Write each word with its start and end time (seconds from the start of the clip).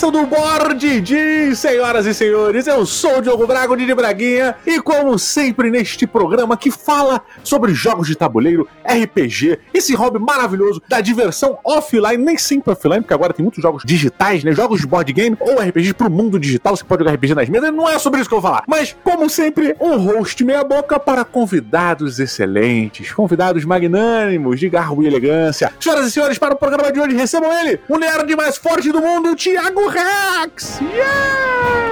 Estamos 0.00 0.18
começando 0.18 0.24
o 0.24 0.26
Board 0.26 1.00
de 1.02 1.54
senhoras 1.54 2.06
e 2.06 2.14
senhores. 2.14 2.66
Eu 2.66 2.86
sou 2.86 3.18
o 3.18 3.20
Diogo 3.20 3.46
Braga, 3.46 3.76
de 3.76 3.94
Braguinha, 3.94 4.56
e 4.66 4.80
como 4.80 5.18
sempre 5.18 5.70
neste 5.70 6.06
programa 6.06 6.56
que 6.56 6.70
fala 6.70 7.20
sobre 7.44 7.74
jogos 7.74 8.06
de 8.06 8.14
tabuleiro, 8.14 8.66
RPG, 8.82 9.58
esse 9.74 9.94
hobby 9.94 10.18
maravilhoso 10.18 10.80
da 10.88 11.02
diversão 11.02 11.58
offline, 11.62 12.16
nem 12.16 12.38
sempre 12.38 12.72
offline, 12.72 13.02
porque 13.02 13.12
agora 13.12 13.34
tem 13.34 13.42
muitos 13.42 13.62
jogos 13.62 13.82
digitais, 13.84 14.42
né? 14.42 14.52
Jogos 14.52 14.80
de 14.80 14.86
board 14.86 15.12
game 15.12 15.36
ou 15.38 15.56
RPG 15.60 15.92
pro 15.92 16.10
mundo 16.10 16.38
digital, 16.38 16.74
você 16.74 16.82
pode 16.82 17.04
jogar 17.04 17.14
RPG 17.16 17.34
nas 17.34 17.48
mesas, 17.50 17.70
não 17.70 17.86
é 17.86 17.98
sobre 17.98 18.20
isso 18.20 18.28
que 18.30 18.34
eu 18.34 18.40
vou 18.40 18.50
falar. 18.50 18.64
Mas, 18.66 18.96
como 19.04 19.28
sempre, 19.28 19.76
um 19.78 19.98
host 19.98 20.42
meia 20.42 20.64
boca 20.64 20.98
para 20.98 21.26
convidados 21.26 22.18
excelentes, 22.18 23.12
convidados 23.12 23.66
magnânimos, 23.66 24.58
de 24.58 24.70
garbo 24.70 25.02
e 25.02 25.06
elegância. 25.06 25.70
Senhoras 25.78 26.06
e 26.06 26.10
senhores, 26.10 26.38
para 26.38 26.54
o 26.54 26.56
programa 26.56 26.90
de 26.90 26.98
hoje, 26.98 27.14
recebam 27.14 27.52
ele, 27.60 27.80
o 27.86 27.98
nerd 27.98 28.34
mais 28.34 28.56
forte 28.56 28.90
do 28.90 29.02
mundo, 29.02 29.36
Thiago 29.36 29.89
Rex! 29.90 30.80
Yeah! 30.80 31.90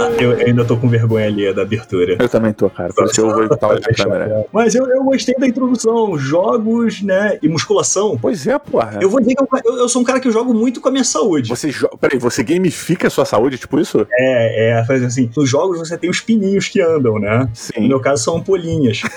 Ah, 0.00 0.10
eu 0.18 0.32
ainda 0.32 0.64
tô 0.64 0.78
com 0.78 0.88
vergonha 0.88 1.26
ali 1.26 1.52
da 1.52 1.60
abertura. 1.60 2.16
Eu 2.18 2.28
também 2.28 2.54
tô, 2.54 2.70
cara. 2.70 2.90
Por 2.94 3.04
isso 3.04 3.20
eu 3.20 3.30
vou 3.30 3.44
evitar 3.44 3.70
a 3.70 3.80
câmera. 3.80 4.46
Mas 4.52 4.74
eu, 4.74 4.86
eu 4.86 5.04
gostei 5.04 5.34
da 5.34 5.46
introdução. 5.46 6.16
Jogos, 6.16 7.02
né? 7.02 7.38
E 7.42 7.48
musculação. 7.48 8.18
Pois 8.20 8.46
é, 8.46 8.58
porra. 8.58 8.98
Eu 9.02 9.10
vou 9.10 9.20
dizer 9.20 9.34
que 9.34 9.42
eu, 9.42 9.76
eu, 9.76 9.88
sou 9.90 10.00
um 10.00 10.04
cara 10.04 10.18
que 10.18 10.26
eu 10.26 10.32
jogo 10.32 10.54
muito 10.54 10.80
com 10.80 10.88
a 10.88 10.90
minha 10.90 11.04
saúde. 11.04 11.50
Você 11.50 11.70
joga. 11.70 11.98
Peraí, 11.98 12.18
você 12.18 12.42
gamifica 12.42 13.08
a 13.08 13.10
sua 13.10 13.26
saúde, 13.26 13.58
tipo 13.58 13.78
isso? 13.78 14.06
É, 14.10 14.70
é. 14.70 14.80
Assim, 15.04 15.30
nos 15.36 15.48
jogos 15.48 15.78
você 15.78 15.98
tem 15.98 16.08
os 16.08 16.20
pininhos 16.20 16.68
que 16.68 16.80
andam, 16.80 17.18
né? 17.18 17.46
Sim. 17.52 17.82
No 17.82 17.88
meu 17.88 18.00
caso 18.00 18.24
são 18.24 18.38
ampolinhas. 18.38 19.02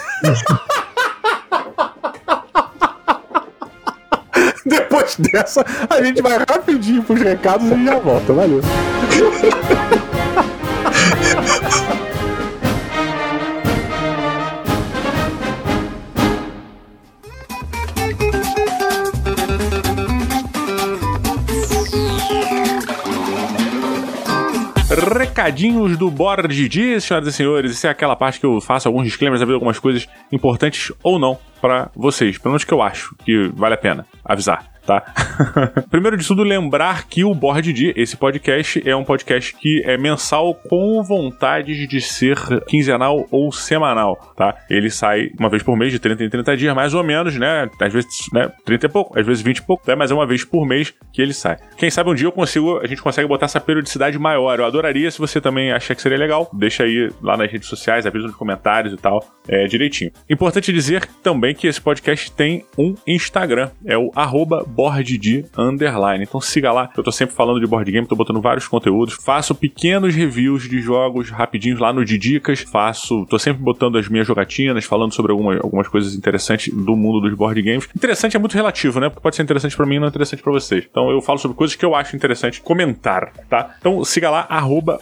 Depois 4.65 5.17
dessa, 5.17 5.65
a 5.89 6.01
gente 6.01 6.21
vai 6.21 6.37
rapidinho 6.37 7.03
pros 7.03 7.19
recados 7.19 7.69
e 7.69 7.85
já 7.85 7.99
volta. 7.99 8.33
Valeu. 8.33 8.61
Recadinhos 25.17 25.97
do 25.97 26.09
Board 26.09 26.69
de 26.69 27.01
senhoras 27.01 27.27
e 27.27 27.33
senhores. 27.33 27.71
Isso 27.71 27.87
é 27.87 27.89
aquela 27.89 28.15
parte 28.15 28.39
que 28.39 28.45
eu 28.45 28.61
faço 28.61 28.87
alguns 28.87 29.03
disclaimers, 29.03 29.41
algumas 29.41 29.79
coisas 29.79 30.07
importantes 30.31 30.93
ou 31.03 31.19
não 31.19 31.37
para 31.63 31.89
vocês. 31.95 32.37
Pelo 32.37 32.51
menos 32.51 32.65
que 32.65 32.73
eu 32.73 32.81
acho 32.81 33.15
que 33.23 33.49
vale 33.55 33.75
a 33.75 33.77
pena 33.77 34.05
avisar 34.25 34.73
tá? 34.85 35.03
Primeiro 35.89 36.17
de 36.17 36.25
tudo, 36.25 36.43
lembrar 36.43 37.07
que 37.07 37.23
o 37.23 37.33
Board 37.33 37.71
D, 37.73 37.93
esse 37.95 38.15
podcast, 38.17 38.81
é 38.87 38.95
um 38.95 39.03
podcast 39.03 39.55
que 39.55 39.81
é 39.85 39.97
mensal 39.97 40.55
com 40.55 41.01
vontade 41.03 41.87
de 41.87 42.01
ser 42.01 42.37
quinzenal 42.67 43.27
ou 43.31 43.51
semanal, 43.51 44.33
tá? 44.35 44.55
Ele 44.69 44.89
sai 44.89 45.29
uma 45.39 45.49
vez 45.49 45.63
por 45.63 45.77
mês, 45.77 45.91
de 45.91 45.99
30 45.99 46.23
em 46.23 46.29
30 46.29 46.57
dias, 46.57 46.75
mais 46.75 46.93
ou 46.93 47.03
menos, 47.03 47.37
né? 47.37 47.69
Às 47.79 47.93
vezes, 47.93 48.09
né? 48.33 48.51
30 48.65 48.85
e 48.85 48.89
pouco, 48.89 49.19
às 49.19 49.25
vezes 49.25 49.43
20 49.43 49.57
e 49.57 49.61
pouco, 49.61 49.83
né? 49.87 49.95
mas 49.95 50.11
é 50.11 50.13
uma 50.13 50.25
vez 50.25 50.43
por 50.43 50.65
mês 50.65 50.93
que 51.11 51.21
ele 51.21 51.33
sai. 51.33 51.57
Quem 51.77 51.89
sabe 51.89 52.09
um 52.09 52.15
dia 52.15 52.27
eu 52.27 52.31
consigo, 52.31 52.79
a 52.79 52.87
gente 52.87 53.01
consegue 53.01 53.27
botar 53.27 53.45
essa 53.45 53.59
periodicidade 53.59 54.17
maior. 54.17 54.59
Eu 54.59 54.65
adoraria 54.65 55.09
se 55.09 55.19
você 55.19 55.39
também 55.39 55.71
achar 55.71 55.95
que 55.95 56.01
seria 56.01 56.17
legal. 56.17 56.49
Deixa 56.53 56.83
aí 56.83 57.11
lá 57.21 57.37
nas 57.37 57.51
redes 57.51 57.67
sociais, 57.67 58.05
avisa 58.05 58.27
nos 58.27 58.35
comentários 58.35 58.93
e 58.93 58.97
tal, 58.97 59.23
é, 59.47 59.65
direitinho. 59.65 60.11
Importante 60.29 60.71
dizer 60.71 61.05
também 61.21 61.53
que 61.53 61.67
esse 61.67 61.81
podcast 61.81 62.31
tem 62.31 62.65
um 62.77 62.95
Instagram, 63.07 63.69
é 63.85 63.97
o 63.97 64.11
arroba 64.15 64.63
BoardD 64.67 65.22
underline. 65.57 66.23
Então 66.23 66.41
siga 66.41 66.71
lá, 66.71 66.89
eu 66.95 67.03
tô 67.03 67.11
sempre 67.11 67.35
falando 67.35 67.59
de 67.59 67.67
board 67.67 67.91
game, 67.91 68.07
tô 68.07 68.15
botando 68.15 68.41
vários 68.41 68.67
conteúdos, 68.67 69.15
faço 69.15 69.55
pequenos 69.55 70.15
reviews 70.15 70.67
de 70.67 70.81
jogos 70.81 71.29
rapidinhos 71.29 71.79
lá 71.79 71.93
no 71.93 72.03
Didicas, 72.03 72.61
faço, 72.61 73.25
tô 73.29 73.39
sempre 73.39 73.61
botando 73.61 73.97
as 73.97 74.07
minhas 74.07 74.27
jogatinas, 74.27 74.85
falando 74.85 75.13
sobre 75.13 75.31
algumas, 75.31 75.59
algumas 75.59 75.87
coisas 75.87 76.15
interessantes 76.15 76.73
do 76.73 76.95
mundo 76.95 77.21
dos 77.21 77.33
board 77.33 77.61
games. 77.61 77.87
Interessante 77.95 78.35
é 78.35 78.39
muito 78.39 78.53
relativo, 78.53 78.99
né? 78.99 79.09
Pode 79.09 79.35
ser 79.35 79.43
interessante 79.43 79.75
para 79.75 79.85
mim 79.85 79.99
não 79.99 80.05
é 80.05 80.09
interessante 80.09 80.41
para 80.41 80.51
vocês. 80.51 80.85
Então 80.89 81.09
eu 81.09 81.21
falo 81.21 81.37
sobre 81.37 81.55
coisas 81.55 81.75
que 81.75 81.85
eu 81.85 81.95
acho 81.95 82.15
interessante 82.15 82.61
comentar, 82.61 83.31
tá? 83.49 83.75
Então 83.79 84.03
siga 84.03 84.29
lá, 84.29 84.45
arroba 84.49 84.99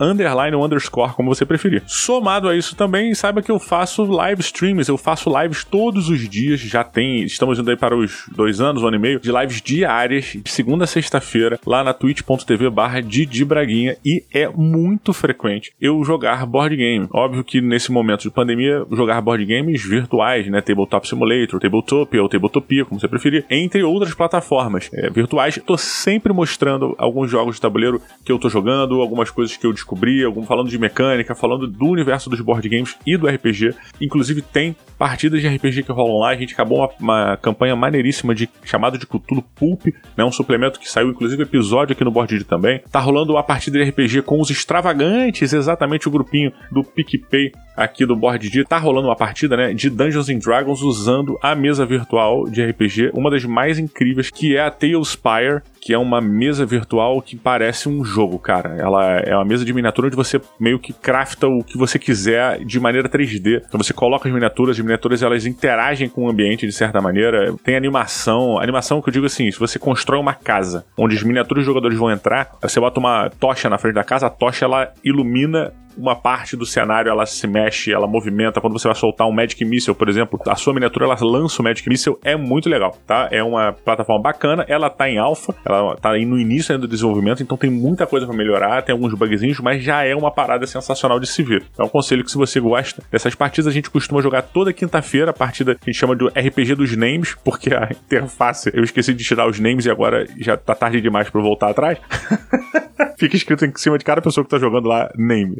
underline 0.00 0.56
ou 0.56 0.64
underscore, 0.64 1.12
como 1.12 1.34
você 1.34 1.44
preferir. 1.44 1.82
Somado 1.86 2.48
a 2.48 2.56
isso 2.56 2.76
também, 2.76 3.14
saiba 3.14 3.42
que 3.42 3.50
eu 3.50 3.58
faço 3.58 4.04
live 4.04 4.40
streams, 4.40 4.88
eu 4.88 4.96
faço 4.96 5.30
lives 5.40 5.64
todos 5.64 6.08
os 6.08 6.28
dias, 6.28 6.60
já 6.60 6.84
tem, 6.84 7.22
estamos 7.24 7.58
indo 7.58 7.70
aí 7.70 7.76
para 7.76 7.96
os 7.96 8.24
dois 8.34 8.60
anos, 8.60 8.82
um 8.82 8.86
ano 8.86 8.96
e 8.96 9.00
meio, 9.00 9.20
de 9.20 9.30
lives 9.40 9.60
diárias, 9.60 10.36
de 10.36 10.50
segunda 10.50 10.84
a 10.84 10.86
sexta-feira, 10.86 11.58
lá 11.66 11.82
na 11.82 11.92
twitch.tv 11.92 12.70
barra 12.70 13.00
Braguinha, 13.46 13.96
e 14.04 14.22
é 14.32 14.48
muito 14.48 15.12
frequente 15.12 15.72
eu 15.80 16.02
jogar 16.04 16.46
board 16.46 16.76
game. 16.76 17.08
Óbvio 17.12 17.42
que 17.42 17.60
nesse 17.60 17.90
momento 17.90 18.22
de 18.22 18.30
pandemia, 18.30 18.84
jogar 18.92 19.20
board 19.20 19.44
games 19.44 19.82
virtuais, 19.82 20.46
né, 20.48 20.60
Tabletop 20.60 21.08
Simulator, 21.08 21.60
Tabletopia 21.60 22.22
ou 22.22 22.28
Tabletopia, 22.28 22.84
como 22.84 23.00
você 23.00 23.08
preferir, 23.08 23.44
entre 23.50 23.82
outras 23.82 24.14
plataformas 24.14 24.88
é, 24.92 25.10
virtuais. 25.10 25.58
Tô 25.66 25.76
sempre 25.76 26.32
mostrando 26.32 26.94
alguns 26.98 27.30
jogos 27.30 27.56
de 27.56 27.60
tabuleiro 27.60 28.00
que 28.24 28.30
eu 28.30 28.38
tô 28.38 28.48
jogando, 28.48 29.00
algumas 29.00 29.30
coisas 29.30 29.56
que 29.56 29.66
eu 29.66 29.72
descobri, 29.72 30.24
algum, 30.24 30.44
falando 30.44 30.68
de 30.68 30.78
mecânica, 30.78 31.34
falando 31.34 31.66
do 31.66 31.86
universo 31.86 32.30
dos 32.30 32.40
board 32.40 32.68
games 32.68 32.96
e 33.06 33.16
do 33.16 33.26
RPG. 33.26 33.74
Inclusive 34.00 34.42
tem 34.42 34.76
partidas 34.98 35.40
de 35.40 35.48
RPG 35.48 35.82
que 35.82 35.92
rolam 35.92 36.18
lá. 36.18 36.30
A 36.30 36.36
gente 36.36 36.54
acabou 36.54 36.78
uma, 36.78 36.90
uma 37.00 37.36
campanha 37.36 37.74
maneiríssima 37.74 38.34
de 38.34 38.48
chamado 38.62 38.98
de 38.98 39.06
Cthulhu 39.06 39.23
Pulp, 39.54 39.86
né? 40.16 40.24
Um 40.24 40.32
suplemento 40.32 40.78
que 40.78 40.90
saiu, 40.90 41.10
inclusive, 41.10 41.42
episódio 41.42 41.92
aqui 41.92 42.04
no 42.04 42.10
Board 42.10 42.44
também. 42.44 42.80
Tá 42.90 43.00
rolando 43.00 43.36
a 43.36 43.42
partida 43.42 43.78
de 43.78 43.90
RPG 43.90 44.22
com 44.22 44.40
os 44.40 44.50
extravagantes, 44.50 45.52
exatamente 45.52 46.08
o 46.08 46.10
grupinho 46.10 46.52
do 46.70 46.82
PicPay 46.82 47.52
aqui 47.76 48.06
do 48.06 48.16
Board 48.16 48.48
D. 48.48 48.64
Tá 48.64 48.78
rolando 48.78 49.08
uma 49.08 49.16
partida, 49.16 49.56
né? 49.56 49.74
De 49.74 49.90
Dungeons 49.90 50.28
and 50.28 50.38
Dragons 50.38 50.82
usando 50.82 51.38
a 51.42 51.54
mesa 51.54 51.84
virtual 51.84 52.48
de 52.48 52.64
RPG, 52.64 53.10
uma 53.12 53.30
das 53.30 53.44
mais 53.44 53.78
incríveis, 53.78 54.30
que 54.30 54.56
é 54.56 54.60
a 54.60 54.70
Talespire, 54.70 55.62
que 55.84 55.92
é 55.92 55.98
uma 55.98 56.18
mesa 56.18 56.64
virtual 56.64 57.20
que 57.20 57.36
parece 57.36 57.90
um 57.90 58.02
jogo, 58.02 58.38
cara. 58.38 58.74
Ela 58.78 59.18
é 59.18 59.36
uma 59.36 59.44
mesa 59.44 59.66
de 59.66 59.72
miniatura 59.74 60.06
onde 60.06 60.16
você 60.16 60.40
meio 60.58 60.78
que 60.78 60.94
crafta 60.94 61.46
o 61.46 61.62
que 61.62 61.76
você 61.76 61.98
quiser 61.98 62.64
de 62.64 62.80
maneira 62.80 63.06
3D. 63.06 63.62
Então 63.68 63.78
você 63.78 63.92
coloca 63.92 64.26
as 64.26 64.32
miniaturas, 64.32 64.78
as 64.78 64.82
miniaturas 64.82 65.22
elas 65.22 65.44
interagem 65.44 66.08
com 66.08 66.24
o 66.24 66.30
ambiente 66.30 66.66
de 66.66 66.72
certa 66.72 67.02
maneira. 67.02 67.54
Tem 67.62 67.76
animação, 67.76 68.58
animação 68.58 69.02
que 69.02 69.10
eu 69.10 69.12
digo 69.12 69.26
assim, 69.26 69.50
se 69.50 69.58
você 69.58 69.78
constrói 69.78 70.18
uma 70.18 70.32
casa 70.32 70.86
onde 70.96 71.16
os 71.16 71.22
miniaturas 71.22 71.66
jogadores 71.66 71.98
vão 71.98 72.10
entrar, 72.10 72.52
você 72.62 72.80
bota 72.80 72.98
uma 72.98 73.28
tocha 73.28 73.68
na 73.68 73.76
frente 73.76 73.96
da 73.96 74.04
casa, 74.04 74.28
a 74.28 74.30
tocha 74.30 74.64
ela 74.64 74.90
ilumina 75.04 75.70
uma 75.96 76.16
parte 76.16 76.56
do 76.56 76.66
cenário 76.66 77.10
ela 77.10 77.26
se 77.26 77.46
mexe, 77.46 77.92
ela 77.92 78.06
movimenta. 78.06 78.60
Quando 78.60 78.72
você 78.72 78.88
vai 78.88 78.94
soltar 78.94 79.26
um 79.26 79.32
Magic 79.32 79.64
Missile, 79.64 79.94
por 79.94 80.08
exemplo, 80.08 80.40
a 80.46 80.56
sua 80.56 80.72
miniatura 80.72 81.06
ela 81.06 81.16
lança 81.20 81.60
o 81.60 81.64
Magic 81.64 81.88
Missile, 81.88 82.16
é 82.24 82.36
muito 82.36 82.68
legal, 82.68 82.96
tá? 83.06 83.28
É 83.30 83.42
uma 83.42 83.72
plataforma 83.72 84.22
bacana, 84.22 84.64
ela 84.68 84.90
tá 84.90 85.08
em 85.08 85.18
alfa, 85.18 85.54
ela 85.64 85.96
tá 85.96 86.12
no 86.12 86.38
início 86.38 86.72
ainda 86.72 86.86
do 86.86 86.90
desenvolvimento, 86.90 87.42
então 87.42 87.56
tem 87.56 87.70
muita 87.70 88.06
coisa 88.06 88.26
para 88.26 88.36
melhorar, 88.36 88.82
tem 88.82 88.92
alguns 88.92 89.14
bugzinhos, 89.14 89.60
mas 89.60 89.82
já 89.82 90.04
é 90.04 90.14
uma 90.14 90.30
parada 90.30 90.66
sensacional 90.66 91.18
de 91.18 91.26
se 91.26 91.42
ver. 91.42 91.64
É 91.78 91.82
um 91.82 91.88
conselho 91.88 92.24
que 92.24 92.30
se 92.30 92.36
você 92.36 92.60
gosta 92.60 93.02
dessas 93.10 93.34
partidas, 93.34 93.66
a 93.66 93.74
gente 93.74 93.90
costuma 93.90 94.20
jogar 94.20 94.42
toda 94.42 94.72
quinta-feira, 94.72 95.30
a 95.30 95.34
partida 95.34 95.74
que 95.74 95.90
a 95.90 95.92
gente 95.92 96.00
chama 96.00 96.16
de 96.16 96.26
RPG 96.26 96.74
dos 96.74 96.96
names, 96.96 97.34
porque 97.44 97.74
a 97.74 97.88
interface, 97.90 98.70
eu 98.74 98.84
esqueci 98.84 99.12
de 99.14 99.24
tirar 99.24 99.46
os 99.48 99.58
names 99.58 99.86
e 99.86 99.90
agora 99.90 100.26
já 100.38 100.56
tá 100.56 100.74
tarde 100.74 101.00
demais 101.00 101.28
para 101.30 101.40
voltar 101.40 101.70
atrás. 101.70 101.98
Fica 103.24 103.36
escrito 103.36 103.64
em 103.64 103.72
cima 103.74 103.96
de 103.96 104.04
cada 104.04 104.20
pessoa 104.20 104.44
que 104.44 104.50
tá 104.50 104.58
jogando 104.58 104.86
lá 104.86 105.10
name. 105.16 105.56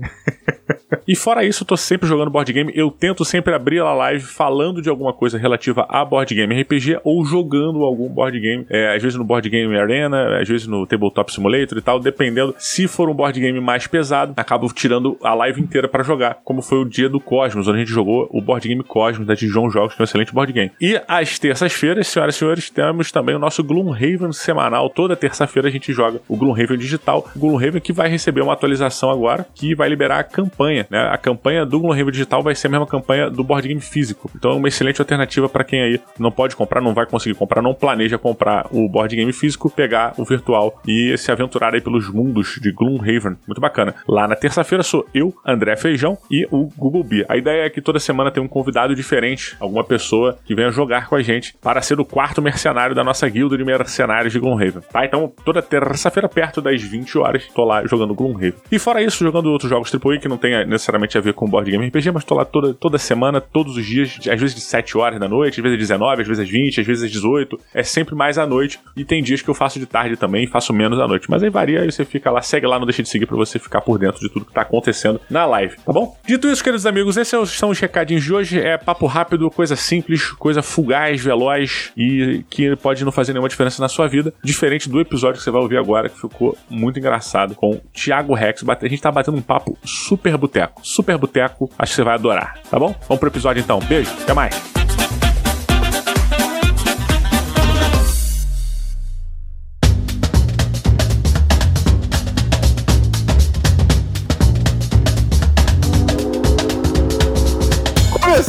e 1.08 1.16
fora 1.16 1.42
isso, 1.42 1.62
eu 1.62 1.66
tô 1.66 1.78
sempre 1.78 2.06
jogando 2.06 2.30
board 2.30 2.52
game. 2.52 2.70
Eu 2.74 2.90
tento 2.90 3.24
sempre 3.24 3.54
abrir 3.54 3.80
a 3.80 3.94
live 3.94 4.22
falando 4.22 4.82
de 4.82 4.90
alguma 4.90 5.14
coisa 5.14 5.38
relativa 5.38 5.86
a 5.88 6.04
board 6.04 6.34
game 6.34 6.60
RPG 6.60 7.00
ou 7.02 7.24
jogando 7.24 7.82
algum 7.82 8.06
board 8.06 8.38
game. 8.38 8.66
É, 8.68 8.94
às 8.94 9.02
vezes 9.02 9.16
no 9.16 9.24
board 9.24 9.48
game 9.48 9.74
Arena, 9.78 10.38
às 10.42 10.46
vezes 10.46 10.66
no 10.66 10.86
Tabletop 10.86 11.32
Simulator 11.32 11.78
e 11.78 11.80
tal, 11.80 11.98
dependendo. 11.98 12.54
Se 12.58 12.86
for 12.86 13.08
um 13.08 13.14
board 13.14 13.40
game 13.40 13.58
mais 13.62 13.86
pesado, 13.86 14.34
acabo 14.36 14.70
tirando 14.70 15.16
a 15.22 15.32
live 15.32 15.62
inteira 15.62 15.88
para 15.88 16.04
jogar, 16.04 16.40
como 16.44 16.60
foi 16.60 16.82
o 16.82 16.84
dia 16.84 17.08
do 17.08 17.18
Cosmos, 17.18 17.66
onde 17.66 17.78
a 17.78 17.80
gente 17.80 17.92
jogou 17.92 18.28
o 18.30 18.42
board 18.42 18.68
game 18.68 18.84
Cosmos 18.84 19.26
da 19.26 19.32
Dijon 19.32 19.70
Jogos, 19.70 19.94
que 19.94 20.02
é 20.02 20.04
um 20.04 20.04
excelente 20.04 20.34
board 20.34 20.52
game. 20.52 20.70
E 20.78 21.00
às 21.08 21.38
terças-feiras, 21.38 22.08
senhoras 22.08 22.34
e 22.34 22.38
senhores, 22.38 22.68
temos 22.68 23.10
também 23.10 23.34
o 23.34 23.38
nosso 23.38 23.64
Gloomhaven 23.64 24.34
semanal. 24.34 24.90
Toda 24.90 25.16
terça-feira 25.16 25.68
a 25.68 25.72
gente 25.72 25.94
joga 25.94 26.20
o 26.28 26.36
Gloomhaven 26.36 26.76
digital. 26.76 27.26
O 27.34 27.38
Gloomhaven 27.54 27.80
que 27.80 27.92
vai 27.92 28.08
receber 28.08 28.40
uma 28.40 28.52
atualização 28.52 29.10
agora 29.10 29.46
que 29.54 29.74
vai 29.74 29.88
liberar 29.88 30.18
a 30.18 30.24
campanha, 30.24 30.86
né? 30.90 31.08
A 31.10 31.16
campanha 31.16 31.64
do 31.64 31.78
Gloomhaven 31.78 32.12
digital 32.12 32.42
vai 32.42 32.54
ser 32.54 32.66
a 32.66 32.70
mesma 32.70 32.86
campanha 32.86 33.30
do 33.30 33.44
board 33.44 33.68
game 33.68 33.80
físico. 33.80 34.30
Então 34.34 34.52
é 34.52 34.54
uma 34.54 34.68
excelente 34.68 35.00
alternativa 35.00 35.48
para 35.48 35.64
quem 35.64 35.82
aí 35.82 36.00
não 36.18 36.30
pode 36.30 36.56
comprar, 36.56 36.80
não 36.80 36.94
vai 36.94 37.06
conseguir 37.06 37.34
comprar, 37.34 37.62
não 37.62 37.74
planeja 37.74 38.18
comprar 38.18 38.66
o 38.70 38.88
board 38.88 39.14
game 39.14 39.32
físico, 39.32 39.70
pegar 39.70 40.14
o 40.16 40.24
virtual 40.24 40.80
e 40.86 41.16
se 41.16 41.30
aventurar 41.30 41.74
aí 41.74 41.80
pelos 41.80 42.08
mundos 42.12 42.58
de 42.60 42.72
Gloomhaven. 42.72 43.36
Muito 43.46 43.60
bacana. 43.60 43.94
Lá 44.08 44.26
na 44.26 44.36
terça-feira 44.36 44.82
sou 44.82 45.06
eu, 45.14 45.34
André 45.46 45.76
Feijão 45.76 46.18
e 46.30 46.46
o 46.50 46.68
Google 46.76 47.04
Bee. 47.04 47.24
A 47.28 47.36
ideia 47.36 47.66
é 47.66 47.70
que 47.70 47.80
toda 47.80 47.98
semana 47.98 48.30
tem 48.30 48.42
um 48.42 48.48
convidado 48.48 48.94
diferente, 48.94 49.56
alguma 49.60 49.84
pessoa 49.84 50.38
que 50.44 50.54
venha 50.54 50.70
jogar 50.70 51.08
com 51.08 51.16
a 51.16 51.22
gente 51.22 51.54
para 51.62 51.80
ser 51.82 52.00
o 52.00 52.04
quarto 52.04 52.42
mercenário 52.42 52.94
da 52.94 53.04
nossa 53.04 53.28
guilda 53.28 53.56
de 53.56 53.64
mercenários 53.64 54.32
de 54.32 54.38
Gloomhaven. 54.38 54.82
Tá? 54.92 55.04
Então 55.04 55.32
toda 55.44 55.62
terça-feira 55.62 56.28
perto 56.28 56.60
das 56.60 56.82
20 56.82 57.18
horas 57.18 57.33
tô 57.54 57.64
lá 57.64 57.86
jogando 57.86 58.14
Gloomhaven. 58.14 58.54
E 58.70 58.78
fora 58.78 59.02
isso, 59.02 59.24
jogando 59.24 59.46
outros 59.46 59.70
jogos 59.70 59.92
AAA 59.92 60.18
que 60.18 60.28
não 60.28 60.36
tem 60.36 60.66
necessariamente 60.66 61.16
a 61.18 61.20
ver 61.20 61.34
com 61.34 61.48
board 61.48 61.70
game 61.70 61.86
RPG, 61.86 62.10
mas 62.10 62.24
tô 62.24 62.34
lá 62.34 62.44
toda, 62.44 62.74
toda 62.74 62.98
semana, 62.98 63.40
todos 63.40 63.76
os 63.76 63.84
dias, 63.84 64.18
às 64.30 64.40
vezes 64.40 64.54
de 64.54 64.60
7 64.60 64.96
horas 64.96 65.18
da 65.18 65.28
noite, 65.28 65.60
às 65.60 65.62
vezes 65.62 65.78
19, 65.78 66.22
às 66.22 66.28
vezes 66.28 66.48
20, 66.48 66.80
às 66.80 66.86
vezes 66.86 67.10
18. 67.10 67.58
É 67.72 67.82
sempre 67.82 68.14
mais 68.14 68.38
à 68.38 68.46
noite. 68.46 68.78
E 68.96 69.04
tem 69.04 69.22
dias 69.22 69.42
que 69.42 69.48
eu 69.48 69.54
faço 69.54 69.78
de 69.78 69.86
tarde 69.86 70.16
também, 70.16 70.46
faço 70.46 70.72
menos 70.72 70.98
à 71.00 71.08
noite. 71.08 71.30
Mas 71.30 71.42
aí 71.42 71.50
varia, 71.50 71.80
aí 71.82 71.90
você 71.90 72.04
fica 72.04 72.30
lá, 72.30 72.42
segue 72.42 72.66
lá, 72.66 72.78
não 72.78 72.86
deixa 72.86 73.02
de 73.02 73.08
seguir 73.08 73.26
para 73.26 73.36
você 73.36 73.58
ficar 73.58 73.80
por 73.80 73.98
dentro 73.98 74.20
de 74.20 74.28
tudo 74.28 74.44
que 74.44 74.52
tá 74.52 74.62
acontecendo 74.62 75.20
na 75.28 75.44
live, 75.46 75.76
tá 75.84 75.92
bom? 75.92 76.16
Dito 76.26 76.48
isso, 76.48 76.62
queridos 76.62 76.86
amigos, 76.86 77.16
esses 77.16 77.50
são 77.50 77.70
os 77.70 77.78
recadinhos 77.78 78.22
de 78.22 78.32
hoje. 78.32 78.60
É 78.60 78.76
papo 78.76 79.06
rápido, 79.06 79.50
coisa 79.50 79.76
simples, 79.76 80.30
coisa 80.30 80.62
fugaz, 80.62 81.20
veloz 81.20 81.92
e 81.96 82.44
que 82.48 82.74
pode 82.76 83.04
não 83.04 83.12
fazer 83.12 83.32
nenhuma 83.32 83.48
diferença 83.48 83.82
na 83.82 83.88
sua 83.88 84.06
vida. 84.06 84.32
Diferente 84.42 84.88
do 84.88 85.00
episódio 85.00 85.38
que 85.38 85.44
você 85.44 85.50
vai 85.50 85.60
ouvir 85.60 85.78
agora, 85.78 86.08
que 86.08 86.20
ficou 86.20 86.56
muito 86.68 86.98
engraçado 86.98 87.23
com 87.54 87.80
Thiago 87.92 88.34
Rex. 88.34 88.64
A 88.68 88.88
gente 88.88 89.02
tá 89.02 89.10
batendo 89.10 89.36
um 89.36 89.42
papo 89.42 89.76
super 89.84 90.36
boteco. 90.36 90.80
Super 90.84 91.18
boteco, 91.18 91.70
acho 91.78 91.92
que 91.92 91.96
você 91.96 92.04
vai 92.04 92.14
adorar, 92.14 92.58
tá 92.70 92.78
bom? 92.78 92.94
Vamos 93.08 93.18
pro 93.18 93.28
episódio 93.28 93.60
então. 93.60 93.78
Beijo, 93.80 94.10
até 94.22 94.32
mais. 94.32 95.23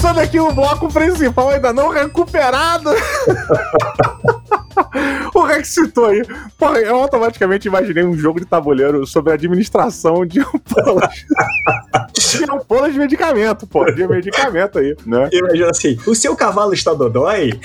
Começando 0.06 0.24
aqui 0.24 0.40
o 0.40 0.52
bloco 0.52 0.88
principal, 0.88 1.50
ainda 1.50 1.74
não 1.74 1.90
recuperado. 1.90 2.92
o 5.34 5.42
Rex 5.42 5.70
citou 5.70 6.06
aí. 6.06 6.22
Porra, 6.60 6.78
eu 6.78 6.98
automaticamente 6.98 7.68
imaginei 7.68 8.04
um 8.04 8.16
jogo 8.16 8.40
de 8.40 8.46
tabuleiro 8.46 9.08
sobre 9.08 9.32
a 9.32 9.34
administração 9.34 10.24
de 10.24 10.42
ampolas. 10.42 11.26
de 12.14 12.44
ampolas 12.44 12.94
de 12.94 13.00
medicamento, 13.00 13.66
pô. 13.66 13.84
De 13.86 14.08
medicamento 14.08 14.78
aí, 14.78 14.96
né? 15.08 15.28
Imagina 15.34 15.72
assim: 15.72 15.98
o 16.06 16.14
seu 16.14 16.36
cavalo 16.36 16.76
está 16.76 16.94
dodói? 16.94 17.60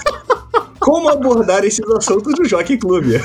Como 0.80 1.10
abordar 1.10 1.62
esses 1.62 1.86
assuntos 1.90 2.32
no 2.38 2.48
Jockey 2.48 2.78
Club? 2.78 3.20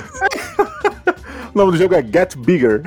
O 1.55 1.59
nome 1.59 1.71
do 1.71 1.77
jogo 1.77 1.95
é 1.95 2.03
Get 2.03 2.35
Bigger. 2.35 2.81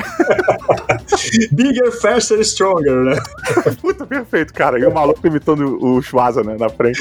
Bigger, 1.52 1.90
faster, 1.90 2.38
stronger, 2.40 2.96
né? 2.96 3.16
Puta, 3.80 4.04
perfeito, 4.04 4.52
cara. 4.52 4.78
E 4.78 4.84
o 4.84 4.92
maluco 4.92 5.26
imitando 5.26 5.82
o 5.82 6.02
Schwaza, 6.02 6.42
né, 6.42 6.54
na 6.60 6.68
frente. 6.68 7.00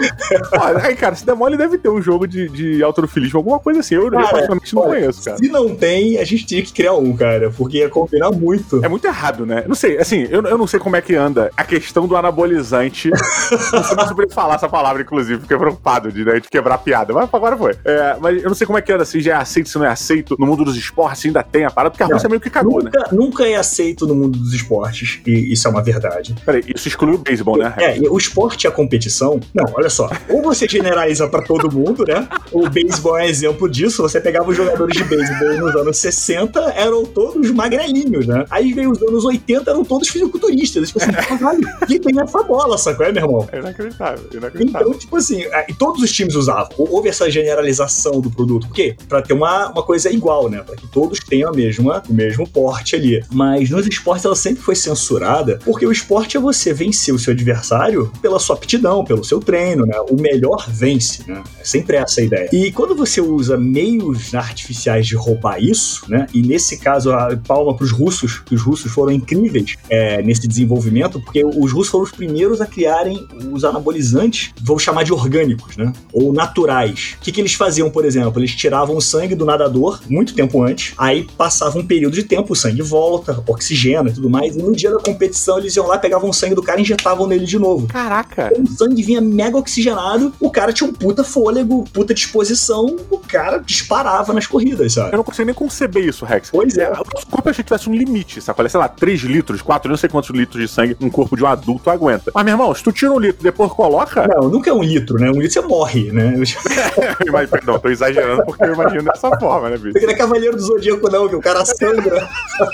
Olha, 0.53 0.81
aí, 0.85 0.95
cara, 0.95 1.13
se 1.13 1.25
der 1.25 1.35
mole, 1.35 1.57
deve 1.57 1.77
ter 1.77 1.89
um 1.89 2.01
jogo 2.01 2.25
de, 2.25 2.47
de 2.47 2.81
autorofilismo, 2.81 3.39
alguma 3.39 3.59
coisa 3.59 3.81
assim. 3.81 3.95
Eu, 3.95 4.09
cara, 4.09 4.23
eu 4.23 4.29
praticamente 4.29 4.73
não 4.73 4.81
conheço, 4.83 5.25
cara. 5.25 5.37
Se 5.37 5.49
não 5.49 5.75
tem, 5.75 6.17
a 6.19 6.23
gente 6.23 6.45
tinha 6.45 6.63
que 6.63 6.71
criar 6.71 6.93
um, 6.93 7.13
cara, 7.13 7.51
porque 7.51 7.79
ia 7.79 7.89
combinar 7.89 8.31
muito. 8.31 8.83
É 8.83 8.87
muito 8.87 9.05
errado, 9.05 9.45
né? 9.45 9.65
Não 9.67 9.75
sei, 9.75 9.97
assim, 9.97 10.25
eu, 10.29 10.41
eu 10.43 10.57
não 10.57 10.67
sei 10.67 10.79
como 10.79 10.95
é 10.95 11.01
que 11.01 11.15
anda 11.15 11.51
a 11.57 11.65
questão 11.65 12.07
do 12.07 12.15
anabolizante. 12.15 13.09
não 13.09 14.15
sei 14.15 14.29
falar 14.29 14.55
essa 14.55 14.69
palavra, 14.69 15.01
inclusive, 15.01 15.41
fiquei 15.41 15.57
preocupado 15.57 16.13
de, 16.13 16.23
né, 16.23 16.39
de 16.39 16.47
quebrar 16.47 16.75
a 16.75 16.77
piada, 16.77 17.13
mas 17.13 17.29
agora 17.31 17.57
foi. 17.57 17.75
É, 17.83 18.15
mas 18.21 18.41
eu 18.41 18.47
não 18.47 18.55
sei 18.55 18.65
como 18.65 18.79
é 18.79 18.81
que 18.81 18.93
anda, 18.93 19.03
se 19.03 19.19
já 19.19 19.33
é 19.33 19.35
aceito, 19.35 19.67
se 19.67 19.77
não 19.77 19.85
é 19.85 19.89
aceito. 19.89 20.37
No 20.39 20.47
mundo 20.47 20.63
dos 20.63 20.77
esportes 20.77 21.25
ainda 21.25 21.43
tem 21.43 21.56
a 21.63 21.71
parada, 21.71 21.91
porque 21.91 22.03
a 22.03 22.07
Rússia 22.07 22.29
meio 22.29 22.41
que 22.41 22.49
cagou, 22.49 22.83
nunca, 22.83 22.99
né? 22.99 23.05
Nunca 23.11 23.47
é 23.47 23.55
aceito 23.55 24.05
no 24.07 24.15
mundo 24.15 24.37
dos 24.37 24.53
esportes, 24.53 25.19
e 25.25 25.51
isso 25.51 25.67
é 25.67 25.71
uma 25.71 25.81
verdade. 25.81 26.35
Peraí, 26.45 26.63
isso 26.75 26.87
exclui 26.87 27.15
o 27.15 27.17
beisebol, 27.17 27.57
né? 27.57 27.73
É, 27.77 27.97
o 28.09 28.17
esporte 28.17 28.63
e 28.63 28.67
a 28.67 28.71
competição. 28.71 29.39
Não, 29.53 29.65
olha 29.73 29.89
só. 29.89 30.09
Ou 30.29 30.41
você 30.41 30.67
generaliza 30.67 31.27
para 31.27 31.41
todo 31.43 31.71
mundo, 31.71 32.05
né? 32.05 32.27
O 32.51 32.69
beisebol 32.69 33.17
é 33.17 33.27
exemplo 33.27 33.69
disso. 33.69 34.01
Você 34.01 34.19
pegava 34.19 34.49
os 34.49 34.55
jogadores 34.57 34.95
de 34.95 35.03
beisebol 35.03 35.57
nos 35.57 35.75
anos 35.75 35.97
60, 35.97 36.59
eram 36.75 37.05
todos 37.05 37.49
magrelinhos, 37.51 38.27
né? 38.27 38.45
Aí 38.49 38.73
veio 38.73 38.91
os 38.91 39.01
anos 39.01 39.25
80, 39.25 39.69
eram 39.69 39.83
todos 39.83 40.07
fisiculturistas. 40.09 40.89
Tipo 40.89 41.03
assim, 41.03 41.11
caralho, 41.11 41.61
que 41.87 41.99
tem 41.99 42.19
essa 42.21 42.43
bola, 42.43 42.77
sacou, 42.77 43.05
é, 43.05 43.11
meu 43.11 43.23
irmão? 43.23 43.49
É 43.51 43.59
inacreditável, 43.59 44.25
inacreditável. 44.33 44.87
Então, 44.87 44.99
tipo 44.99 45.17
assim, 45.17 45.43
e 45.67 45.73
todos 45.73 46.01
os 46.01 46.11
times 46.11 46.35
usavam. 46.35 46.69
Houve 46.77 47.09
essa 47.09 47.29
generalização 47.29 48.19
do 48.19 48.29
produto. 48.29 48.67
Por 48.67 48.75
quê? 48.75 48.95
Pra 49.07 49.21
ter 49.21 49.33
uma, 49.33 49.69
uma 49.69 49.83
coisa 49.83 50.09
igual, 50.09 50.49
né? 50.49 50.61
Pra 50.61 50.75
que 50.75 50.87
todos 50.87 51.19
tenham 51.19 51.46
a 51.47 51.51
mesma, 51.51 52.03
o 52.09 52.13
mesmo 52.13 52.47
porte 52.47 52.95
ali. 52.95 53.23
Mas 53.31 53.69
nos 53.69 53.85
esportes 53.87 54.25
ela 54.25 54.35
sempre 54.35 54.61
foi 54.61 54.75
censurada, 54.75 55.59
porque 55.63 55.85
o 55.85 55.91
esporte 55.91 56.37
é 56.37 56.39
você 56.39 56.73
vencer 56.73 57.13
o 57.13 57.19
seu 57.19 57.33
adversário 57.33 58.11
pela 58.21 58.39
sua 58.39 58.55
aptidão, 58.55 59.03
pelo 59.03 59.23
seu 59.23 59.39
treino, 59.39 59.85
né? 59.85 59.95
O 60.09 60.19
melhor 60.19 60.67
vence, 60.69 61.23
né? 61.27 61.43
É 61.59 61.63
sempre 61.63 61.97
essa 61.97 62.21
a 62.21 62.23
ideia. 62.23 62.49
E 62.51 62.71
quando 62.71 62.95
você 62.95 63.21
usa 63.21 63.57
meios 63.57 64.33
artificiais 64.33 65.07
de 65.07 65.15
roubar 65.15 65.61
isso, 65.61 66.03
né? 66.09 66.27
E 66.33 66.41
nesse 66.41 66.77
caso, 66.77 67.11
a 67.11 67.35
palma 67.37 67.75
para 67.75 67.83
os 67.83 67.91
russos, 67.91 68.39
que 68.39 68.55
os 68.55 68.61
russos 68.61 68.91
foram 68.91 69.11
incríveis 69.11 69.75
é, 69.89 70.21
nesse 70.21 70.47
desenvolvimento, 70.47 71.19
porque 71.19 71.43
os 71.43 71.71
russos 71.71 71.89
foram 71.89 72.03
os 72.03 72.11
primeiros 72.11 72.61
a 72.61 72.65
criarem 72.65 73.27
os 73.51 73.63
anabolizantes, 73.63 74.51
vou 74.61 74.79
chamar 74.79 75.03
de 75.03 75.13
orgânicos, 75.13 75.77
né? 75.77 75.91
Ou 76.13 76.33
naturais. 76.33 77.15
O 77.19 77.23
que, 77.23 77.31
que 77.31 77.41
eles 77.41 77.53
faziam, 77.53 77.89
por 77.89 78.05
exemplo? 78.05 78.39
Eles 78.39 78.55
tiravam 78.55 78.95
o 78.95 79.01
sangue 79.01 79.35
do 79.35 79.45
nadador 79.45 79.99
muito 80.09 80.33
tempo 80.33 80.63
antes, 80.63 80.93
aí 80.97 81.27
passava 81.37 81.77
um 81.77 81.85
período 81.85 82.13
de 82.13 82.23
tempo, 82.23 82.53
o 82.53 82.55
sangue 82.55 82.81
volta, 82.81 83.43
oxigena 83.47 84.09
e 84.09 84.13
tudo 84.13 84.29
mais, 84.29 84.55
e 84.55 84.61
no 84.61 84.75
dia 84.75 84.91
da 84.91 84.99
competição 84.99 85.59
eles 85.59 85.75
iam 85.75 85.87
lá, 85.87 85.97
pegavam 85.97 86.29
o 86.29 86.33
sangue 86.33 86.55
do 86.55 86.63
cara 86.63 86.79
e 86.79 86.81
injetavam 86.81 87.27
nele 87.27 87.45
de 87.45 87.59
novo. 87.59 87.87
Caraca! 87.87 88.51
O 88.57 88.67
sangue 88.67 89.01
vinha 89.03 89.21
mega 89.21 89.57
oxigenado, 89.57 90.33
o 90.39 90.49
cara 90.49 90.73
tinha 90.73 90.89
um 90.89 90.93
puta 90.93 91.23
fôlego, 91.23 91.85
puta 91.93 92.13
disposição, 92.13 92.97
o 93.09 93.19
cara 93.19 93.59
disparava 93.59 94.33
nas 94.33 94.47
corridas, 94.47 94.93
sabe? 94.93 95.13
Eu 95.13 95.17
não 95.17 95.23
consigo 95.23 95.45
nem 95.45 95.55
conceber 95.55 96.05
isso, 96.05 96.25
Rex. 96.25 96.49
Pois 96.51 96.77
é. 96.77 96.89
O 96.91 97.05
nosso 97.13 97.27
corpo 97.27 97.49
achei 97.49 97.63
que 97.63 97.67
tivesse 97.67 97.89
um 97.89 97.93
limite, 97.93 98.41
sabe? 98.41 98.67
Sei 98.69 98.79
lá, 98.79 98.87
3 98.87 99.21
litros, 99.21 99.61
4, 99.61 99.89
não 99.89 99.97
sei 99.97 100.09
quantos 100.09 100.29
litros 100.31 100.61
de 100.61 100.67
sangue 100.67 100.97
um 100.99 101.09
corpo 101.09 101.35
de 101.35 101.43
um 101.43 101.47
adulto 101.47 101.89
aguenta. 101.89 102.31
Mas, 102.33 102.45
meu 102.45 102.53
irmão, 102.53 102.73
se 102.73 102.83
tu 102.83 102.91
tira 102.91 103.11
um 103.11 103.19
litro 103.19 103.41
e 103.41 103.43
depois 103.43 103.71
coloca. 103.71 104.27
Não, 104.27 104.49
nunca 104.49 104.69
é 104.69 104.73
um 104.73 104.83
litro, 104.83 105.19
né? 105.19 105.29
Um 105.29 105.39
litro 105.39 105.53
você 105.53 105.61
morre, 105.61 106.11
né? 106.11 106.33
Mas, 107.31 107.49
perdão, 107.49 107.79
tô 107.79 107.89
exagerando 107.89 108.43
porque 108.45 108.63
eu 108.63 108.73
imagino 108.73 109.03
dessa 109.03 109.29
forma, 109.37 109.69
né, 109.69 109.77
bicho? 109.77 109.93
Porque 109.93 110.05
não 110.05 110.13
é 110.13 110.17
Cavaleiro 110.17 110.55
do 110.55 110.61
Zodíaco, 110.61 111.09
não, 111.09 111.26
que 111.29 111.35
o 111.35 111.41
cara 111.41 111.63
sangra. 111.65 112.29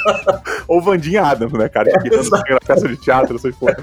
Ou 0.68 0.82
Vandinha 0.82 1.24
Adams, 1.24 1.54
né, 1.54 1.70
cara? 1.70 1.92
Que 2.00 2.08
é, 2.08 2.58
peça 2.66 2.88
de 2.88 2.98
teatro, 2.98 3.36
essas 3.36 3.56
porra. 3.56 3.78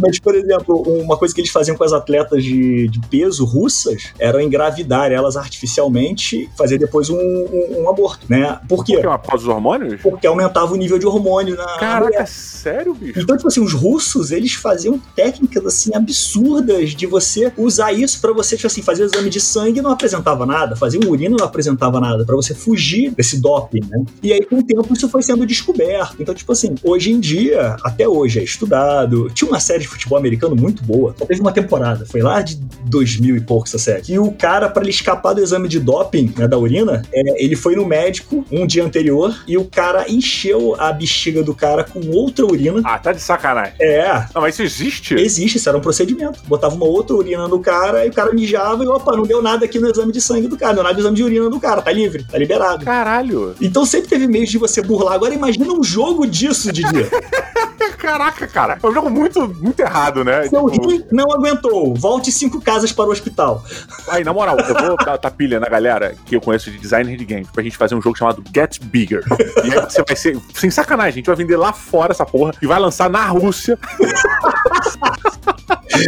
Mas, 0.00 0.18
por 0.18 0.34
exemplo, 0.34 0.82
uma 1.00 1.16
coisa 1.16 1.34
que 1.34 1.40
eles 1.40 1.50
faziam 1.50 1.76
com 1.76 1.84
as 1.84 1.92
atletas 1.92 2.42
de, 2.42 2.88
de 2.88 3.00
peso 3.08 3.44
russas 3.44 4.12
era 4.18 4.42
engravidar 4.42 5.12
elas 5.12 5.36
artificialmente, 5.36 6.50
fazer 6.56 6.78
depois 6.78 7.08
um, 7.08 7.16
um, 7.16 7.82
um 7.82 7.88
aborto, 7.88 8.26
né? 8.28 8.58
Por 8.68 8.84
quê? 8.84 8.94
Porque 8.94 9.06
uma 9.06 9.16
após 9.16 9.42
os 9.42 9.48
hormônios? 9.48 10.00
Porque 10.00 10.26
aumentava 10.26 10.72
o 10.72 10.76
nível 10.76 10.98
de 10.98 11.06
hormônio 11.06 11.56
na. 11.56 11.78
Caraca, 11.78 12.06
mulher. 12.06 12.26
sério, 12.26 12.94
bicho? 12.94 13.20
Então, 13.20 13.36
tipo 13.36 13.48
assim, 13.48 13.62
os 13.62 13.72
russos, 13.72 14.30
eles 14.30 14.54
faziam 14.54 14.98
técnicas, 15.14 15.64
assim, 15.64 15.94
absurdas 15.94 16.90
de 16.90 17.06
você 17.06 17.52
usar 17.56 17.92
isso 17.92 18.20
para 18.20 18.32
você, 18.32 18.56
tipo 18.56 18.66
assim, 18.66 18.82
fazer 18.82 19.04
o 19.04 19.06
exame 19.06 19.30
de 19.30 19.40
sangue 19.40 19.78
e 19.78 19.82
não 19.82 19.90
apresentava 19.90 20.44
nada, 20.46 20.76
fazer 20.76 21.04
um 21.04 21.08
urina 21.08 21.36
não 21.38 21.46
apresentava 21.46 22.00
nada, 22.00 22.24
para 22.24 22.36
você 22.36 22.54
fugir 22.54 23.10
desse 23.10 23.40
doping, 23.40 23.80
né? 23.88 24.04
E 24.22 24.32
aí, 24.32 24.44
com 24.44 24.58
o 24.58 24.62
tempo, 24.62 24.92
isso 24.92 25.08
foi 25.08 25.22
sendo 25.22 25.46
descoberto. 25.46 26.16
Então, 26.20 26.34
tipo 26.34 26.52
assim, 26.52 26.74
hoje 26.82 27.10
em 27.10 27.20
dia, 27.20 27.76
até 27.82 28.08
hoje 28.08 28.40
é 28.40 28.42
estudado. 28.42 29.30
Tinha 29.30 29.48
uma 29.48 29.60
série 29.60 29.80
de 29.80 29.88
futebol 29.88 30.18
americano 30.18 30.54
muito 30.56 30.82
boa, 30.82 31.14
só 31.18 31.24
teve 31.24 31.40
uma 31.40 31.52
temporada, 31.52 32.06
foi 32.06 32.22
lá 32.22 32.40
de 32.40 32.56
2000 32.86 33.36
e 33.36 33.40
pouco 33.40 33.66
essa 33.66 33.78
série. 33.78 34.02
E 34.08 34.18
o 34.18 34.30
cara, 34.32 34.68
para 34.68 34.82
ele 34.82 34.90
escapar 34.90 35.32
do 35.32 35.42
exame 35.42 35.68
de 35.68 35.80
doping, 35.80 36.32
né, 36.36 36.46
da 36.46 36.58
urina, 36.58 37.02
é, 37.12 37.44
ele 37.44 37.56
foi 37.56 37.74
no 37.76 37.84
médico 37.84 38.44
um 38.50 38.66
dia 38.66 38.84
anterior 38.84 39.34
e 39.46 39.56
o 39.56 39.64
cara 39.64 40.10
encheu 40.10 40.74
a 40.78 40.92
bexiga 40.92 41.42
do 41.42 41.54
cara 41.54 41.84
com 41.84 42.00
outra 42.10 42.44
urina. 42.44 42.80
Ah, 42.84 42.98
tá 42.98 43.12
de 43.12 43.20
sacanagem. 43.20 43.74
É. 43.80 44.26
Não, 44.34 44.42
mas 44.42 44.54
isso 44.54 44.62
existe? 44.62 45.14
Existe, 45.14 45.56
isso 45.56 45.68
era 45.68 45.78
um 45.78 45.80
procedimento. 45.80 46.40
Botava 46.46 46.74
uma 46.74 46.86
outra 46.86 47.16
urina 47.16 47.48
no 47.48 47.60
cara 47.60 48.06
e 48.06 48.08
o 48.08 48.12
cara 48.12 48.32
mijava 48.32 48.84
e, 48.84 48.86
opa, 48.86 49.16
não 49.16 49.24
deu 49.24 49.42
nada 49.42 49.64
aqui 49.64 49.78
no 49.78 49.90
exame 49.90 50.12
de 50.12 50.20
sangue 50.20 50.48
do 50.48 50.56
cara, 50.56 50.72
não 50.72 50.76
deu 50.76 50.84
nada 50.84 50.94
no 50.94 51.00
exame 51.00 51.16
de 51.16 51.24
urina 51.24 51.50
do 51.50 51.60
cara, 51.60 51.82
tá 51.82 51.92
livre, 51.92 52.24
tá 52.24 52.38
liberado. 52.38 52.84
Caralho. 52.84 53.54
Então 53.60 53.84
sempre 53.92 54.08
teve 54.08 54.26
meios 54.26 54.50
de 54.50 54.58
você 54.58 54.80
burlar. 54.80 55.14
Agora 55.14 55.34
imagina 55.34 55.70
um 55.72 55.84
jogo 55.84 56.26
disso, 56.26 56.72
Didi. 56.72 56.88
Caraca, 57.98 58.48
cara. 58.48 58.78
É 58.82 58.86
um 58.86 58.92
jogo 58.92 59.08
muito, 59.08 59.46
muito 59.60 59.78
errado, 59.78 60.24
né? 60.24 60.48
Seu 60.48 60.68
tipo... 60.70 60.88
rim 60.88 61.04
não 61.12 61.30
aguentou. 61.30 61.94
Volte 61.94 62.32
cinco 62.32 62.60
casas 62.60 62.90
para 62.90 63.04
o 63.04 63.12
hospital. 63.12 63.62
Aí, 64.08 64.24
na 64.24 64.32
moral, 64.32 64.58
eu 64.58 64.74
vou 64.74 64.96
dar, 64.96 65.16
dar 65.18 65.30
pilha 65.30 65.60
na 65.60 65.68
galera 65.68 66.16
que 66.26 66.34
eu 66.34 66.40
conheço 66.40 66.70
de 66.70 66.78
designer 66.78 67.16
de 67.16 67.24
games 67.24 67.48
pra 67.50 67.62
gente 67.62 67.76
fazer 67.76 67.94
um 67.94 68.02
jogo 68.02 68.18
chamado 68.18 68.42
Get 68.52 68.80
Bigger. 68.82 69.22
E 69.64 69.72
aí 69.72 69.80
você 69.80 70.02
vai 70.02 70.16
ser. 70.16 70.36
Sem 70.54 70.70
sacanagem, 70.70 71.10
a 71.10 71.16
gente 71.16 71.26
vai 71.26 71.36
vender 71.36 71.56
lá 71.56 71.72
fora 71.72 72.12
essa 72.12 72.26
porra 72.26 72.52
e 72.60 72.66
vai 72.66 72.80
lançar 72.80 73.08
na 73.08 73.24
Rússia. 73.26 73.78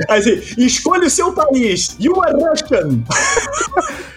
Assim, 0.09 0.40
escolha 0.59 1.07
o 1.07 1.11
seu 1.11 1.33
país. 1.33 1.97
You 1.99 2.21
are 2.23 2.33
Russian. 2.33 3.04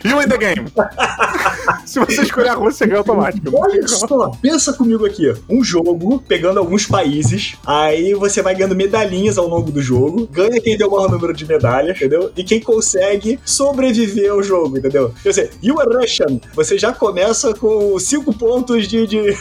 You 0.04 0.22
in 0.22 0.28
the 0.28 0.38
game. 0.38 0.68
Se 1.86 2.00
você 2.00 2.22
escolher 2.22 2.50
a 2.50 2.54
Rússia, 2.54 2.86
ganha 2.86 3.00
automático. 3.00 3.50
Olha 3.54 3.88
só, 3.88 4.30
pensa 4.42 4.74
comigo 4.74 5.06
aqui. 5.06 5.34
Um 5.50 5.64
jogo, 5.64 6.22
pegando 6.28 6.60
alguns 6.60 6.86
países, 6.86 7.56
aí 7.66 8.14
você 8.14 8.42
vai 8.42 8.56
ganhando 8.56 8.76
medalhinhas 8.76 9.38
ao 9.38 9.48
longo 9.48 9.72
do 9.72 9.82
jogo, 9.82 10.28
ganha 10.28 10.62
quem 10.62 10.78
tem 10.78 10.88
o 10.88 10.92
maior 10.92 11.10
número 11.10 11.34
de 11.34 11.46
medalhas, 11.46 11.98
entendeu? 11.98 12.32
E 12.36 12.44
quem 12.44 12.60
consegue 12.60 13.40
sobreviver 13.46 14.32
ao 14.32 14.44
jogo, 14.44 14.78
entendeu? 14.78 15.14
Quer 15.24 15.30
dizer, 15.30 15.52
You 15.62 15.80
are 15.80 15.94
Russian, 15.94 16.40
você 16.54 16.78
já 16.78 16.94
começa 16.94 17.54
com 17.54 17.98
cinco 18.00 18.34
pontos 18.34 18.88
de... 18.88 19.08
De, 19.08 19.32
de 19.32 19.34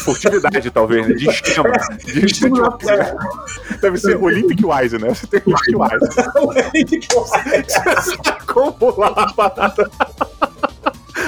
furtividade, 0.00 0.70
talvez, 0.70 1.08
né? 1.08 1.14
De 1.14 1.28
esquema. 1.28 1.72
De 2.04 2.26
esquema. 2.26 2.78
Deve 3.80 3.98
ser 3.98 4.16
Olympic 4.16 4.60
Wise, 4.62 4.98
né? 4.98 5.14
Você 5.14 5.26
tem 5.26 5.42
Olympic 5.68 5.76
Wise. 5.78 6.30
Olympic 6.36 7.08
Wise. 7.14 8.18
Como 8.46 8.94
lá 8.98 9.08
a 9.08 9.32
parada. 9.32 9.90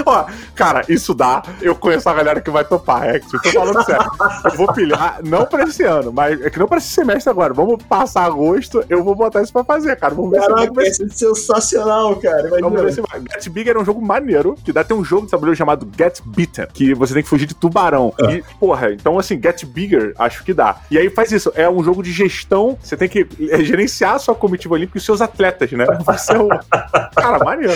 Ó, 0.07 0.25
cara, 0.55 0.85
isso 0.89 1.13
dá. 1.13 1.43
Eu 1.61 1.75
conheço 1.75 2.09
a 2.09 2.15
galera 2.15 2.41
que 2.41 2.51
vai 2.51 2.65
topar, 2.65 3.09
é 3.09 3.19
tô 3.19 3.39
falando 3.51 3.85
sério. 3.85 4.11
Eu 4.45 4.57
vou 4.57 4.73
pilhar, 4.73 5.19
não 5.25 5.45
pra 5.45 5.65
esse 5.65 5.83
ano, 5.83 6.13
mas 6.13 6.41
é 6.41 6.49
que 6.49 6.59
não 6.59 6.69
pra 6.69 6.79
esse 6.79 6.89
semestre 6.89 7.29
agora. 7.29 7.53
Vamos 7.53 7.83
passar 7.85 8.25
agosto, 8.25 8.85
eu 8.89 9.03
vou 9.03 9.17
botar 9.17 9.43
isso 9.43 9.53
pra 9.53 9.65
fazer, 9.65 9.97
cara. 9.97 10.15
Vamos 10.15 10.31
ver 10.31 10.41
Caraca, 10.41 10.73
vai 10.73 10.93
ser 10.93 11.11
sensacional, 11.11 12.15
cara. 12.17 12.41
Imagina. 12.41 12.61
Vamos 12.61 12.83
ver 12.83 12.93
se 12.93 13.01
vai. 13.01 13.21
Get 13.21 13.49
Bigger 13.49 13.77
é 13.77 13.81
um 13.81 13.85
jogo 13.85 14.01
maneiro, 14.01 14.55
que 14.65 14.73
dá 14.73 14.85
tem 14.85 14.97
um 14.97 15.05
jogo 15.05 15.25
de 15.25 15.33
tabuleiro 15.33 15.57
chamado 15.57 15.89
Get 15.97 16.21
Beaten, 16.25 16.69
que 16.73 16.95
você 16.95 17.15
tem 17.15 17.23
que 17.23 17.29
fugir 17.29 17.47
de 17.47 17.55
tubarão. 17.55 18.13
Ah. 18.21 18.33
E, 18.33 18.45
porra, 18.61 18.93
então 18.93 19.19
assim, 19.19 19.41
Get 19.43 19.65
Bigger, 19.65 20.15
acho 20.19 20.45
que 20.45 20.55
dá. 20.55 20.77
E 20.91 20.99
aí 20.99 21.11
faz 21.11 21.33
isso, 21.33 21.51
é 21.57 21.69
um 21.69 21.83
jogo 21.83 22.03
de 22.03 22.13
gestão, 22.13 22.79
você 22.81 22.97
tem 22.97 23.09
que 23.09 23.27
é, 23.51 23.63
gerenciar 23.65 24.15
a 24.15 24.19
sua 24.19 24.35
comitiva 24.35 24.75
olímpica 24.75 24.99
e 24.99 25.01
os 25.01 25.05
seus 25.05 25.21
atletas, 25.21 25.73
né? 25.73 25.85
Você 26.05 26.33
é 26.33 26.39
o... 26.39 26.49
Cara, 27.17 27.45
maneiro. 27.45 27.73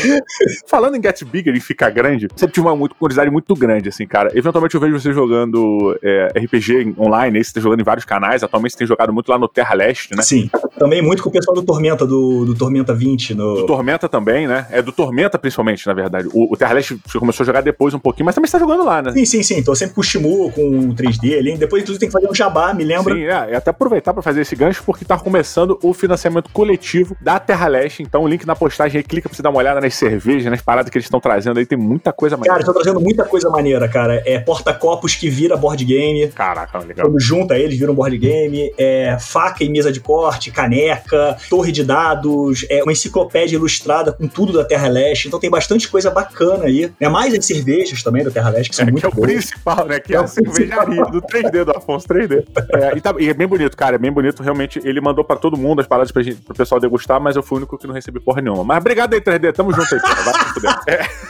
Falando 0.67 0.97
em 0.97 1.03
Get 1.03 1.25
Bigger 1.25 1.55
e 1.55 1.61
ficar 1.61 1.91
grande, 1.91 2.20
grande. 2.27 2.41
Sempre 2.41 2.55
tive 2.55 2.67
uma 2.67 2.77
muito, 2.77 2.95
curiosidade 2.95 3.31
muito 3.31 3.55
grande, 3.55 3.89
assim, 3.89 4.07
cara. 4.07 4.31
Eventualmente 4.35 4.75
eu 4.75 4.81
vejo 4.81 4.99
você 4.99 5.12
jogando 5.12 5.99
é, 6.03 6.33
RPG 6.37 6.95
online, 6.99 7.39
aí 7.39 7.45
você 7.45 7.53
tá 7.53 7.61
jogando 7.61 7.81
em 7.81 7.85
vários 7.85 8.05
canais. 8.05 8.43
Atualmente 8.43 8.73
você 8.73 8.79
tem 8.79 8.87
jogado 8.87 9.12
muito 9.12 9.29
lá 9.29 9.39
no 9.39 9.49
Terra 9.49 9.75
Leste, 9.75 10.15
né? 10.17 10.23
Sim. 10.23 10.50
Também 10.79 11.03
muito 11.03 11.23
com 11.23 11.29
o 11.29 11.33
pessoal 11.33 11.55
do 11.55 11.62
Tormenta, 11.62 12.07
do, 12.07 12.45
do 12.45 12.55
Tormenta 12.55 12.95
20. 12.95 13.35
No... 13.35 13.55
Do 13.55 13.67
Tormenta 13.67 14.09
também, 14.09 14.47
né? 14.47 14.67
É 14.71 14.83
do 14.83 14.93
Tormenta 14.93 15.39
principalmente, 15.39 15.87
na 15.87 15.95
verdade. 15.95 16.29
O, 16.33 16.53
o 16.53 16.57
Terra 16.57 16.75
Leste 16.75 16.99
você 17.07 17.19
começou 17.19 17.45
a 17.45 17.47
jogar 17.47 17.61
depois 17.61 17.95
um 17.95 17.99
pouquinho, 17.99 18.27
mas 18.27 18.35
também 18.35 18.49
você 18.49 18.53
tá 18.53 18.59
jogando 18.59 18.85
lá, 18.85 19.03
né? 19.03 19.12
Sim, 19.12 19.25
sim, 19.25 19.43
sim. 19.43 19.62
Tô 19.62 19.75
sempre 19.75 19.95
com 19.95 20.00
o 20.00 20.05
Shimu, 20.05 20.50
com 20.53 20.95
3D 20.95 21.39
ali. 21.39 21.57
Depois, 21.57 21.83
inclusive, 21.83 22.00
tem 22.00 22.09
que 22.09 22.12
fazer 22.12 22.29
um 22.29 22.35
jabá, 22.35 22.73
me 22.75 22.85
lembra. 22.85 23.15
Sim, 23.15 23.25
é. 23.25 23.53
é 23.53 23.57
até 23.57 23.71
aproveitar 23.71 24.12
pra 24.12 24.23
fazer 24.23 24.43
esse 24.43 24.57
gancho, 24.57 24.83
porque 24.85 25.05
tá 25.05 25.19
começando 25.19 25.79
o 25.83 25.93
financiamento 25.93 26.50
coletivo 26.53 27.17
da 27.21 27.39
Terra 27.39 27.67
Leste. 27.69 28.03
Então, 28.03 28.23
o 28.23 28.29
link 28.29 28.47
na 28.47 28.57
postagem 28.57 28.99
aí, 28.99 29.05
clica 29.05 29.29
pra 29.29 29.37
você 29.37 29.43
dar 29.43 29.50
uma 29.50 29.59
olhada 29.59 29.81
nas 29.81 29.95
cervejas, 29.95 30.50
nas 30.50 30.62
paradas 30.62 30.91
que 30.91 30.97
eles 30.97 31.07
estão 31.07 31.21
trazendo 31.21 31.59
aí. 31.59 31.67
Tem 31.67 31.79
muita 31.79 32.10
coisa 32.12 32.37
mais. 32.37 32.50
Cara, 32.50 32.64
trazendo 32.73 33.00
muita 33.00 33.25
coisa 33.25 33.49
maneira, 33.50 33.88
cara. 33.88 34.23
É 34.25 34.38
porta-copos 34.38 35.14
que 35.14 35.29
vira 35.29 35.57
board 35.57 35.85
game. 35.85 36.29
Caraca, 36.29 36.79
legal. 36.79 37.07
Quando 37.07 37.21
junta 37.21 37.59
eles, 37.59 37.79
vira 37.79 37.90
um 37.90 37.95
board 37.95 38.17
game. 38.17 38.73
É 38.79 39.17
faca 39.19 39.64
e 39.64 39.69
mesa 39.69 39.93
de 39.93 40.00
corte, 40.00 40.50
caneca, 40.50 41.37
torre 41.49 41.73
de 41.73 41.85
dados, 41.85 42.67
é 42.69 42.83
uma 42.83 42.93
enciclopédia 42.93 43.57
ilustrada 43.57 44.12
com 44.12 44.26
tudo 44.26 44.52
da 44.52 44.64
Terra 44.64 44.88
Leste. 44.88 45.29
Então 45.29 45.40
tem 45.40 45.50
bastante 45.50 45.88
coisa 45.88 46.11
bacana 46.11 46.64
aí. 46.64 46.93
É 47.00 47.09
mais 47.09 47.35
as 47.35 47.45
cervejas 47.47 48.02
também 48.02 48.25
da 48.25 48.31
Terra 48.31 48.50
Leste, 48.50 48.71
que 48.71 48.76
são 48.76 48.87
é, 48.87 48.90
muito 48.90 49.00
que 49.00 49.07
é 49.07 49.19
o 49.19 49.23
principal, 49.23 49.87
né? 49.87 50.00
Que 50.00 50.14
é, 50.14 50.17
é 50.17 50.21
a 50.21 50.26
cervejaria 50.26 51.05
do 51.05 51.23
3D, 51.23 51.64
do 51.64 51.76
Afonso 51.76 52.07
3D. 52.09 52.45
É, 52.73 52.97
e, 52.97 53.00
tá, 53.00 53.14
e, 53.19 53.29
é 53.29 53.35
bem 53.35 53.47
bonito, 53.47 53.76
cara. 53.76 53.97
É 53.97 53.99
bem 53.99 54.12
bonito. 54.12 54.43
Realmente, 54.43 54.81
ele 54.85 55.00
mandou 55.00 55.25
pra 55.25 55.37
todo 55.37 55.57
mundo 55.57 55.81
as 55.81 55.87
paradas 55.87 56.11
pra 56.11 56.23
gente, 56.23 56.40
pro 56.43 56.55
pessoal 56.55 56.81
degustar, 56.81 57.21
mas 57.21 57.37
eu 57.37 57.43
fui 57.43 57.57
o 57.57 57.59
único 57.59 57.79
que 57.79 57.87
não 57.87 57.95
recebi 57.95 58.21
porra 58.21 58.40
nenhuma. 58.40 58.64
Mas 58.64 58.79
obrigado 58.79 59.14
aí, 59.14 59.21
3D. 59.21 59.52
Tamo 59.52 59.73
junto 59.73 59.95
aí, 59.95 60.00
porra. 60.00 60.23
Vai 60.23 60.35
se 60.35 60.55
fuder. 60.55 60.81
É. 60.88 61.30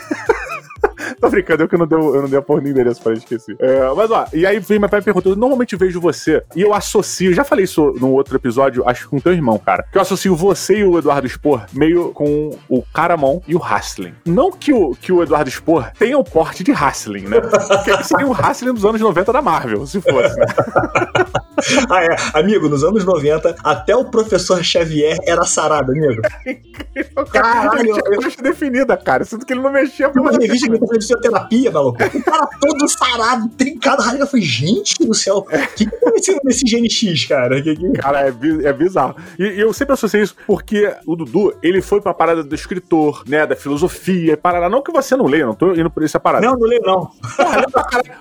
Tô 1.21 1.29
brincando, 1.29 1.61
eu 1.61 1.69
que 1.69 1.77
não 1.77 1.85
deu, 1.85 2.15
eu 2.15 2.21
não 2.23 2.29
dei 2.29 2.39
a 2.39 2.41
porra 2.41 2.61
do 2.61 2.67
endereço 2.67 2.99
pra 2.99 3.13
esquecer. 3.13 3.55
É, 3.59 3.93
mas 3.95 4.09
ó, 4.09 4.25
e 4.33 4.43
aí 4.43 4.59
vem 4.59 4.79
meu 4.79 4.89
pai 4.89 5.03
perguntou: 5.03 5.31
eu 5.31 5.37
normalmente 5.37 5.75
vejo 5.75 6.01
você 6.01 6.43
e 6.55 6.61
eu 6.61 6.73
associo, 6.73 7.31
já 7.31 7.43
falei 7.43 7.65
isso 7.65 7.93
num 7.99 8.11
outro 8.11 8.35
episódio, 8.35 8.87
acho 8.89 9.03
que 9.03 9.09
com 9.09 9.19
teu 9.19 9.31
irmão, 9.31 9.59
cara, 9.59 9.83
que 9.91 9.97
eu 9.97 10.01
associo 10.01 10.35
você 10.35 10.79
e 10.79 10.83
o 10.83 10.97
Eduardo 10.97 11.29
Spor 11.29 11.65
meio 11.73 12.09
com 12.09 12.57
o 12.67 12.81
Caramon 12.91 13.39
e 13.47 13.55
o 13.55 13.63
Hassling. 13.63 14.15
Não 14.25 14.51
que 14.51 14.73
o, 14.73 14.95
que 14.95 15.11
o 15.11 15.21
Eduardo 15.21 15.51
Spor 15.51 15.91
tenha 15.97 16.17
o 16.17 16.23
porte 16.23 16.63
de 16.63 16.71
Hassling, 16.71 17.27
né? 17.27 17.39
Porque 17.39 18.03
seria 18.03 18.27
o 18.27 18.33
Hassling 18.33 18.73
dos 18.73 18.83
anos 18.83 18.99
90 18.99 19.31
da 19.31 19.41
Marvel, 19.43 19.85
se 19.85 20.01
fosse, 20.01 20.39
né? 20.39 20.45
ah, 21.89 22.03
é. 22.03 22.39
Amigo, 22.39 22.67
nos 22.67 22.83
anos 22.83 23.05
90, 23.05 23.57
até 23.63 23.95
o 23.95 24.05
professor 24.05 24.63
Xavier 24.63 25.17
era 25.25 25.43
sarado, 25.43 25.91
amigo. 25.91 26.21
Caralho, 27.31 27.93
tinha 27.93 28.17
coxa 28.17 28.41
definida, 28.41 28.97
cara. 28.97 29.23
Sinto 29.23 29.45
que 29.45 29.53
ele 29.53 29.61
não 29.61 29.71
mexia 29.71 30.09
uma 30.09 30.31
revista 30.31 30.67
que 30.67 30.79
fisioterapia, 31.11 31.71
maluco. 31.71 31.97
O 32.03 32.23
cara 32.23 32.47
todo 32.59 32.87
sarado, 32.87 33.49
trincado, 33.49 34.01
rasga. 34.01 34.23
Eu 34.23 34.27
falei, 34.27 34.45
gente 34.45 35.05
do 35.05 35.13
céu, 35.13 35.37
o 35.37 35.43
que, 35.75 35.85
que 35.85 35.95
aconteceu 35.95 36.39
nesse 36.43 36.63
GNX, 36.63 37.25
cara? 37.25 37.61
Que, 37.61 37.75
que... 37.75 37.91
Cara, 37.93 38.27
é, 38.27 38.33
é 38.63 38.73
bizarro. 38.73 39.15
E, 39.37 39.43
e, 39.43 39.59
eu 39.59 39.73
sempre 39.73 39.93
associei 39.93 40.21
isso 40.21 40.35
porque 40.47 40.93
o 41.05 41.15
Dudu, 41.15 41.53
ele 41.61 41.81
foi 41.81 42.01
pra 42.01 42.13
parada 42.13 42.43
do 42.43 42.55
escritor, 42.55 43.23
né, 43.27 43.45
da 43.45 43.55
filosofia, 43.55 44.37
parada. 44.37 44.69
Não 44.69 44.81
que 44.81 44.91
você 44.91 45.15
não 45.15 45.25
leia, 45.25 45.45
não 45.45 45.55
tô 45.55 45.73
indo 45.73 45.89
por 45.89 46.03
essa 46.03 46.19
parada. 46.19 46.45
Não, 46.45 46.53
não 46.53 46.67
leio, 46.67 46.81
não. 46.83 47.11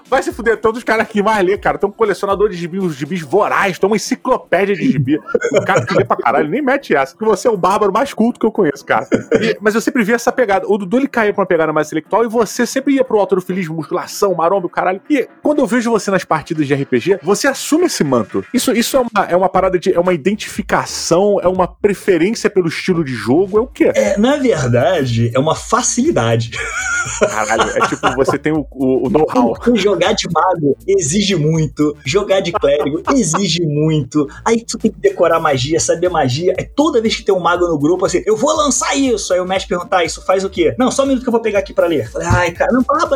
Vai 0.09 0.23
se 0.23 0.33
fuder, 0.33 0.59
todos 0.61 0.79
os 0.79 0.85
caras 0.85 1.07
que 1.07 1.23
mais 1.23 1.45
lê, 1.45 1.57
cara. 1.57 1.79
Tem 1.79 1.89
um 1.89 1.93
colecionador 1.93 2.49
de 2.49 2.57
gibis, 2.57 2.83
os 2.83 2.95
gibis 2.95 3.21
voraz, 3.23 3.79
tem 3.79 3.89
uma 3.89 3.97
enciclopédia 3.97 4.75
de 4.75 4.91
gibi. 4.91 5.21
O 5.53 5.65
cara 5.65 5.85
que 5.85 5.95
lê 5.95 6.05
pra 6.05 6.17
caralho, 6.17 6.49
nem 6.49 6.63
mete 6.63 6.95
essa. 6.95 7.13
Porque 7.15 7.25
você 7.25 7.47
é 7.47 7.51
o 7.51 7.57
bárbaro 7.57 7.93
mais 7.93 8.13
culto 8.15 8.41
que 8.41 8.47
eu 8.47 8.53
conheço, 8.53 8.85
cara. 8.85 9.07
E, 9.41 9.57
mas 9.61 9.75
eu 9.75 9.81
sempre 9.81 10.03
vi 10.03 10.13
essa 10.13 10.33
pegada. 10.33 10.67
O 10.69 10.79
Dudu, 10.79 10.99
ele 10.99 11.09
caía 11.09 11.33
pra 11.33 11.43
uma 11.43 11.47
pegada 11.47 11.73
mais 11.73 11.89
intelectual 11.89 12.25
e 12.25 12.29
você 12.29 12.67
sempre 12.67 12.80
ia 12.89 13.05
pro 13.05 13.19
autorofilismo, 13.19 13.75
musculação, 13.77 14.35
maromba, 14.35 14.67
o 14.67 14.71
caralho. 14.71 15.01
E 15.09 15.29
quando 15.43 15.59
eu 15.59 15.67
vejo 15.67 15.91
você 15.91 16.11
nas 16.11 16.25
partidas 16.25 16.67
de 16.67 16.75
RPG, 16.75 17.19
você 17.23 17.49
assume 17.49 17.87
esse 17.87 18.05
manto. 18.05 18.45
Isso, 18.53 18.73
isso 18.73 18.97
é, 18.97 19.01
uma, 19.01 19.25
é 19.27 19.37
uma 19.37 19.49
parada 19.49 19.79
de. 19.79 19.93
É 19.93 20.01
uma 20.01 20.15
identificação, 20.15 21.39
é 21.43 21.49
uma 21.49 21.67
preferência 21.67 22.49
pelo 22.49 22.69
estilo 22.69 23.05
de 23.05 23.13
jogo, 23.13 23.59
é 23.59 23.61
o 23.61 23.67
quê? 23.67 23.93
É, 23.95 24.17
na 24.17 24.37
verdade, 24.37 25.31
é 25.35 25.39
uma 25.39 25.55
facilidade. 25.55 26.51
Caralho, 27.19 27.71
é 27.77 27.87
tipo, 27.89 28.15
você 28.15 28.39
tem 28.39 28.53
o, 28.53 28.67
o, 28.71 29.07
o 29.07 29.11
know-how. 29.11 29.57
Jogar 29.75 30.13
de 30.13 30.29
mago 30.33 30.77
exige 30.87 31.35
muito, 31.35 31.97
jogar 32.05 32.41
de 32.41 32.53
clérigo 32.53 33.03
exige 33.13 33.65
muito. 33.65 34.29
Aí 34.45 34.65
tu 34.65 34.79
tem 34.79 34.91
que 34.91 35.01
decorar 35.01 35.41
magia, 35.41 35.81
saber 35.81 36.09
magia. 36.09 36.55
Aí 36.59 36.65
toda 36.65 37.01
vez 37.01 37.17
que 37.17 37.25
tem 37.25 37.35
um 37.35 37.41
mago 37.41 37.67
no 37.67 37.79
grupo, 37.79 38.07
assim, 38.07 38.23
eu 38.27 38.37
vou 38.37 38.55
lançar 38.55 38.95
isso. 38.97 39.33
Aí 39.33 39.41
o 39.41 39.45
mestre 39.45 39.69
perguntar, 39.69 39.99
ah, 39.99 40.05
isso 40.05 40.25
faz 40.25 40.45
o 40.45 40.51
quê? 40.51 40.75
Não, 40.79 40.91
só 40.91 41.05
um 41.05 41.07
minuto 41.07 41.23
que 41.23 41.29
eu 41.29 41.33
vou 41.33 41.41
pegar 41.41 41.61
aqui 41.61 41.73
pra 41.73 41.87
ler. 41.87 42.11
Falei, 42.11 42.29
ai, 42.29 42.51
cara, 42.53 42.70
não 42.73 42.85
fala 42.85 43.09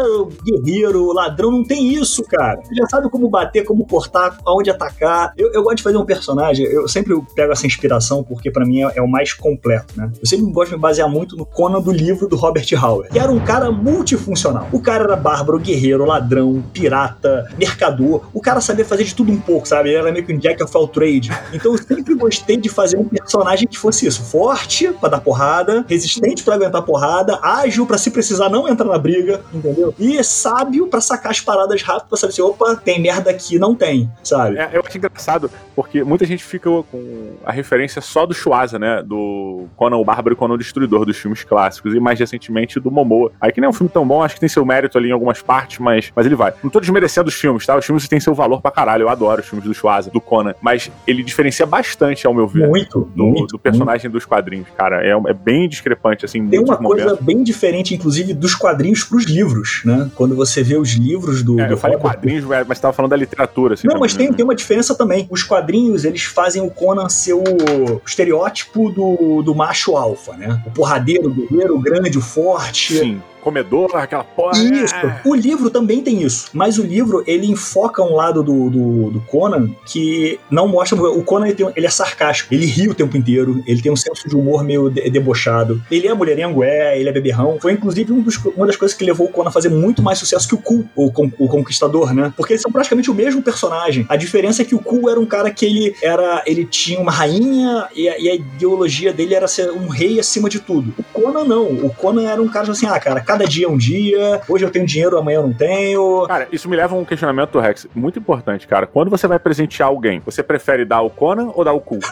guerreiro, 0.44 1.12
ladrão, 1.12 1.50
não 1.50 1.64
tem 1.64 1.92
isso, 1.92 2.22
cara. 2.24 2.60
Você 2.62 2.74
já 2.74 2.86
sabe 2.86 3.08
como 3.10 3.28
bater, 3.28 3.64
como 3.64 3.86
cortar, 3.86 4.38
aonde 4.44 4.70
atacar. 4.70 5.32
Eu, 5.36 5.52
eu 5.52 5.62
gosto 5.62 5.76
de 5.76 5.82
fazer 5.82 5.96
um 5.96 6.04
personagem, 6.04 6.66
eu 6.66 6.88
sempre 6.88 7.14
pego 7.34 7.52
essa 7.52 7.66
inspiração 7.66 8.22
porque 8.22 8.50
para 8.50 8.64
mim 8.64 8.82
é, 8.82 8.92
é, 8.96 9.02
o 9.02 9.08
mais 9.08 9.32
completo, 9.32 9.94
né? 9.96 10.10
Eu 10.20 10.26
sempre 10.26 10.46
gosto 10.52 10.70
de 10.70 10.76
me 10.76 10.80
basear 10.80 11.08
muito 11.08 11.36
no 11.36 11.44
Conan 11.44 11.80
do 11.80 11.92
livro 11.92 12.28
do 12.28 12.36
Robert 12.36 12.66
Howard, 12.80 13.10
que 13.10 13.18
era 13.18 13.30
um 13.30 13.40
cara 13.40 13.70
multifuncional. 13.70 14.68
O 14.72 14.80
cara 14.80 15.04
era 15.04 15.16
bárbaro, 15.16 15.58
guerreiro, 15.58 16.04
ladrão, 16.04 16.62
pirata, 16.72 17.48
mercador. 17.58 18.22
O 18.32 18.40
cara 18.40 18.60
sabia 18.60 18.84
fazer 18.84 19.04
de 19.04 19.14
tudo 19.14 19.32
um 19.32 19.40
pouco, 19.40 19.66
sabe? 19.66 19.90
Ele 19.90 19.98
era 19.98 20.12
meio 20.12 20.24
que 20.24 20.32
um 20.32 20.38
Jack 20.38 20.62
of 20.62 20.76
all 20.76 20.88
trade. 20.88 21.30
Então 21.52 21.72
eu 21.72 21.78
sempre 21.78 22.14
gostei 22.14 22.56
de 22.56 22.68
fazer 22.68 22.98
um 22.98 23.04
personagem 23.04 23.66
que 23.66 23.78
fosse 23.78 24.06
isso: 24.06 24.22
forte 24.22 24.92
para 24.92 25.10
dar 25.10 25.20
porrada, 25.20 25.84
resistente 25.88 26.42
para 26.42 26.54
aguentar 26.54 26.82
porrada, 26.82 27.38
ágil 27.42 27.86
para 27.86 27.98
se 27.98 28.10
precisar 28.10 28.48
não 28.48 28.68
entrar 28.68 28.86
na 28.86 28.98
briga, 28.98 29.40
entendeu? 29.52 29.94
E 29.98 30.22
sábio 30.22 30.86
para 30.86 31.00
sacar 31.00 31.32
as 31.32 31.40
paradas 31.40 31.82
rápido 31.82 32.08
pra 32.08 32.18
saber 32.18 32.32
se, 32.32 32.42
opa, 32.42 32.76
tem 32.76 33.00
merda 33.00 33.30
aqui, 33.30 33.58
não 33.58 33.74
tem, 33.74 34.10
sabe? 34.22 34.58
É, 34.58 34.70
eu 34.72 34.82
acho 34.84 34.96
engraçado, 34.96 35.50
porque 35.74 36.02
muita 36.04 36.24
gente 36.24 36.44
fica 36.44 36.70
com 36.70 37.32
a 37.44 37.52
referência 37.52 38.00
só 38.00 38.26
do 38.26 38.34
Schwarza, 38.34 38.78
né? 38.78 39.02
Do 39.02 39.66
Conan 39.76 39.96
o 39.96 40.04
Bárbaro 40.04 40.34
e 40.34 40.36
Conan 40.36 40.54
o 40.54 40.58
Destruidor 40.58 41.04
dos 41.04 41.16
filmes 41.16 41.44
clássicos, 41.44 41.94
e 41.94 42.00
mais 42.00 42.18
recentemente 42.18 42.80
do 42.80 42.90
Momoa. 42.90 43.32
Aí 43.40 43.52
que 43.52 43.60
nem 43.60 43.66
é 43.66 43.70
um 43.70 43.72
filme 43.72 43.90
tão 43.92 44.06
bom, 44.06 44.22
acho 44.22 44.34
que 44.34 44.40
tem 44.40 44.48
seu 44.48 44.64
mérito 44.64 44.98
ali 44.98 45.08
em 45.08 45.12
algumas 45.12 45.42
partes, 45.42 45.78
mas, 45.78 46.12
mas 46.14 46.26
ele 46.26 46.34
vai. 46.34 46.52
Não 46.62 46.70
tô 46.70 46.80
desmerecendo 46.80 47.28
os 47.28 47.34
filmes, 47.34 47.66
tá? 47.66 47.76
Os 47.76 47.84
filmes 47.84 48.08
têm 48.08 48.20
seu 48.20 48.34
valor 48.34 48.60
pra 48.60 48.70
caralho, 48.70 49.02
eu 49.02 49.08
adoro 49.08 49.40
os 49.40 49.48
filmes 49.48 49.66
do 49.66 49.74
Schwarza, 49.74 50.10
do 50.10 50.20
Conan, 50.20 50.54
mas 50.60 50.90
ele 51.06 51.22
diferencia 51.22 51.66
bastante, 51.66 52.26
ao 52.26 52.34
meu 52.34 52.46
ver, 52.46 52.68
muito, 52.68 53.10
do, 53.14 53.24
muito, 53.24 53.52
do 53.52 53.58
personagem 53.58 54.08
muito. 54.08 54.14
dos 54.14 54.24
quadrinhos, 54.24 54.68
cara. 54.76 55.04
É, 55.04 55.10
é 55.10 55.34
bem 55.34 55.68
discrepante, 55.68 56.24
assim, 56.24 56.46
Tem 56.48 56.60
uma 56.60 56.76
coisa 56.76 57.18
bem 57.20 57.42
diferente, 57.42 57.94
inclusive, 57.94 58.32
dos 58.32 58.54
quadrinhos 58.54 59.04
pros 59.04 59.24
livros, 59.34 59.82
né? 59.84 60.10
Quando 60.14 60.34
você 60.36 60.62
vê 60.62 60.76
os 60.76 60.90
livros 60.92 61.42
do. 61.42 61.58
É, 61.60 61.66
do 61.66 61.72
eu 61.74 61.76
falei 61.76 61.96
Robert- 61.96 62.12
quadrinhos, 62.14 62.44
mas 62.44 62.66
você 62.66 62.80
tava 62.82 62.92
falando 62.94 63.10
da 63.10 63.16
literatura, 63.16 63.74
assim. 63.74 63.86
Não, 63.86 63.98
mas 63.98 64.12
também, 64.12 64.26
tem, 64.26 64.30
né? 64.32 64.36
tem 64.38 64.44
uma 64.44 64.54
diferença 64.54 64.94
também. 64.94 65.26
Os 65.30 65.42
quadrinhos, 65.42 66.04
eles 66.04 66.22
fazem 66.22 66.62
o 66.62 66.70
Conan 66.70 67.08
ser 67.08 67.34
o 67.34 68.00
estereótipo 68.06 68.90
do, 68.90 69.42
do 69.42 69.54
macho 69.54 69.96
alfa, 69.96 70.36
né? 70.36 70.62
O 70.66 70.70
porradeiro, 70.70 71.28
o 71.28 71.34
guerreiro, 71.34 71.76
o 71.76 71.80
grande, 71.80 72.16
o 72.18 72.22
forte. 72.22 72.98
Sim, 72.98 73.20
comedor, 73.44 73.94
aquela 73.94 74.24
porra. 74.24 74.58
Isso. 74.58 74.94
É. 74.94 75.20
O 75.24 75.34
livro 75.34 75.70
também 75.70 76.00
tem 76.02 76.22
isso. 76.22 76.46
Mas 76.52 76.78
o 76.78 76.82
livro, 76.82 77.22
ele 77.26 77.46
enfoca 77.46 78.02
um 78.02 78.14
lado 78.14 78.42
do, 78.42 78.70
do, 78.70 79.10
do 79.10 79.20
Conan 79.20 79.70
que 79.86 80.38
não 80.50 80.66
mostra. 80.66 80.96
O 81.00 81.22
Conan, 81.22 81.46
ele, 81.46 81.54
tem- 81.54 81.72
ele 81.76 81.86
é 81.86 81.90
sarcástico. 81.90 82.52
Ele 82.54 82.66
ri 82.66 82.88
o 82.88 82.94
tempo 82.94 83.16
inteiro. 83.16 83.62
Ele 83.66 83.80
tem 83.82 83.92
um 83.92 83.96
senso 83.96 84.28
de 84.28 84.34
humor 84.36 84.64
meio 84.64 84.88
de- 84.90 85.08
debochado. 85.10 85.80
Ele 85.90 86.08
é 86.08 86.14
mulherengo, 86.14 86.64
é. 86.64 86.98
Ele 86.98 87.08
é 87.08 87.12
beberrão. 87.12 87.58
Foi, 87.60 87.72
inclusive, 87.72 88.12
um 88.12 88.20
dos- 88.22 88.36
uma 88.56 88.66
das 88.66 88.76
coisas 88.76 88.96
que 88.96 89.04
levou 89.04 89.26
o 89.26 89.30
Conan 89.30 89.48
a 89.48 89.52
fazer 89.52 89.68
muito 89.68 90.02
mais 90.02 90.18
sucesso 90.18 90.48
que 90.48 90.54
o 90.54 90.58
Cool, 90.58 90.84
o, 90.96 91.06
o 91.38 91.48
Conquistador, 91.48 92.14
né? 92.14 92.32
Porque 92.36 92.54
eles 92.54 92.62
são 92.62 92.72
praticamente 92.72 93.10
o 93.10 93.14
mesmo 93.14 93.42
personagem. 93.42 94.06
A 94.08 94.16
diferença 94.16 94.62
é 94.62 94.64
que 94.64 94.74
o 94.74 94.78
Cool 94.78 95.10
era 95.10 95.20
um 95.20 95.26
cara 95.26 95.50
que 95.50 95.66
ele 95.66 95.94
era. 96.02 96.42
Ele 96.46 96.64
tinha 96.64 96.98
uma 96.98 97.12
rainha 97.12 97.88
e 97.94 98.08
a, 98.08 98.18
e 98.18 98.30
a 98.30 98.34
ideologia 98.34 99.12
dele 99.12 99.34
era 99.34 99.46
ser 99.46 99.70
um 99.70 99.88
rei 99.88 100.18
acima 100.18 100.48
de 100.48 100.60
tudo. 100.60 100.94
O 100.98 101.02
Conan 101.02 101.44
não. 101.44 101.64
O 101.66 101.90
Conan 101.94 102.28
era 102.30 102.40
um 102.40 102.48
cara 102.48 102.70
assim, 102.70 102.86
ah, 102.86 102.98
cara, 102.98 103.20
cada 103.34 103.46
dia 103.46 103.66
é 103.66 103.68
um 103.68 103.76
dia. 103.76 104.40
Hoje 104.48 104.64
eu 104.64 104.70
tenho 104.70 104.86
dinheiro, 104.86 105.18
amanhã 105.18 105.38
eu 105.38 105.42
não 105.42 105.52
tenho. 105.52 106.24
Cara, 106.28 106.46
isso 106.52 106.68
me 106.68 106.76
leva 106.76 106.94
a 106.94 106.98
um 106.98 107.04
questionamento, 107.04 107.58
Rex, 107.58 107.88
muito 107.94 108.16
importante, 108.18 108.66
cara. 108.66 108.86
Quando 108.86 109.10
você 109.10 109.26
vai 109.26 109.38
presentear 109.40 109.88
alguém, 109.88 110.22
você 110.24 110.42
prefere 110.42 110.84
dar 110.84 111.02
o 111.02 111.10
Conan 111.10 111.50
ou 111.54 111.64
dar 111.64 111.72
o 111.72 111.80
cu? 111.80 111.98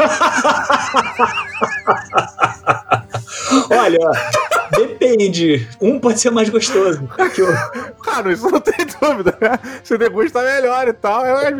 Olha, 3.70 3.98
depende. 4.72 5.68
Um 5.80 6.00
pode 6.00 6.20
ser 6.20 6.30
mais 6.30 6.48
gostoso 6.50 7.08
que 7.34 7.42
o 7.42 7.46
Cara, 8.02 8.32
isso 8.32 8.50
não 8.50 8.60
tem 8.60 8.84
dúvida, 9.00 9.36
né? 9.40 9.58
Você 9.82 9.96
degusta 9.96 10.42
melhor 10.42 10.88
e 10.88 10.92
tal. 10.92 11.24
É 11.24 11.52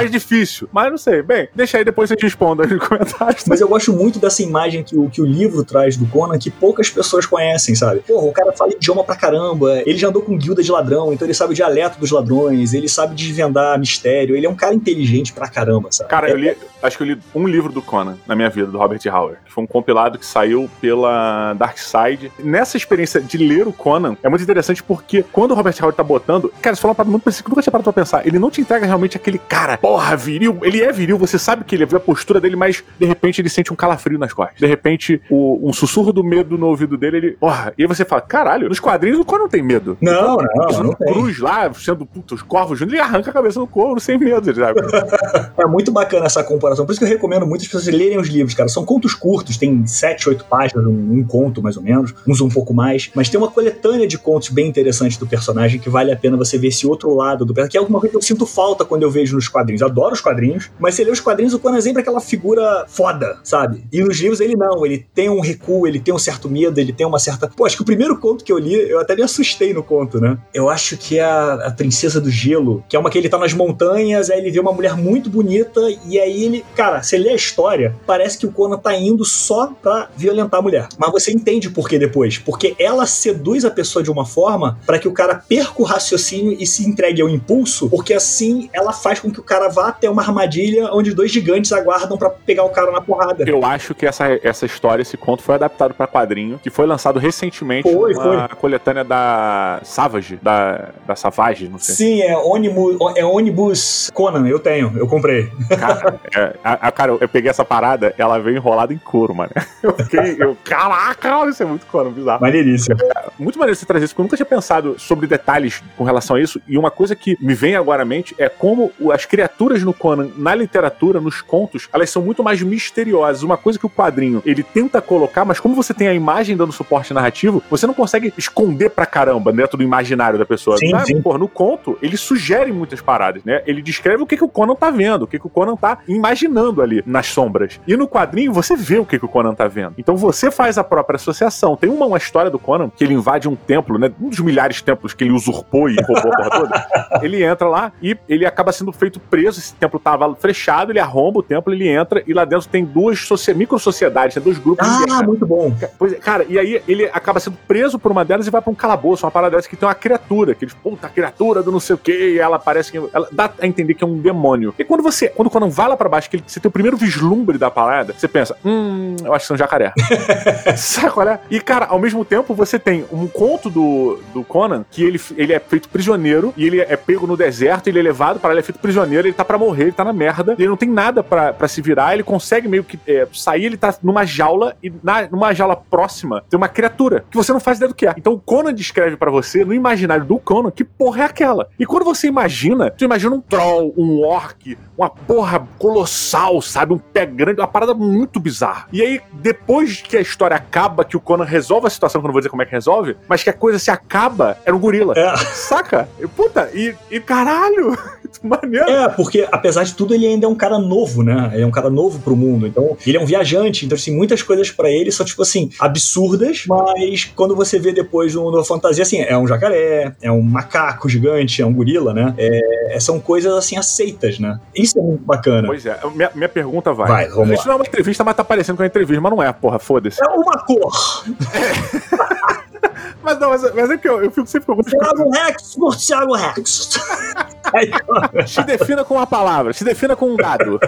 mais 0.00 0.10
difícil. 0.10 0.68
Mas 0.72 0.90
não 0.90 0.98
sei. 0.98 1.22
Bem, 1.22 1.48
deixa 1.54 1.78
aí 1.78 1.84
depois 1.84 2.08
você 2.08 2.16
te 2.16 2.22
responda 2.24 2.64
aí 2.64 2.70
nos 2.70 2.86
comentários. 2.86 3.44
Mas 3.46 3.60
eu 3.60 3.68
gosto 3.68 3.92
muito 3.92 4.18
dessa 4.18 4.42
imagem 4.42 4.82
que 4.82 4.96
o, 4.96 5.08
que 5.08 5.20
o 5.20 5.24
livro 5.26 5.64
traz 5.64 5.96
do 5.96 6.06
Conan 6.06 6.38
que 6.38 6.50
poucas 6.50 6.90
pessoas 6.90 7.26
conhecem, 7.26 7.74
sabe? 7.74 8.00
Porra, 8.00 8.26
o 8.26 8.32
cara 8.32 8.52
fala 8.52 8.72
idioma 8.72 9.04
pra 9.04 9.16
caramba, 9.16 9.82
ele 9.86 9.96
já 9.98 10.08
andou 10.08 10.22
com 10.22 10.36
guilda 10.36 10.62
de 10.62 10.70
ladrão, 10.70 11.12
então 11.12 11.26
ele 11.26 11.34
sabe 11.34 11.52
o 11.52 11.54
dialeto 11.54 11.98
dos 11.98 12.10
ladrões, 12.10 12.72
ele 12.74 12.88
sabe 12.88 13.14
desvendar 13.14 13.78
mistério, 13.78 14.36
ele 14.36 14.46
é 14.46 14.50
um 14.50 14.54
cara 14.54 14.74
inteligente 14.74 15.32
pra 15.32 15.48
caramba, 15.48 15.88
sabe? 15.90 16.10
Cara, 16.10 16.28
É- 16.28 16.32
eu 16.32 16.36
li, 16.36 16.56
acho 16.82 16.96
que 16.96 17.02
eu 17.02 17.06
li 17.08 17.18
um 17.34 17.46
livro 17.46 17.72
do 17.72 17.82
Conan 17.82 18.16
na 18.26 18.34
minha 18.36 18.48
vida, 18.50 18.66
do 18.66 18.78
Robert 18.78 19.00
Howard. 19.06 19.38
Que 19.44 19.52
foi 19.52 19.64
um 19.64 19.66
compilado 19.66 20.18
que 20.18 20.26
saiu 20.26 20.68
pela 20.80 21.54
Dark 21.54 21.78
Side. 21.78 22.32
Nessa 22.38 22.76
experiência 22.76 23.20
de 23.20 23.38
ler 23.38 23.66
o 23.66 23.72
Conan, 23.72 24.16
é 24.22 24.28
muito 24.28 24.42
interessante 24.42 24.82
porque 24.82 25.24
quando 25.32 25.52
o 25.52 25.54
Robert 25.54 25.74
Howard 25.80 25.96
tá 25.96 26.02
botando, 26.04 26.52
cara, 26.60 26.74
você 26.76 26.82
falou 26.82 26.92
uma 26.92 26.96
parada 26.96 27.10
muito 27.10 27.22
parecida 27.24 27.44
que 27.44 27.50
nunca 27.50 27.62
tinha 27.62 27.70
parado 27.72 27.84
pra 27.84 27.92
pensar. 28.02 28.26
Ele 28.26 28.38
não 28.38 28.50
te 28.50 28.60
entrega 28.60 28.86
realmente 28.86 29.16
aquele 29.16 29.38
cara, 29.38 29.76
porra, 29.78 30.16
viril. 30.16 30.58
Ele 30.62 30.82
é 30.82 30.92
viril, 30.92 31.18
você 31.18 31.38
sabe 31.38 31.64
que 31.64 31.74
ele 31.74 31.86
vê 31.86 31.96
a 31.96 32.00
postura 32.00 32.40
dele, 32.40 32.56
mas 32.56 32.82
de 32.98 33.06
repente 33.06 33.40
ele 33.40 33.48
sente 33.48 33.72
um 33.72 33.76
calafrio 33.76 34.18
nas 34.18 34.32
costas. 34.32 34.58
De 34.58 34.66
repente, 34.66 35.20
o- 35.30 35.60
um 35.68 35.72
sussurro 35.72 36.12
do 36.12 36.22
medo 36.24 36.56
no 36.58 36.66
ouvido 36.66 36.96
dele, 36.96 37.16
ele, 37.16 37.30
porra. 37.32 37.72
E 37.76 37.82
aí 37.82 37.88
você 37.88 38.04
fala, 38.04 38.20
caralho, 38.22 38.68
nos 38.68 38.80
quadrinhos 38.80 39.18
o 39.18 39.24
Conan 39.24 39.42
não 39.42 39.48
tem 39.48 39.62
medo. 39.62 39.96
Não, 40.00 40.36
não, 40.36 40.82
não 40.84 40.92
tem. 40.94 41.12
Cruz 41.12 41.38
lá, 41.38 41.72
sendo 41.74 42.04
puta, 42.06 42.34
os 42.34 42.42
corvos 42.42 42.78
juntos, 42.78 42.92
ele 42.94 43.02
arranca 43.02 43.30
a 43.30 43.32
cabeça 43.32 43.58
do 43.60 43.66
corvo 43.66 43.98
sem 44.00 44.18
medo, 44.18 44.54
sabe? 44.54 44.80
É 45.60 45.66
muito 45.66 45.92
bacana 45.92 46.26
essa 46.26 46.42
comparação. 46.42 46.69
Por 46.76 46.90
isso 46.90 47.00
que 47.00 47.04
eu 47.04 47.08
recomendo 47.08 47.46
muito 47.46 47.62
as 47.62 47.68
pessoas 47.68 47.86
lerem 47.86 48.18
os 48.18 48.28
livros, 48.28 48.54
cara. 48.54 48.68
São 48.68 48.84
contos 48.84 49.14
curtos, 49.14 49.56
tem 49.56 49.86
sete, 49.86 50.28
oito 50.28 50.44
páginas, 50.44 50.86
um, 50.86 51.18
um 51.18 51.24
conto 51.24 51.62
mais 51.62 51.76
ou 51.76 51.82
menos, 51.82 52.14
uns 52.26 52.40
um 52.40 52.48
pouco 52.48 52.72
mais. 52.72 53.10
Mas 53.14 53.28
tem 53.28 53.38
uma 53.38 53.50
coletânea 53.50 54.06
de 54.06 54.18
contos 54.18 54.48
bem 54.48 54.68
interessantes 54.68 55.16
do 55.16 55.26
personagem 55.26 55.80
que 55.80 55.88
vale 55.88 56.12
a 56.12 56.16
pena 56.16 56.36
você 56.36 56.58
ver 56.58 56.68
esse 56.68 56.86
outro 56.86 57.14
lado 57.14 57.44
do 57.44 57.54
personagem, 57.54 57.70
que 57.70 57.76
é 57.76 57.80
alguma 57.80 58.00
coisa 58.00 58.10
que 58.12 58.16
eu 58.16 58.22
sinto 58.22 58.46
falta 58.46 58.84
quando 58.84 59.02
eu 59.02 59.10
vejo 59.10 59.36
nos 59.36 59.48
quadrinhos. 59.48 59.82
Adoro 59.82 60.14
os 60.14 60.20
quadrinhos, 60.20 60.70
mas 60.78 60.94
você 60.94 61.04
lê 61.04 61.10
os 61.10 61.20
quadrinhos, 61.20 61.54
o 61.54 61.58
Conan 61.58 61.78
é 61.78 61.80
sempre 61.80 62.02
aquela 62.02 62.20
figura 62.20 62.84
foda, 62.88 63.38
sabe? 63.42 63.84
E 63.92 64.02
nos 64.02 64.18
livros 64.18 64.40
ele 64.40 64.56
não, 64.56 64.84
ele 64.84 65.06
tem 65.14 65.28
um 65.28 65.40
recuo, 65.40 65.86
ele 65.86 66.00
tem 66.00 66.14
um 66.14 66.18
certo 66.18 66.48
medo, 66.48 66.78
ele 66.78 66.92
tem 66.92 67.06
uma 67.06 67.18
certa. 67.18 67.48
Pô, 67.48 67.64
acho 67.64 67.76
que 67.76 67.82
o 67.82 67.86
primeiro 67.86 68.18
conto 68.18 68.44
que 68.44 68.52
eu 68.52 68.58
li, 68.58 68.74
eu 68.74 69.00
até 69.00 69.14
me 69.14 69.22
assustei 69.22 69.72
no 69.72 69.82
conto, 69.82 70.20
né? 70.20 70.38
Eu 70.52 70.68
acho 70.68 70.96
que 70.96 71.18
é 71.18 71.24
a, 71.24 71.54
a 71.66 71.70
Princesa 71.70 72.20
do 72.20 72.30
Gelo, 72.30 72.84
que 72.88 72.96
é 72.96 72.98
uma 72.98 73.10
que 73.10 73.18
ele 73.18 73.28
tá 73.28 73.38
nas 73.38 73.52
montanhas, 73.52 74.30
aí 74.30 74.38
ele 74.38 74.50
vê 74.50 74.60
uma 74.60 74.72
mulher 74.72 74.96
muito 74.96 75.30
bonita, 75.30 75.80
e 76.06 76.18
aí 76.18 76.44
ele. 76.44 76.59
Cara, 76.74 77.02
você 77.02 77.18
lê 77.18 77.30
a 77.30 77.34
história, 77.34 77.94
parece 78.06 78.38
que 78.38 78.46
o 78.46 78.52
Conan 78.52 78.78
tá 78.78 78.94
indo 78.94 79.24
só 79.24 79.72
pra 79.80 80.08
violentar 80.16 80.60
a 80.60 80.62
mulher. 80.62 80.88
Mas 80.98 81.10
você 81.10 81.32
entende 81.32 81.70
por 81.70 81.88
que 81.88 81.98
depois. 81.98 82.38
Porque 82.38 82.74
ela 82.78 83.06
seduz 83.06 83.64
a 83.64 83.70
pessoa 83.70 84.02
de 84.02 84.10
uma 84.10 84.24
forma 84.24 84.78
para 84.86 84.98
que 84.98 85.08
o 85.08 85.12
cara 85.12 85.42
perca 85.48 85.82
o 85.82 85.84
raciocínio 85.84 86.56
e 86.58 86.66
se 86.66 86.86
entregue 86.86 87.22
ao 87.22 87.28
impulso, 87.28 87.88
porque 87.88 88.14
assim 88.14 88.68
ela 88.72 88.92
faz 88.92 89.20
com 89.20 89.30
que 89.30 89.40
o 89.40 89.42
cara 89.42 89.68
vá 89.68 89.88
até 89.88 90.08
uma 90.08 90.22
armadilha 90.22 90.90
onde 90.92 91.14
dois 91.14 91.30
gigantes 91.30 91.72
aguardam 91.72 92.16
pra 92.16 92.30
pegar 92.30 92.64
o 92.64 92.70
cara 92.70 92.90
na 92.90 93.00
porrada. 93.00 93.44
Eu 93.46 93.64
acho 93.64 93.94
que 93.94 94.06
essa, 94.06 94.26
essa 94.42 94.66
história, 94.66 95.02
esse 95.02 95.16
conto, 95.16 95.42
foi 95.42 95.54
adaptado 95.54 95.94
pra 95.94 96.06
quadrinho, 96.06 96.58
que 96.62 96.70
foi 96.70 96.86
lançado 96.86 97.18
recentemente 97.18 97.90
Foi, 97.90 98.14
numa 98.14 98.48
coletânea 98.48 99.04
da 99.04 99.80
Savage, 99.82 100.38
da, 100.42 100.90
da 101.06 101.16
Savage, 101.16 101.68
não 101.68 101.78
sei. 101.78 101.94
Sim, 101.94 102.22
é 102.22 102.36
ônibus, 102.36 102.96
é 103.16 103.24
ônibus 103.24 104.10
Conan, 104.12 104.46
eu 104.46 104.58
tenho, 104.58 104.92
eu 104.96 105.06
comprei. 105.06 105.50
Cara, 105.78 106.20
é, 106.34 106.49
a, 106.64 106.88
a- 106.88 106.92
cara, 106.92 107.16
eu 107.20 107.28
peguei 107.28 107.50
essa 107.50 107.64
parada, 107.64 108.14
ela 108.18 108.38
veio 108.38 108.56
enrolada 108.56 108.92
em 108.92 108.98
couro, 108.98 109.34
mano. 109.34 109.50
Eu 109.82 109.94
fiquei, 109.94 110.36
eu, 110.38 110.56
caraca, 110.62 111.46
isso 111.48 111.62
é 111.62 111.66
muito 111.66 111.86
couro, 111.86 112.10
bizarro. 112.10 112.40
Maneiríssimo. 112.42 112.96
Muito 113.38 113.58
maneiro 113.58 113.78
você 113.78 113.86
trazer 113.86 114.04
isso, 114.04 114.14
porque 114.14 114.20
eu 114.20 114.24
nunca 114.24 114.36
tinha 114.36 114.46
pensado 114.46 114.94
sobre 114.98 115.26
detalhes 115.26 115.82
com 115.96 116.04
relação 116.04 116.36
a 116.36 116.40
isso. 116.40 116.60
E 116.68 116.76
uma 116.76 116.90
coisa 116.90 117.16
que 117.16 117.36
me 117.40 117.54
vem 117.54 117.76
agora 117.76 118.02
à 118.02 118.04
mente 118.04 118.34
é 118.38 118.48
como 118.48 118.92
as 119.12 119.24
criaturas 119.24 119.82
no 119.82 119.94
Conan, 119.94 120.28
na 120.36 120.54
literatura, 120.54 121.18
nos 121.20 121.40
contos, 121.40 121.88
elas 121.92 122.10
são 122.10 122.20
muito 122.22 122.44
mais 122.44 122.62
misteriosas. 122.62 123.42
Uma 123.42 123.56
coisa 123.56 123.78
que 123.78 123.86
o 123.86 123.90
quadrinho 123.90 124.42
ele 124.44 124.62
tenta 124.62 125.00
colocar, 125.00 125.44
mas 125.46 125.58
como 125.58 125.74
você 125.74 125.94
tem 125.94 126.08
a 126.08 126.14
imagem 126.14 126.56
dando 126.56 126.72
suporte 126.72 127.14
narrativo, 127.14 127.62
você 127.70 127.86
não 127.86 127.94
consegue 127.94 128.32
esconder 128.36 128.90
pra 128.90 129.06
caramba 129.06 129.50
dentro 129.52 129.78
do 129.78 129.82
imaginário 129.82 130.38
da 130.38 130.44
pessoa. 130.44 130.76
Sim, 130.76 130.92
Né? 130.92 131.04
sim. 131.06 131.22
Pô, 131.22 131.38
no 131.38 131.48
conto, 131.48 131.98
ele 132.02 132.16
sugere 132.18 132.70
muitas 132.70 133.00
paradas, 133.00 133.42
né? 133.44 133.62
Ele 133.66 133.80
descreve 133.80 134.22
o 134.22 134.26
que, 134.26 134.36
que 134.36 134.44
o 134.44 134.48
Conan 134.48 134.74
tá 134.74 134.90
vendo, 134.90 135.22
o 135.22 135.26
que, 135.26 135.38
que 135.38 135.46
o 135.46 135.50
Conan 135.50 135.74
tá 135.76 135.98
imaginando 136.06 136.39
ali 136.82 137.02
nas 137.06 137.26
sombras. 137.26 137.80
E 137.86 137.96
no 137.96 138.08
quadrinho, 138.08 138.52
você 138.52 138.76
vê 138.76 138.98
o 138.98 139.06
que, 139.06 139.18
que 139.18 139.24
o 139.24 139.28
Conan 139.28 139.54
tá 139.54 139.66
vendo. 139.66 139.94
Então 139.98 140.16
você 140.16 140.50
faz 140.50 140.78
a 140.78 140.84
própria 140.84 141.16
associação. 141.16 141.76
Tem 141.76 141.90
uma, 141.90 142.06
uma 142.06 142.18
história 142.18 142.50
do 142.50 142.58
Conan 142.58 142.90
que 142.94 143.04
ele 143.04 143.14
invade 143.14 143.48
um 143.48 143.56
templo, 143.56 143.98
né? 143.98 144.10
Um 144.20 144.28
dos 144.28 144.40
milhares 144.40 144.76
de 144.76 144.84
templos 144.84 145.14
que 145.14 145.24
ele 145.24 145.32
usurpou 145.32 145.88
e 145.88 145.96
roubou 145.96 146.32
a 146.32 146.36
porra 146.36 146.50
toda. 146.50 147.20
Ele 147.22 147.42
entra 147.42 147.68
lá 147.68 147.92
e 148.00 148.16
ele 148.28 148.46
acaba 148.46 148.72
sendo 148.72 148.92
feito 148.92 149.20
preso. 149.20 149.58
Esse 149.58 149.74
templo 149.74 149.98
tava 149.98 150.34
fechado, 150.36 150.90
ele 150.90 150.98
arromba 150.98 151.40
o 151.40 151.42
templo, 151.42 151.72
ele 151.72 151.88
entra 151.88 152.22
e 152.26 152.32
lá 152.32 152.44
dentro 152.44 152.68
tem 152.68 152.84
duas 152.84 153.28
micro-sociedades, 153.54 154.36
né? 154.36 154.42
dois 154.42 154.58
grupos 154.58 154.86
Ah, 154.88 155.22
muito 155.22 155.46
bom. 155.46 155.74
Pois 155.98 156.12
é, 156.12 156.16
cara, 156.16 156.46
e 156.48 156.58
aí 156.58 156.82
ele 156.88 157.04
acaba 157.12 157.40
sendo 157.40 157.56
preso 157.66 157.98
por 157.98 158.10
uma 158.10 158.24
delas 158.24 158.46
e 158.46 158.50
vai 158.50 158.62
pra 158.62 158.70
um 158.70 158.74
calabouço, 158.74 159.26
uma 159.26 159.30
parada 159.30 159.56
dessa 159.56 159.68
que 159.68 159.76
tem 159.76 159.88
uma 159.88 159.94
criatura, 159.94 160.54
que 160.54 160.64
eles, 160.64 160.74
puta, 160.74 161.08
criatura 161.08 161.62
do 161.62 161.70
não 161.70 161.80
sei 161.80 161.94
o 161.94 161.98
que, 161.98 162.34
e 162.34 162.38
ela 162.38 162.58
parece 162.58 162.90
que. 162.90 162.98
Ela 163.12 163.28
dá 163.30 163.52
a 163.60 163.66
entender 163.66 163.94
que 163.94 164.04
é 164.04 164.06
um 164.06 164.18
demônio. 164.18 164.74
E 164.78 164.84
quando 164.84 165.02
você, 165.02 165.28
quando 165.28 165.48
o 165.48 165.50
Conan 165.50 165.68
vai 165.68 165.88
lá 165.88 165.96
pra 165.96 166.08
baixo, 166.08 166.29
que 166.30 166.36
ele- 166.36 166.44
você 166.46 166.60
tem 166.60 166.68
o 166.68 166.72
primeiro 166.72 166.96
vislumbre 166.96 167.58
da 167.58 167.70
parada, 167.70 168.14
você 168.16 168.28
pensa, 168.28 168.56
hum, 168.64 169.16
eu 169.24 169.34
acho 169.34 169.44
que 169.44 169.48
são 169.48 169.56
jacaré. 169.56 169.92
Sabe 170.76 171.10
qual 171.10 171.28
é? 171.28 171.40
E, 171.50 171.60
cara, 171.60 171.86
ao 171.86 171.98
mesmo 171.98 172.24
tempo, 172.24 172.54
você 172.54 172.78
tem 172.78 173.04
um 173.12 173.26
conto 173.26 173.68
do, 173.70 174.18
do 174.32 174.42
Conan 174.44 174.84
que 174.90 175.02
ele, 175.04 175.20
ele 175.36 175.52
é 175.52 175.60
feito 175.60 175.88
prisioneiro 175.88 176.52
e 176.56 176.66
ele 176.66 176.80
é 176.80 176.96
pego 176.96 177.26
no 177.26 177.36
deserto, 177.36 177.88
ele 177.88 177.98
é 177.98 178.02
levado 178.02 178.38
para 178.40 178.50
ele 178.50 178.60
é 178.60 178.62
feito 178.62 178.78
prisioneiro, 178.78 179.26
ele 179.26 179.34
tá 179.34 179.44
pra 179.44 179.58
morrer, 179.58 179.84
ele 179.84 179.92
tá 179.92 180.04
na 180.04 180.12
merda, 180.12 180.54
ele 180.58 180.68
não 180.68 180.76
tem 180.76 180.88
nada 180.88 181.22
pra 181.22 181.52
pra 181.52 181.68
se 181.68 181.80
virar, 181.82 182.14
ele 182.14 182.22
consegue 182.22 182.68
meio 182.68 182.84
que 182.84 182.98
é, 183.06 183.26
sair, 183.32 183.64
ele 183.64 183.76
tá 183.76 183.94
numa 184.02 184.24
jaula 184.24 184.76
e 184.82 184.92
na, 185.02 185.28
numa 185.28 185.52
jaula 185.52 185.76
próxima 185.76 186.42
tem 186.48 186.56
uma 186.56 186.68
criatura 186.68 187.24
que 187.30 187.36
você 187.36 187.52
não 187.52 187.60
faz 187.60 187.78
ideia 187.78 187.88
do 187.88 187.94
que 187.94 188.06
é. 188.06 188.14
Então 188.16 188.32
o 188.32 188.38
Conan 188.38 188.72
descreve 188.72 189.16
pra 189.16 189.30
você, 189.30 189.64
no 189.64 189.74
imaginário 189.74 190.24
do 190.24 190.38
Conan, 190.38 190.70
que 190.70 190.84
porra 190.84 191.22
é 191.22 191.24
aquela. 191.24 191.68
E 191.78 191.84
quando 191.86 192.04
você 192.04 192.26
imagina, 192.28 192.90
tu 192.90 193.04
imagina 193.04 193.34
um 193.34 193.40
troll, 193.40 193.92
um 193.96 194.22
orc, 194.22 194.76
uma 194.96 195.10
porra 195.10 195.66
colossal, 195.78 196.19
sabe? 196.20 196.92
Um 196.92 196.98
pé 196.98 197.26
grande, 197.26 197.60
uma 197.60 197.66
parada 197.66 197.94
muito 197.94 198.38
bizarra. 198.38 198.86
E 198.92 199.02
aí, 199.02 199.20
depois 199.32 200.00
que 200.00 200.16
a 200.16 200.20
história 200.20 200.56
acaba, 200.56 201.04
que 201.04 201.16
o 201.16 201.20
Conan 201.20 201.44
resolve 201.44 201.86
a 201.86 201.90
situação, 201.90 202.20
que 202.20 202.26
eu 202.26 202.28
não 202.28 202.32
vou 202.32 202.40
dizer 202.40 202.50
como 202.50 202.62
é 202.62 202.66
que 202.66 202.72
resolve, 202.72 203.16
mas 203.28 203.42
que 203.42 203.50
a 203.50 203.52
coisa 203.52 203.78
se 203.78 203.90
acaba, 203.90 204.58
era 204.64 204.74
um 204.74 204.78
gorila. 204.78 205.14
É. 205.16 205.36
Saca? 205.36 206.08
E, 206.18 206.26
puta, 206.26 206.70
e, 206.74 206.94
e 207.10 207.20
caralho, 207.20 207.96
maneiro. 208.42 208.88
É, 208.88 209.08
porque 209.08 209.46
apesar 209.50 209.84
de 209.84 209.94
tudo, 209.94 210.14
ele 210.14 210.26
ainda 210.26 210.46
é 210.46 210.48
um 210.48 210.54
cara 210.54 210.78
novo, 210.78 211.22
né? 211.22 211.50
Ele 211.52 211.62
é 211.62 211.66
um 211.66 211.70
cara 211.70 211.90
novo 211.90 212.18
pro 212.20 212.36
mundo. 212.36 212.66
Então, 212.66 212.96
ele 213.06 213.16
é 213.16 213.20
um 213.20 213.26
viajante. 213.26 213.86
Então, 213.86 213.96
assim, 213.96 214.14
muitas 214.14 214.42
coisas 214.42 214.70
pra 214.70 214.90
ele 214.90 215.10
são, 215.10 215.24
tipo 215.24 215.42
assim, 215.42 215.70
absurdas. 215.78 216.64
Mas 216.66 217.24
quando 217.24 217.54
você 217.54 217.78
vê 217.78 217.92
depois 217.92 218.34
no, 218.34 218.50
no 218.50 218.64
fantasia, 218.64 219.02
assim, 219.02 219.20
é 219.20 219.36
um 219.36 219.46
jacaré, 219.46 220.14
é 220.20 220.30
um 220.30 220.42
macaco 220.42 221.08
gigante, 221.08 221.62
é 221.62 221.66
um 221.66 221.72
gorila, 221.72 222.12
né? 222.12 222.34
É, 222.38 222.98
são 223.00 223.18
coisas, 223.18 223.52
assim, 223.52 223.76
aceitas, 223.76 224.38
né? 224.38 224.58
Isso 224.74 224.98
é 224.98 225.02
muito 225.02 225.24
bacana. 225.24 225.66
Pois 225.66 225.84
é, 225.86 225.98
minha, 226.14 226.30
minha 226.34 226.48
pergunta 226.48 226.92
vai. 226.92 227.08
Vai, 227.08 227.28
vamos 227.28 227.58
Isso 227.58 227.66
não 227.66 227.74
é 227.74 227.76
uma 227.76 227.86
entrevista, 227.86 228.24
mas 228.24 228.36
tá 228.36 228.44
parecendo 228.44 228.76
com 228.76 228.82
uma 228.82 228.86
entrevista, 228.86 229.20
mas 229.20 229.32
não 229.32 229.42
é, 229.42 229.52
porra, 229.52 229.78
foda-se. 229.78 230.22
É 230.22 230.28
uma 230.28 230.58
cor. 230.64 231.24
mas 233.22 233.38
não, 233.38 233.50
mas, 233.50 233.74
mas 233.74 233.90
é 233.90 233.98
que 233.98 234.08
eu, 234.08 234.22
eu 234.22 234.30
fico 234.30 234.46
sempre 234.46 234.74
com 234.74 234.82
Thiago 234.82 235.30
Rex 235.30 235.76
por 235.76 235.96
Thiago 235.96 236.34
Rex. 236.34 236.98
Se 238.46 238.62
defina 238.64 239.04
com 239.04 239.14
uma 239.14 239.26
palavra, 239.26 239.72
se 239.72 239.84
defina 239.84 240.16
com 240.16 240.26
um 240.26 240.36
dado. 240.36 240.80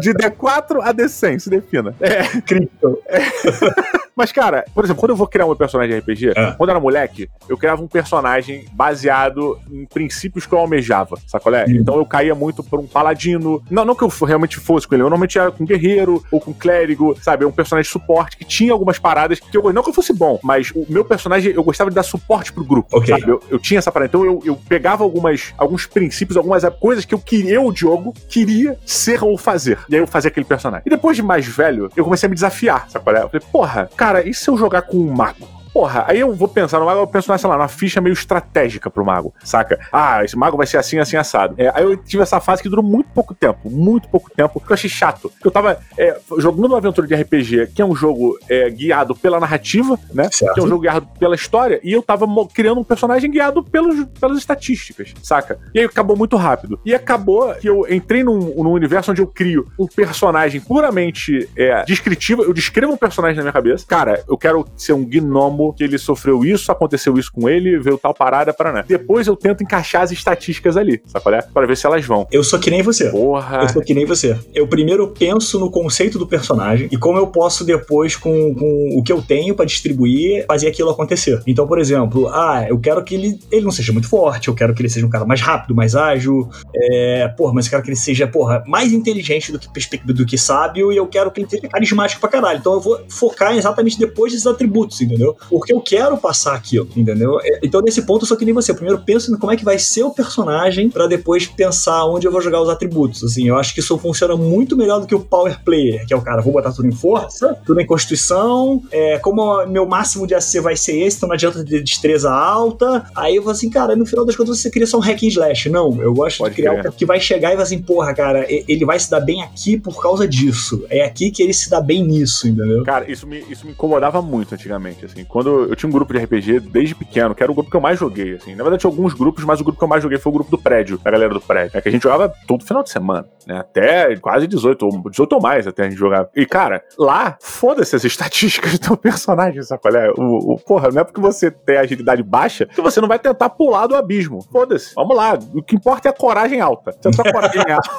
De 0.00 0.14
D4 0.14 0.80
a 0.82 0.94
D100, 0.94 1.38
se 1.38 1.50
defina. 1.50 1.94
É, 2.00 2.40
Crypto. 2.40 2.98
mas, 4.16 4.30
cara, 4.32 4.64
por 4.74 4.84
exemplo, 4.84 5.00
quando 5.00 5.10
eu 5.10 5.16
vou 5.16 5.26
criar 5.26 5.46
um 5.46 5.54
personagem 5.54 5.94
de 5.94 6.00
RPG, 6.00 6.32
Ah. 6.36 6.54
quando 6.56 6.70
eu 6.70 6.72
era 6.74 6.80
moleque, 6.80 7.28
eu 7.48 7.56
criava 7.56 7.82
um 7.82 7.86
personagem 7.88 8.66
baseado 8.72 9.58
em 9.70 9.84
princípios 9.86 10.46
que 10.46 10.52
eu 10.52 10.58
almejava, 10.58 11.16
sabe 11.26 11.42
qual 11.42 11.54
é? 11.54 11.64
Hum. 11.64 11.70
Então 11.80 11.96
eu 11.96 12.04
caía 12.06 12.34
muito 12.34 12.62
por 12.62 12.78
um 12.78 12.86
paladino. 12.86 13.62
Não, 13.70 13.84
não 13.84 13.94
que 13.94 14.02
eu 14.04 14.08
realmente 14.26 14.58
fosse 14.58 14.86
com 14.86 14.94
ele, 14.94 15.02
eu 15.02 15.04
normalmente 15.06 15.38
era 15.38 15.50
com 15.50 15.64
guerreiro 15.64 16.22
ou 16.30 16.40
com 16.40 16.52
clérigo, 16.52 17.16
sabe? 17.20 17.44
É 17.44 17.46
um 17.46 17.52
personagem 17.52 17.86
de 17.88 17.92
suporte 17.92 18.36
que 18.36 18.44
tinha 18.44 18.72
algumas 18.72 18.98
paradas 18.98 19.40
que 19.40 19.56
eu 19.56 19.72
não 19.72 19.82
que 19.82 19.88
eu 19.90 19.94
fosse 19.94 20.12
bom, 20.12 20.38
mas 20.42 20.70
o 20.74 20.84
meu 20.88 21.04
personagem 21.04 21.52
eu 21.52 21.62
gostava 21.64 21.90
de 21.90 21.96
dar 21.96 22.02
suporte 22.02 22.52
pro 22.52 22.64
grupo, 22.64 22.96
Ok. 22.98 23.06
sabe? 23.14 23.30
Eu, 23.30 23.42
eu 23.50 23.58
tinha 23.58 23.78
essa 23.78 23.90
parada. 23.90 24.08
Então 24.08 24.24
eu, 24.24 24.40
eu 24.44 24.56
pegava 24.68 25.02
algumas, 25.02 25.54
alguns 25.56 25.86
princípios, 25.86 26.36
algumas 26.36 26.62
coisas 26.80 27.04
que 27.04 27.14
eu 27.14 27.18
queria, 27.18 27.54
eu, 27.54 27.72
Diogo, 27.72 28.12
queria 28.28 28.78
ser 28.84 29.22
ou 29.24 29.36
fazer. 29.38 29.78
E 29.88 29.94
aí 29.94 30.00
eu 30.00 30.06
fazia 30.06 30.28
aquele 30.28 30.44
personagem. 30.46 30.82
E 30.86 30.90
depois 30.90 31.16
de 31.16 31.22
mais 31.22 31.46
velho, 31.46 31.88
eu 31.96 32.04
comecei 32.04 32.26
a 32.26 32.30
me 32.30 32.34
desafiar, 32.34 32.88
sabe 32.90 33.04
qual 33.04 33.16
é? 33.16 33.22
Eu 33.22 33.28
falei, 33.28 33.46
porra, 33.50 33.88
cara, 34.02 34.28
e 34.28 34.34
se 34.34 34.50
eu 34.50 34.56
jogar 34.56 34.82
com 34.82 34.96
um 34.96 35.14
mago? 35.14 35.61
Porra, 35.72 36.04
aí 36.06 36.20
eu 36.20 36.34
vou 36.34 36.48
pensar 36.48 36.78
no 36.78 36.84
mago, 36.84 37.00
eu 37.00 37.06
penso, 37.06 37.36
sei 37.36 37.48
lá, 37.48 37.56
numa 37.56 37.68
ficha 37.68 38.00
meio 38.00 38.12
estratégica 38.12 38.90
pro 38.90 39.04
mago, 39.04 39.32
saca? 39.42 39.80
Ah, 39.90 40.22
esse 40.22 40.36
mago 40.36 40.56
vai 40.56 40.66
ser 40.66 40.76
assim, 40.76 40.98
assim, 40.98 41.16
assado. 41.16 41.54
É, 41.56 41.72
aí 41.74 41.82
eu 41.82 41.96
tive 41.96 42.22
essa 42.22 42.40
fase 42.40 42.62
que 42.62 42.68
durou 42.68 42.84
muito 42.84 43.08
pouco 43.14 43.34
tempo, 43.34 43.70
muito 43.70 44.08
pouco 44.08 44.30
tempo, 44.30 44.60
que 44.60 44.70
eu 44.70 44.74
achei 44.74 44.90
chato. 44.90 45.32
Eu 45.42 45.50
tava 45.50 45.78
é, 45.96 46.18
jogando 46.38 46.66
uma 46.66 46.76
aventura 46.76 47.06
de 47.06 47.14
RPG, 47.14 47.68
que 47.74 47.80
é 47.80 47.84
um 47.84 47.94
jogo 47.94 48.38
é, 48.48 48.68
guiado 48.68 49.14
pela 49.14 49.40
narrativa, 49.40 49.98
né? 50.12 50.28
Certo. 50.30 50.54
Que 50.54 50.60
é 50.60 50.62
um 50.62 50.68
jogo 50.68 50.82
guiado 50.82 51.08
pela 51.18 51.34
história, 51.34 51.80
e 51.82 51.92
eu 51.92 52.02
tava 52.02 52.26
criando 52.52 52.80
um 52.80 52.84
personagem 52.84 53.30
guiado 53.30 53.64
pelos, 53.64 54.04
pelas 54.20 54.36
estatísticas, 54.36 55.14
saca? 55.22 55.58
E 55.74 55.78
aí 55.78 55.86
acabou 55.86 56.16
muito 56.16 56.36
rápido. 56.36 56.78
E 56.84 56.94
acabou 56.94 57.54
que 57.54 57.68
eu 57.68 57.86
entrei 57.88 58.22
num, 58.22 58.38
num 58.38 58.72
universo 58.72 59.10
onde 59.10 59.22
eu 59.22 59.26
crio 59.26 59.66
um 59.78 59.86
personagem 59.86 60.60
puramente 60.60 61.48
é, 61.56 61.82
descritivo, 61.84 62.42
eu 62.42 62.52
descrevo 62.52 62.92
um 62.92 62.96
personagem 62.96 63.36
na 63.36 63.42
minha 63.42 63.52
cabeça. 63.52 63.86
Cara, 63.86 64.22
eu 64.28 64.36
quero 64.36 64.66
ser 64.76 64.92
um 64.92 65.04
gnomo 65.04 65.61
que 65.70 65.84
ele 65.84 65.98
sofreu 65.98 66.42
isso, 66.44 66.72
aconteceu 66.72 67.18
isso 67.18 67.30
com 67.30 67.46
ele, 67.48 67.78
veio 67.78 67.98
tal 67.98 68.14
parada, 68.14 68.54
para 68.54 68.82
Depois 68.82 69.26
eu 69.26 69.36
tento 69.36 69.62
encaixar 69.62 70.02
as 70.02 70.10
estatísticas 70.10 70.78
ali, 70.78 71.02
sabe 71.04 71.22
qual 71.22 71.34
é? 71.34 71.42
Pra 71.42 71.66
ver 71.66 71.76
se 71.76 71.86
elas 71.86 72.06
vão. 72.06 72.26
Eu 72.32 72.42
sou 72.42 72.58
que 72.58 72.70
nem 72.70 72.82
você. 72.82 73.10
Porra. 73.10 73.62
Eu 73.62 73.68
sou 73.68 73.82
que 73.82 73.92
nem 73.92 74.06
você. 74.06 74.38
Eu 74.54 74.66
primeiro 74.66 75.08
penso 75.08 75.60
no 75.60 75.70
conceito 75.70 76.18
do 76.18 76.26
personagem 76.26 76.88
e 76.90 76.96
como 76.96 77.18
eu 77.18 77.26
posso 77.26 77.64
depois, 77.64 78.16
com, 78.16 78.54
com 78.54 78.98
o 78.98 79.02
que 79.02 79.12
eu 79.12 79.20
tenho 79.20 79.54
pra 79.54 79.64
distribuir, 79.64 80.46
fazer 80.46 80.68
aquilo 80.68 80.90
acontecer. 80.90 81.42
Então, 81.46 81.66
por 81.66 81.78
exemplo, 81.78 82.28
ah, 82.28 82.64
eu 82.68 82.78
quero 82.78 83.02
que 83.04 83.14
ele, 83.14 83.38
ele 83.50 83.64
não 83.64 83.72
seja 83.72 83.92
muito 83.92 84.08
forte, 84.08 84.48
eu 84.48 84.54
quero 84.54 84.74
que 84.74 84.80
ele 84.80 84.88
seja 84.88 85.06
um 85.06 85.10
cara 85.10 85.24
mais 85.24 85.40
rápido, 85.40 85.74
mais 85.74 85.94
ágil, 85.94 86.48
é, 86.74 87.28
porra, 87.36 87.52
mas 87.54 87.66
eu 87.66 87.70
quero 87.70 87.82
que 87.82 87.90
ele 87.90 87.96
seja, 87.96 88.26
porra, 88.26 88.62
mais 88.66 88.92
inteligente 88.92 89.52
do 89.52 89.58
que, 89.58 89.68
do 90.12 90.26
que 90.26 90.38
sábio 90.38 90.92
e 90.92 90.96
eu 90.96 91.06
quero 91.06 91.30
que 91.30 91.40
ele 91.40 91.50
seja 91.50 91.68
carismático 91.68 92.20
pra 92.20 92.30
caralho. 92.30 92.58
Então 92.58 92.74
eu 92.74 92.80
vou 92.80 93.00
focar 93.08 93.54
exatamente 93.54 93.98
depois 93.98 94.32
desses 94.32 94.46
atributos, 94.46 95.00
entendeu? 95.00 95.36
Porque 95.52 95.72
eu 95.72 95.80
quero 95.80 96.16
passar 96.16 96.54
aquilo, 96.54 96.88
entendeu? 96.96 97.38
É, 97.42 97.60
Então, 97.62 97.82
nesse 97.82 98.02
ponto, 98.02 98.22
eu 98.22 98.26
sou 98.26 98.36
que 98.36 98.44
nem 98.44 98.54
você. 98.54 98.72
Eu 98.72 98.76
primeiro 98.76 99.02
penso 99.04 99.32
em 99.32 99.36
como 99.36 99.52
é 99.52 99.56
que 99.56 99.64
vai 99.64 99.78
ser 99.78 100.02
o 100.02 100.10
personagem 100.10 100.88
pra 100.88 101.06
depois 101.06 101.46
pensar 101.46 102.06
onde 102.06 102.26
eu 102.26 102.32
vou 102.32 102.40
jogar 102.40 102.62
os 102.62 102.70
atributos. 102.70 103.22
Assim, 103.22 103.48
eu 103.48 103.58
acho 103.58 103.74
que 103.74 103.80
isso 103.80 103.98
funciona 103.98 104.34
muito 104.34 104.76
melhor 104.76 105.00
do 105.00 105.06
que 105.06 105.14
o 105.14 105.20
Power 105.20 105.62
Player, 105.62 106.06
que 106.06 106.14
é 106.14 106.16
o 106.16 106.22
cara, 106.22 106.40
vou 106.40 106.54
botar 106.54 106.72
tudo 106.72 106.88
em 106.88 106.92
força, 106.92 107.54
tudo 107.66 107.80
em 107.80 107.86
constituição, 107.86 108.82
é, 108.90 109.18
como 109.18 109.66
meu 109.66 109.86
máximo 109.86 110.26
de 110.26 110.34
AC 110.34 110.60
vai 110.62 110.74
ser 110.74 110.96
esse, 110.98 111.18
então 111.18 111.28
não 111.28 111.34
adianta 111.34 111.62
ter 111.64 111.82
destreza 111.82 112.32
alta. 112.32 113.04
Aí 113.14 113.36
eu 113.36 113.42
vou 113.42 113.52
assim, 113.52 113.68
cara, 113.68 113.94
no 113.94 114.06
final 114.06 114.24
das 114.24 114.34
contas 114.34 114.58
você 114.58 114.70
cria 114.70 114.86
só 114.86 114.96
um 114.96 115.00
hack 115.00 115.22
and 115.22 115.28
slash. 115.28 115.68
Não, 115.68 116.00
eu 116.00 116.14
gosto 116.14 116.38
Pode 116.38 116.54
de 116.54 116.62
criar 116.62 116.72
um 116.72 116.92
que 116.92 117.04
vai 117.04 117.20
chegar 117.20 117.52
e 117.52 117.56
vai 117.56 117.64
assim, 117.64 117.80
porra, 117.80 118.14
cara, 118.14 118.46
ele 118.48 118.84
vai 118.84 118.98
se 118.98 119.10
dar 119.10 119.20
bem 119.20 119.42
aqui 119.42 119.76
por 119.76 120.00
causa 120.00 120.26
disso. 120.26 120.84
É 120.88 121.04
aqui 121.04 121.30
que 121.30 121.42
ele 121.42 121.52
se 121.52 121.68
dá 121.68 121.80
bem 121.80 122.02
nisso, 122.02 122.48
entendeu? 122.48 122.82
Cara, 122.84 123.10
isso 123.10 123.26
me, 123.26 123.44
isso 123.50 123.66
me 123.66 123.72
incomodava 123.72 124.22
muito 124.22 124.54
antigamente, 124.54 125.04
assim. 125.04 125.24
Quando 125.24 125.41
eu 125.50 125.76
tinha 125.76 125.88
um 125.88 125.92
grupo 125.92 126.12
de 126.12 126.18
RPG 126.20 126.60
desde 126.60 126.94
pequeno, 126.94 127.34
que 127.34 127.42
era 127.42 127.50
o 127.50 127.54
grupo 127.54 127.70
que 127.70 127.76
eu 127.76 127.80
mais 127.80 127.98
joguei, 127.98 128.34
assim. 128.34 128.54
Na 128.54 128.62
verdade, 128.62 128.80
tinha 128.80 128.90
alguns 128.90 129.14
grupos, 129.14 129.44
mas 129.44 129.60
o 129.60 129.64
grupo 129.64 129.78
que 129.78 129.84
eu 129.84 129.88
mais 129.88 130.02
joguei 130.02 130.18
foi 130.18 130.30
o 130.30 130.34
grupo 130.34 130.50
do 130.50 130.58
prédio, 130.58 130.98
da 130.98 131.10
galera 131.10 131.32
do 131.34 131.40
prédio. 131.40 131.76
É 131.76 131.80
que 131.80 131.88
a 131.88 131.92
gente 131.92 132.02
jogava 132.02 132.32
todo 132.46 132.64
final 132.64 132.82
de 132.82 132.90
semana, 132.90 133.26
né? 133.46 133.58
Até 133.58 134.16
quase 134.16 134.46
18, 134.46 134.82
ou 134.86 135.10
18 135.10 135.32
ou 135.34 135.40
mais 135.40 135.66
até 135.66 135.82
a 135.84 135.88
gente 135.90 135.98
jogava. 135.98 136.28
E, 136.34 136.46
cara, 136.46 136.82
lá, 136.98 137.36
foda-se 137.40 137.94
as 137.96 138.04
estatísticas 138.04 138.72
do 138.72 138.78
teu 138.78 138.96
personagem, 138.96 139.62
sabe 139.62 139.82
qual 139.82 139.94
é? 139.94 140.10
O, 140.16 140.54
o- 140.54 140.58
porra, 140.58 140.90
não 140.90 141.00
é 141.00 141.04
porque 141.04 141.20
você 141.20 141.50
tem 141.50 141.76
agilidade 141.78 142.22
baixa 142.22 142.66
que 142.66 142.80
você 142.80 143.00
não 143.00 143.08
vai 143.08 143.18
tentar 143.18 143.48
pular 143.50 143.86
do 143.86 143.94
abismo. 143.96 144.40
Foda-se. 144.50 144.94
Vamos 144.94 145.16
lá. 145.16 145.38
O 145.54 145.62
que 145.62 145.76
importa 145.76 146.08
é 146.08 146.10
a 146.10 146.14
coragem 146.14 146.60
alta. 146.60 146.92
Se 146.92 147.08
a 147.08 147.10
tua 147.10 147.32
coragem 147.32 147.62
é 147.66 147.72
alta. 147.72 147.90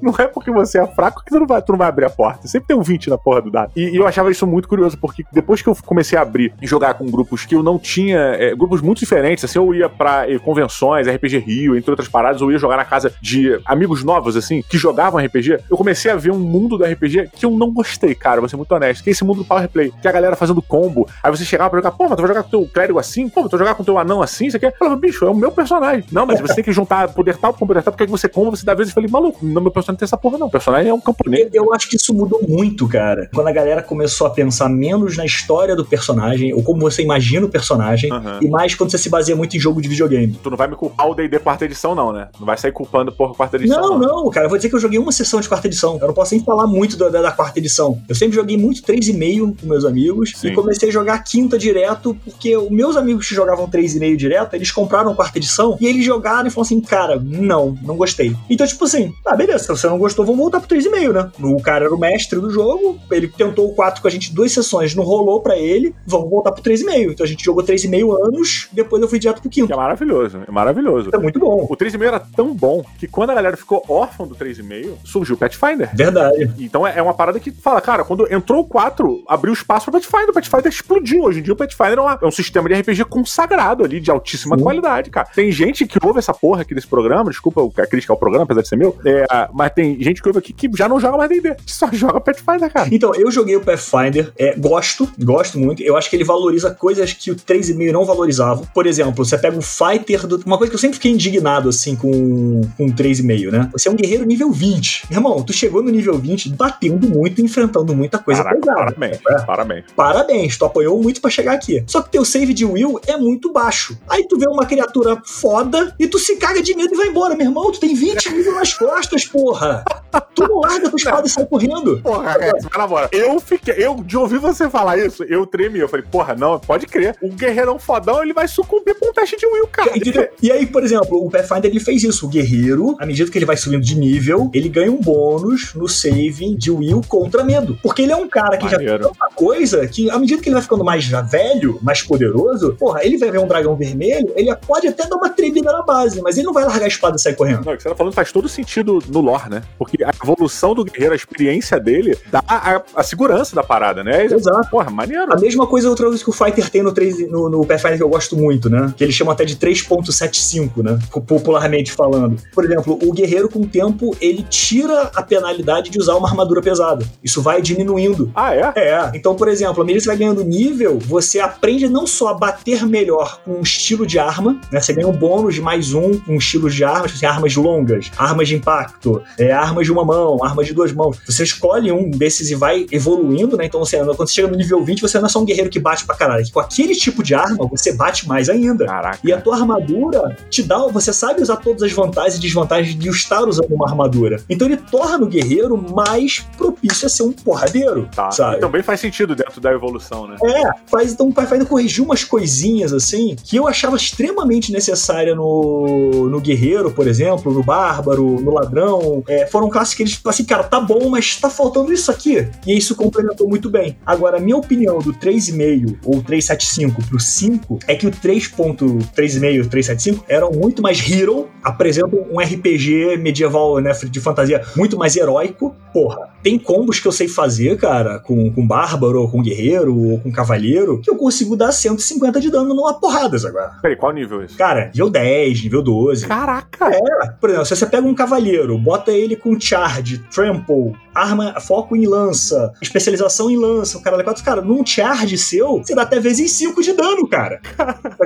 Não 0.00 0.14
é 0.18 0.26
porque 0.26 0.50
você 0.50 0.80
é 0.80 0.86
fraco 0.86 1.22
que 1.24 1.30
tu 1.30 1.38
não 1.38 1.46
vai, 1.46 1.62
tu 1.62 1.72
não 1.72 1.78
vai 1.78 1.88
abrir 1.88 2.04
a 2.04 2.10
porta. 2.10 2.46
Sempre 2.48 2.68
tem 2.68 2.76
um 2.76 2.82
20 2.82 3.10
na 3.10 3.18
porra 3.18 3.42
do 3.42 3.50
dado. 3.50 3.72
E, 3.76 3.90
e 3.90 3.96
eu 3.96 4.06
achava 4.06 4.30
isso 4.30 4.46
muito 4.46 4.68
curioso, 4.68 4.98
porque 4.98 5.24
depois 5.32 5.62
que 5.62 5.68
eu 5.68 5.76
comecei 5.84 6.18
a 6.18 6.22
abrir 6.22 6.54
e 6.60 6.66
jogar 6.66 6.94
com 6.94 7.06
grupos 7.06 7.44
que 7.44 7.54
eu 7.54 7.62
não 7.62 7.78
tinha. 7.78 8.18
é, 8.18 8.54
grupos 8.54 8.80
muito 8.80 8.98
diferentes, 8.98 9.44
assim, 9.44 9.58
eu 9.58 9.74
ia 9.74 9.88
pra 9.88 10.30
eh, 10.30 10.38
convenções, 10.38 11.06
RPG 11.08 11.38
Rio, 11.38 11.76
entre 11.76 11.90
outras 11.90 12.08
paradas, 12.08 12.40
eu 12.40 12.50
ia 12.50 12.58
jogar 12.58 12.76
na 12.76 12.84
casa 12.84 13.12
de 13.20 13.58
amigos 13.64 14.04
novos, 14.04 14.36
assim, 14.36 14.62
que 14.68 14.76
jogavam 14.76 15.24
RPG. 15.24 15.58
Eu 15.70 15.76
comecei 15.76 16.10
a 16.10 16.16
ver 16.16 16.30
um 16.30 16.38
mundo 16.38 16.76
do 16.76 16.84
RPG 16.84 17.30
que 17.32 17.46
eu 17.46 17.50
não 17.50 17.72
gostei, 17.72 18.14
cara, 18.14 18.40
vou 18.40 18.48
ser 18.48 18.56
muito 18.56 18.72
honesto. 18.72 19.02
Que 19.02 19.10
é 19.10 19.12
esse 19.12 19.24
mundo 19.24 19.38
do 19.38 19.44
Power 19.44 19.68
Play. 19.68 19.92
Que 20.00 20.06
é 20.06 20.10
a 20.10 20.12
galera 20.12 20.36
fazendo 20.36 20.62
combo. 20.62 21.08
Aí 21.22 21.30
você 21.30 21.44
chegava 21.44 21.70
pra 21.70 21.78
jogar, 21.78 21.92
pô, 21.92 22.04
mas 22.04 22.16
tu 22.16 22.22
vai 22.22 22.28
jogar 22.28 22.42
com 22.42 22.50
teu 22.50 22.66
clérigo 22.66 22.98
assim? 22.98 23.28
Pô, 23.28 23.42
mas 23.42 23.50
tu 23.50 23.56
vai 23.56 23.66
jogar 23.66 23.74
com 23.74 23.84
teu 23.84 23.98
anão 23.98 24.22
assim? 24.22 24.50
Você 24.50 24.58
quer? 24.58 24.68
Eu 24.68 24.78
falava, 24.78 24.96
bicho, 24.96 25.24
é 25.24 25.30
o 25.30 25.34
meu 25.34 25.52
personagem. 25.52 26.04
Não, 26.10 26.26
mas 26.26 26.40
você 26.40 26.56
tem 26.56 26.64
que 26.64 26.72
juntar 26.72 27.08
poder 27.08 27.36
tal 27.36 27.52
com 27.52 27.66
poder 27.66 27.82
tal, 27.82 27.92
porque 27.92 28.04
aí 28.04 28.10
você 28.10 28.28
combo, 28.28 28.56
você 28.56 28.64
dá 28.64 28.74
vezes. 28.74 28.90
Eu 28.90 28.94
falei, 28.94 29.10
maluco, 29.10 29.44
não, 29.44 29.62
meu 29.62 29.70
personagem 29.74 29.94
não 29.94 29.98
tem 29.98 30.06
essa 30.06 30.16
porra, 30.16 30.38
não. 30.38 30.46
O 30.46 30.50
personagem 30.50 30.90
é 30.90 30.94
um 30.94 31.00
camponês. 31.00 31.48
Eu, 31.52 31.64
eu 31.64 31.74
acho 31.74 31.88
que 31.88 31.96
isso 31.96 32.12
mudou 32.14 32.40
muito, 32.48 32.86
cara. 32.88 33.28
Quando 33.34 33.48
a 33.48 33.52
galera 33.52 33.82
começou 33.82 34.26
a 34.26 34.30
pensar 34.30 34.68
menos 34.68 35.16
na 35.16 35.24
história 35.24 35.74
do 35.76 35.84
personagem, 35.84 36.52
ou 36.54 36.62
como 36.62 36.80
você 36.80 37.02
imagina 37.02 37.46
o 37.46 37.48
personagem, 37.48 38.10
Aham. 38.12 38.38
e 38.42 38.48
mais 38.48 38.74
quando 38.74 38.90
você 38.90 38.98
se 38.98 39.08
baseia 39.10 39.36
muito 39.36 39.56
em 39.56 39.60
jogo 39.60 39.80
de 39.82 39.88
videogame. 39.88 40.38
Tu 40.42 40.50
não 40.50 40.56
vai 40.56 40.68
me 40.68 40.76
culpar 40.76 41.08
o 41.08 41.14
D&D 41.14 41.38
quarta 41.38 41.64
edição, 41.64 41.94
não, 41.94 42.12
né? 42.12 42.28
Não 42.38 42.46
vai 42.46 42.56
sair 42.56 42.72
culpando 42.72 43.12
por 43.12 43.36
quarta 43.36 43.56
edição, 43.56 43.98
Não, 43.98 43.98
não, 43.98 44.30
cara, 44.30 44.46
eu 44.46 44.50
vou 44.50 44.58
dizer 44.58 44.68
que 44.68 44.74
eu 44.74 44.80
joguei 44.80 44.98
uma 44.98 45.12
sessão 45.12 45.40
de 45.40 45.48
quarta 45.48 45.66
edição. 45.66 45.98
Eu 46.00 46.06
não 46.06 46.14
posso 46.14 46.34
nem 46.34 46.44
falar 46.44 46.66
muito 46.66 46.96
da, 46.96 47.08
da- 47.08 47.22
da 47.22 47.32
quarta 47.32 47.58
edição. 47.58 48.00
Eu 48.08 48.14
sempre 48.14 48.34
joguei 48.36 48.56
muito 48.56 48.82
3,5 48.82 49.56
com 49.60 49.66
meus 49.66 49.84
amigos 49.84 50.32
Sim. 50.36 50.48
e 50.48 50.54
comecei 50.54 50.88
a 50.88 50.92
jogar 50.92 51.18
quinta 51.24 51.58
direto, 51.58 52.16
porque 52.24 52.56
os 52.56 52.70
meus 52.70 52.96
amigos 52.96 53.28
que 53.28 53.34
jogavam 53.34 53.68
3,5 53.68 54.16
direto, 54.16 54.54
eles 54.54 54.70
compraram 54.70 55.14
quarta 55.14 55.38
edição 55.38 55.76
e 55.80 55.86
eles 55.86 56.04
jogaram 56.04 56.46
e 56.46 56.50
falaram 56.50 56.62
assim: 56.62 56.80
cara, 56.80 57.20
não, 57.20 57.76
não 57.82 57.96
gostei. 57.96 58.34
Então, 58.48 58.66
tipo 58.66 58.84
assim, 58.84 59.12
ah, 59.26 59.36
beleza, 59.36 59.63
se 59.64 59.68
você 59.68 59.86
não 59.88 59.98
gostou, 59.98 60.24
vamos 60.24 60.40
voltar 60.40 60.60
pro 60.60 60.68
3,5, 60.68 61.12
né? 61.12 61.30
O 61.42 61.60
cara 61.62 61.84
era 61.86 61.94
o 61.94 61.98
mestre 61.98 62.38
do 62.40 62.50
jogo, 62.50 62.98
ele 63.10 63.28
tentou 63.28 63.68
o 63.68 63.74
4 63.74 64.00
com 64.02 64.08
a 64.08 64.10
gente 64.10 64.32
duas 64.34 64.52
sessões, 64.52 64.94
não 64.94 65.04
rolou 65.04 65.40
pra 65.40 65.56
ele, 65.56 65.94
vamos 66.06 66.30
voltar 66.30 66.52
pro 66.52 66.62
3,5. 66.62 67.12
Então 67.12 67.24
a 67.24 67.28
gente 67.28 67.44
jogou 67.44 67.62
3,5 67.62 68.26
anos, 68.26 68.68
depois 68.72 69.02
eu 69.02 69.08
fui 69.08 69.18
direto 69.18 69.40
pro 69.40 69.50
quinto. 69.50 69.72
é 69.72 69.76
maravilhoso, 69.76 70.40
é 70.46 70.50
maravilhoso. 70.50 71.10
É 71.12 71.18
muito 71.18 71.38
bom. 71.38 71.66
O 71.68 71.76
3,5 71.76 72.02
era 72.06 72.20
tão 72.20 72.54
bom 72.54 72.84
que 72.98 73.06
quando 73.06 73.30
a 73.30 73.34
galera 73.34 73.56
ficou 73.56 73.84
órfã 73.88 74.26
do 74.26 74.34
3,5, 74.34 74.94
surgiu 75.04 75.34
o 75.34 75.38
Pathfinder. 75.38 75.90
Verdade. 75.94 76.50
Então 76.58 76.86
é 76.86 76.94
é 76.94 77.02
uma 77.02 77.12
parada 77.14 77.40
que 77.40 77.50
fala, 77.50 77.80
cara, 77.80 78.04
quando 78.04 78.32
entrou 78.32 78.60
o 78.60 78.64
4, 78.64 79.24
abriu 79.26 79.52
espaço 79.52 79.90
pro 79.90 80.00
Pathfinder. 80.00 80.30
O 80.30 80.32
Pathfinder 80.32 80.68
explodiu. 80.72 81.24
Hoje 81.24 81.40
em 81.40 81.42
dia 81.42 81.52
o 81.52 81.56
Pathfinder 81.56 81.98
é, 81.98 82.00
uma- 82.00 82.18
é 82.22 82.26
um 82.26 82.30
sistema 82.30 82.68
de 82.68 82.74
RPG 82.76 83.04
consagrado 83.06 83.82
ali, 83.84 83.98
de 84.00 84.10
altíssima 84.12 84.56
Sim. 84.56 84.62
qualidade, 84.62 85.10
cara. 85.10 85.26
Tem 85.34 85.50
gente 85.50 85.84
que 85.86 85.98
ouve 86.04 86.20
essa 86.20 86.32
porra 86.32 86.62
aqui 86.62 86.72
desse 86.74 86.86
programa, 86.86 87.30
desculpa 87.30 87.60
a 87.82 87.86
crítica 87.86 88.12
ao 88.12 88.16
programa, 88.16 88.44
apesar 88.44 88.62
de 88.62 88.68
ser 88.68 88.76
meu, 88.76 88.96
é, 89.04 89.24
mas 89.54 89.72
tem 89.72 90.00
gente 90.02 90.20
que 90.20 90.28
ouve 90.28 90.38
aqui 90.38 90.52
que 90.52 90.68
já 90.76 90.88
não 90.88 90.98
joga 91.00 91.16
mais 91.16 91.30
D&D, 91.30 91.56
só 91.66 91.88
joga 91.92 92.20
Pathfinder, 92.20 92.72
cara. 92.72 92.88
Então, 92.92 93.14
eu 93.14 93.30
joguei 93.30 93.56
o 93.56 93.60
Pathfinder, 93.60 94.32
é, 94.38 94.54
gosto, 94.56 95.08
gosto 95.22 95.58
muito. 95.58 95.82
Eu 95.82 95.96
acho 95.96 96.10
que 96.10 96.16
ele 96.16 96.24
valoriza 96.24 96.70
coisas 96.72 97.12
que 97.12 97.30
o 97.30 97.36
3,5 97.36 97.92
não 97.92 98.04
valorizava. 98.04 98.62
Por 98.74 98.86
exemplo, 98.86 99.24
você 99.24 99.38
pega 99.38 99.56
o 99.56 99.62
Fighter 99.62 100.26
do. 100.26 100.42
Uma 100.44 100.58
coisa 100.58 100.70
que 100.70 100.74
eu 100.74 100.80
sempre 100.80 100.96
fiquei 100.96 101.12
indignado, 101.12 101.68
assim, 101.68 101.94
com, 101.96 102.62
com 102.76 102.86
o 102.86 102.92
3,5, 102.92 103.50
né? 103.50 103.68
Você 103.72 103.88
é 103.88 103.92
um 103.92 103.94
guerreiro 103.96 104.24
nível 104.24 104.50
20. 104.50 105.06
Meu 105.10 105.18
irmão, 105.18 105.42
tu 105.42 105.52
chegou 105.52 105.82
no 105.82 105.90
nível 105.90 106.18
20 106.18 106.50
batendo 106.50 107.08
muito, 107.08 107.40
enfrentando 107.40 107.94
muita 107.94 108.18
coisa 108.18 108.42
Caraca, 108.42 108.60
pesada. 108.60 108.78
parabéns, 108.92 109.18
É. 109.28 109.44
parabéns. 109.44 109.84
Parabéns, 109.94 110.56
tu 110.56 110.64
apanhou 110.64 111.00
muito 111.02 111.20
pra 111.20 111.30
chegar 111.30 111.52
aqui. 111.52 111.82
Só 111.86 112.02
que 112.02 112.10
teu 112.10 112.24
save 112.24 112.52
de 112.52 112.64
will 112.64 113.00
é 113.06 113.16
muito 113.16 113.52
baixo. 113.52 113.96
Aí 114.08 114.26
tu 114.28 114.38
vê 114.38 114.46
uma 114.48 114.66
criatura 114.66 115.20
foda 115.24 115.94
e 115.98 116.06
tu 116.06 116.18
se 116.18 116.36
caga 116.36 116.62
de 116.62 116.74
medo 116.74 116.92
e 116.94 116.96
vai 116.96 117.08
embora. 117.08 117.36
Meu 117.36 117.46
irmão, 117.46 117.70
tu 117.70 117.80
tem 117.80 117.94
20 117.94 118.26
níveis 118.32 118.54
nas 118.54 118.74
costas, 118.74 119.24
porra. 119.44 119.84
Tu 120.34 120.46
não 120.46 120.60
larga 120.60 120.88
tua 120.88 120.96
espada 120.96 121.26
e 121.26 121.30
sai 121.30 121.46
correndo. 121.46 122.00
Porra, 122.02 122.32
Rex, 122.32 122.64
vai 122.64 122.78
na 122.78 122.86
moral. 122.86 123.08
Eu 123.12 123.38
fiquei. 123.40 123.74
Eu, 123.76 123.96
de 123.96 124.16
ouvir 124.16 124.38
você 124.38 124.68
falar 124.68 124.98
isso, 124.98 125.22
eu 125.24 125.46
tremi. 125.46 125.78
Eu 125.78 125.88
falei, 125.88 126.04
porra, 126.10 126.34
não, 126.34 126.58
pode 126.58 126.86
crer. 126.86 127.16
O 127.22 127.28
guerreirão 127.28 127.78
fodão, 127.78 128.22
ele 128.22 128.32
vai 128.32 128.48
sucumbir 128.48 128.98
pra 128.98 129.08
um 129.08 129.12
teste 129.12 129.36
de 129.36 129.46
Will, 129.46 129.66
cara. 129.68 129.96
Entendeu? 129.96 130.28
E 130.42 130.50
aí, 130.50 130.66
por 130.66 130.82
exemplo, 130.82 131.24
o 131.24 131.30
Pathfinder 131.30 131.70
ele 131.70 131.80
fez 131.80 132.02
isso. 132.02 132.26
O 132.26 132.28
guerreiro, 132.28 132.96
à 132.98 133.06
medida 133.06 133.30
que 133.30 133.38
ele 133.38 133.44
vai 133.44 133.56
subindo 133.56 133.82
de 133.82 133.96
nível, 133.96 134.50
ele 134.52 134.68
ganha 134.68 134.90
um 134.90 135.00
bônus 135.00 135.74
no 135.74 135.88
saving 135.88 136.56
de 136.56 136.70
Will 136.70 137.00
contra 137.06 137.44
medo. 137.44 137.78
Porque 137.82 138.02
ele 138.02 138.12
é 138.12 138.16
um 138.16 138.28
cara 138.28 138.56
que 138.56 138.64
Maneiro. 138.64 138.92
já 138.92 138.98
tem 138.98 139.08
tanta 139.08 139.34
coisa 139.34 139.86
que, 139.86 140.10
à 140.10 140.18
medida 140.18 140.42
que 140.42 140.48
ele 140.48 140.54
vai 140.54 140.62
ficando 140.62 140.84
mais 140.84 141.06
velho, 141.06 141.78
mais 141.82 142.02
poderoso, 142.02 142.74
porra, 142.78 143.04
ele 143.04 143.18
vai 143.18 143.30
ver 143.30 143.38
um 143.38 143.46
dragão 143.46 143.76
vermelho, 143.76 144.32
ele 144.36 144.54
pode 144.56 144.88
até 144.88 145.06
dar 145.06 145.16
uma 145.16 145.30
tremida 145.30 145.72
na 145.72 145.82
base, 145.82 146.20
mas 146.22 146.36
ele 146.36 146.46
não 146.46 146.52
vai 146.52 146.64
largar 146.64 146.84
a 146.84 146.88
espada 146.88 147.16
e 147.16 147.20
sair 147.20 147.34
correndo. 147.34 147.64
Não, 147.64 147.72
o 147.72 147.76
que 147.76 147.82
você 147.82 147.88
tá 147.88 147.94
falando 147.94 148.12
faz 148.12 148.32
todo 148.32 148.48
sentido 148.48 149.02
no 149.08 149.20
lore, 149.20 149.48
né? 149.48 149.62
Porque 149.78 150.02
a 150.02 150.12
evolução 150.24 150.74
do 150.74 150.84
guerreiro, 150.84 151.12
a 151.12 151.16
experiência 151.16 151.78
dele, 151.78 152.16
dá 152.30 152.42
a, 152.46 152.82
a 152.96 153.02
segurança 153.02 153.54
da 153.54 153.62
parada, 153.62 154.02
né? 154.02 154.24
Exato. 154.24 154.70
Porra, 154.70 154.90
maneiro. 154.90 155.32
A 155.32 155.36
mesma 155.36 155.66
coisa 155.66 155.88
outra 155.88 156.06
coisa 156.06 156.22
que 156.22 156.30
o 156.30 156.32
Fighter 156.32 156.70
tem 156.70 156.82
no, 156.82 156.92
3, 156.92 157.30
no, 157.30 157.48
no 157.48 157.66
Pathfinder 157.66 157.98
que 157.98 158.02
eu 158.02 158.08
gosto 158.08 158.36
muito, 158.36 158.68
né? 158.68 158.92
Que 158.96 159.04
eles 159.04 159.14
chamam 159.14 159.32
até 159.32 159.44
de 159.44 159.56
3.75, 159.56 160.82
né? 160.82 160.98
Popularmente 161.26 161.92
falando. 161.92 162.36
Por 162.52 162.64
exemplo, 162.64 162.98
o 163.02 163.12
guerreiro 163.12 163.48
com 163.48 163.60
o 163.60 163.66
tempo, 163.66 164.16
ele 164.20 164.44
tira 164.48 165.10
a 165.14 165.22
penalidade 165.22 165.90
de 165.90 165.98
usar 165.98 166.14
uma 166.14 166.28
armadura 166.28 166.60
pesada. 166.62 167.06
Isso 167.22 167.42
vai 167.42 167.60
diminuindo. 167.60 168.30
Ah, 168.34 168.54
é? 168.54 168.72
É, 168.76 169.10
então, 169.14 169.34
por 169.34 169.48
exemplo, 169.48 169.82
à 169.82 169.84
medida 169.84 170.00
que 170.00 170.04
você 170.04 170.08
vai 170.08 170.16
ganhando 170.16 170.44
nível, 170.44 170.98
você 170.98 171.40
aprende 171.40 171.88
não 171.88 172.06
só 172.06 172.28
a 172.28 172.34
bater 172.34 172.84
melhor 172.86 173.40
com 173.44 173.52
um 173.52 173.62
estilo 173.62 174.06
de 174.06 174.18
arma, 174.18 174.60
né? 174.70 174.80
Você 174.80 174.92
ganha 174.92 175.08
um 175.08 175.12
bônus 175.12 175.54
de 175.54 175.62
mais 175.62 175.92
um 175.92 176.18
com 176.18 176.34
estilos 176.36 176.74
de 176.74 176.84
armas, 176.84 177.12
tipo 177.12 177.16
assim, 177.16 177.26
armas 177.26 177.56
longas, 177.56 178.10
armas 178.16 178.48
de 178.48 178.54
impacto, 178.54 179.22
é, 179.38 179.52
armas 179.52 179.86
de 179.86 179.92
uma 179.92 180.04
mão, 180.04 180.13
armas 180.42 180.66
de 180.66 180.72
duas 180.74 180.92
mãos. 180.92 181.18
Você 181.26 181.42
escolhe 181.44 181.90
um 181.92 182.10
desses 182.10 182.50
e 182.50 182.54
vai 182.54 182.86
evoluindo, 182.90 183.56
né? 183.56 183.66
Então, 183.66 183.80
você, 183.80 183.98
quando 183.98 184.16
você 184.16 184.32
chega 184.34 184.48
no 184.48 184.56
nível 184.56 184.82
20, 184.84 185.00
você 185.02 185.18
não 185.18 185.26
é 185.26 185.28
só 185.28 185.40
um 185.40 185.44
guerreiro 185.44 185.70
que 185.70 185.78
bate 185.78 186.04
pra 186.04 186.14
caralho. 186.14 186.44
Com 186.52 186.60
aquele 186.60 186.94
tipo 186.94 187.22
de 187.22 187.34
arma, 187.34 187.66
você 187.68 187.92
bate 187.92 188.26
mais 188.28 188.48
ainda. 188.48 188.86
Caraca. 188.86 189.18
E 189.24 189.32
a 189.32 189.40
tua 189.40 189.56
armadura 189.56 190.36
te 190.50 190.62
dá, 190.62 190.78
você 190.86 191.12
sabe 191.12 191.42
usar 191.42 191.56
todas 191.56 191.82
as 191.82 191.92
vantagens 191.92 192.36
e 192.36 192.40
desvantagens 192.40 192.96
de 192.98 193.08
estar 193.08 193.42
usando 193.44 193.72
uma 193.72 193.88
armadura. 193.88 194.40
Então 194.48 194.66
ele 194.68 194.76
torna 194.76 195.24
o 195.24 195.28
guerreiro 195.28 195.76
mais 195.76 196.44
propício 196.56 197.06
a 197.06 197.08
ser 197.10 197.22
um 197.22 197.32
porradeiro, 197.32 198.08
Tá. 198.14 198.30
sabe? 198.30 198.56
E 198.56 198.60
também 198.60 198.82
faz 198.82 199.00
sentido 199.00 199.34
dentro 199.34 199.60
da 199.60 199.72
evolução, 199.72 200.26
né? 200.26 200.36
É, 200.44 200.70
faz, 200.86 201.12
então 201.12 201.28
o 201.28 201.32
Pathfinder 201.32 201.66
corrigiu 201.66 202.04
umas 202.04 202.24
coisinhas 202.24 202.92
assim 202.92 203.36
que 203.42 203.56
eu 203.56 203.66
achava 203.66 203.96
extremamente 203.96 204.70
necessária 204.72 205.34
no, 205.34 206.28
no 206.30 206.40
Guerreiro, 206.40 206.90
por 206.90 207.06
exemplo, 207.06 207.52
no 207.52 207.62
Bárbaro, 207.62 208.40
no 208.40 208.52
Ladrão. 208.52 209.22
É, 209.28 209.46
foram 209.46 209.68
classes 209.68 209.94
que 209.94 210.02
eles, 210.04 210.12
tipo 210.12 210.28
assim, 210.28 210.44
cara, 210.44 210.62
tá 210.64 210.80
bom, 210.80 211.08
mas 211.08 211.36
tá 211.36 211.50
faltando 211.50 211.92
isso 211.92 212.10
aqui. 212.10 212.46
E 212.66 212.76
isso 212.76 212.94
complementou 212.94 213.48
muito 213.48 213.68
bem. 213.70 213.96
Agora, 214.04 214.36
a 214.36 214.40
minha 214.40 214.56
opinião 214.56 214.98
do 214.98 215.12
3,5 215.12 215.98
ou 216.04 216.22
375 216.22 217.02
pro 217.08 217.18
5 217.18 217.78
é 217.86 217.94
que 217.94 218.06
o 218.06 218.10
3.3,5 218.10 219.10
375 219.10 220.24
eram 220.28 220.52
muito 220.52 220.82
mais 220.82 221.10
hero, 221.10 221.48
apresentam 221.64 222.26
um 222.30 222.38
RPG 222.38 223.16
medieval, 223.16 223.78
né, 223.80 223.92
de 223.92 224.20
fantasia 224.20 224.62
muito 224.76 224.98
mais 224.98 225.16
heróico. 225.16 225.74
Porra, 225.92 226.28
tem 226.42 226.58
combos 226.58 227.00
que 227.00 227.08
eu 227.08 227.12
sei 227.12 227.26
fazer, 227.26 227.78
cara, 227.78 228.18
com, 228.18 228.52
com 228.52 228.66
bárbaro, 228.66 229.22
ou 229.22 229.30
com 229.30 229.42
guerreiro, 229.42 229.96
ou 229.96 230.20
com 230.20 230.30
cavaleiro, 230.30 231.00
que 231.00 231.10
eu 231.10 231.16
consigo 231.16 231.56
dar 231.56 231.72
150 231.72 232.40
de 232.40 232.50
dano 232.50 232.74
numa 232.74 232.94
porradas 232.94 233.44
agora. 233.44 233.72
Peraí, 233.80 233.96
qual 233.96 234.12
nível 234.12 234.42
é 234.42 234.44
isso? 234.44 234.56
Cara, 234.56 234.90
nível 234.92 235.10
10, 235.10 235.62
nível 235.64 235.82
12. 235.82 236.26
Caraca! 236.26 236.90
É, 236.90 237.26
por 237.40 237.48
exemplo, 237.48 237.66
se 237.66 237.76
você 237.76 237.86
pega 237.86 238.06
um 238.06 238.14
cavaleiro, 238.14 238.76
bota 238.78 239.12
ele 239.12 239.36
com 239.36 239.58
charge, 239.58 240.18
trample, 240.32 240.92
arma, 241.14 241.60
foco 241.60 241.94
em 241.94 242.06
lança, 242.06 242.72
especialização 242.82 243.50
em 243.50 243.56
lança, 243.56 243.96
o 243.96 244.02
cara 244.02 244.22
quatro, 244.24 244.44
cara, 244.44 244.60
num 244.60 244.84
charge 244.84 245.38
seu, 245.38 245.78
você 245.78 245.94
dá 245.94 246.02
até 246.02 246.18
vezes 246.18 246.50
5 246.52 246.82
de 246.82 246.92
dano, 246.92 247.26
cara. 247.28 247.60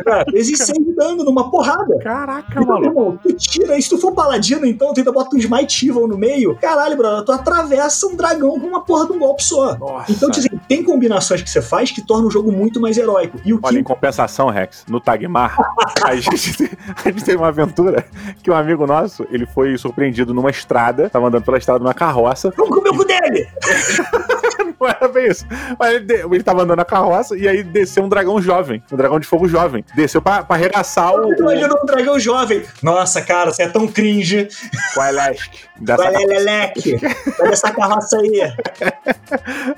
cara 0.05 0.25
vezes 0.33 0.59
100 0.59 0.75
de 0.83 0.95
dano 0.95 1.25
numa 1.25 1.51
porrada. 1.51 1.99
Caraca, 1.99 2.61
Então, 2.61 2.67
maluco. 2.67 3.19
Tu 3.29 3.37
tira, 3.37 3.77
e 3.79 3.83
se 3.83 3.89
tu 3.91 3.99
for 3.99 4.13
paladino, 4.13 4.67
então, 4.67 4.93
tu 4.93 4.99
ainda 5.01 5.13
bota 5.13 5.35
um 5.35 5.39
Smite 5.39 5.89
Evil 5.89 6.07
no 6.09 6.17
meio, 6.19 6.57
caralho, 6.57 6.97
brother, 6.97 7.25
tu 7.25 7.33
atravessa 7.33 8.07
um 8.07 8.17
dragão 8.17 8.59
com 8.59 8.67
uma 8.67 8.81
porra 8.85 9.07
de 9.07 9.13
um 9.13 9.19
golpe 9.19 9.45
só. 9.45 9.77
Nossa. 9.77 10.11
Então, 10.13 10.31
assim, 10.31 10.49
tem 10.69 10.83
combinações 10.83 11.43
que 11.43 11.51
você 11.51 11.61
faz 11.63 11.91
que 11.91 12.01
tornam 12.03 12.29
o 12.29 12.31
jogo 12.31 12.51
muito 12.51 12.81
mais 12.81 12.97
heróico. 12.97 13.39
E 13.45 13.53
o 13.53 13.61
Olha, 13.63 13.75
em 13.79 13.79
que 13.79 13.85
compensação, 13.85 14.49
Rex, 14.49 14.85
no 14.89 15.01
Tagmar, 15.01 15.57
a 16.05 16.17
gente, 16.17 16.57
tem- 16.57 16.71
a 17.05 17.11
gente 17.11 17.25
teve 17.25 17.37
uma 17.37 17.49
aventura 17.49 18.05
que 18.43 18.51
um 18.51 18.55
amigo 18.55 18.87
nosso, 18.87 19.27
ele 19.31 19.47
foi 19.47 19.77
surpreendido 19.77 20.33
numa 20.33 20.51
estrada, 20.51 21.09
tava 21.11 21.27
andando 21.29 21.45
pela 21.45 21.59
estrada 21.59 21.79
numa 21.81 21.95
carroça, 21.95 22.53
Vamos 22.57 22.75
comer 22.77 22.91
o 22.91 22.97
cu 22.97 23.05
dele! 23.05 23.47
não 24.81 24.89
era 24.89 25.09
bem 25.09 25.27
isso, 25.29 25.47
mas 25.79 25.95
ele, 25.95 26.05
de- 26.05 26.15
ele 26.35 26.43
tava 26.43 26.63
andando 26.63 26.79
na 26.79 26.85
carroça 26.85 27.37
e 27.37 27.47
aí 27.49 27.63
desceu 27.63 28.05
um 28.05 28.09
dragão 28.09 28.41
jovem, 28.41 28.83
um 28.93 28.97
dragão 28.97 29.19
de 29.21 29.27
fogo 29.27 29.49
jovem, 29.49 29.85
desceu 29.95 30.21
pra, 30.23 30.43
pra 30.43 30.57
arregaçar 30.57 31.15
o, 31.15 31.33
Imagina 31.35 31.75
um 31.83 31.87
dragão 31.87 32.19
jovem. 32.19 32.63
Nossa, 32.83 33.21
cara, 33.23 33.53
você 33.53 33.63
é 33.65 33.69
tão 33.69 33.87
cringe. 33.87 34.49
o 34.97 35.03
Elask 35.03 35.53
dessa 35.81 36.11
Vai, 36.11 36.25
Leleque. 36.25 36.97
Olha 37.41 37.53
essa 37.53 37.73
carroça 37.73 38.19
aí. 38.19 38.39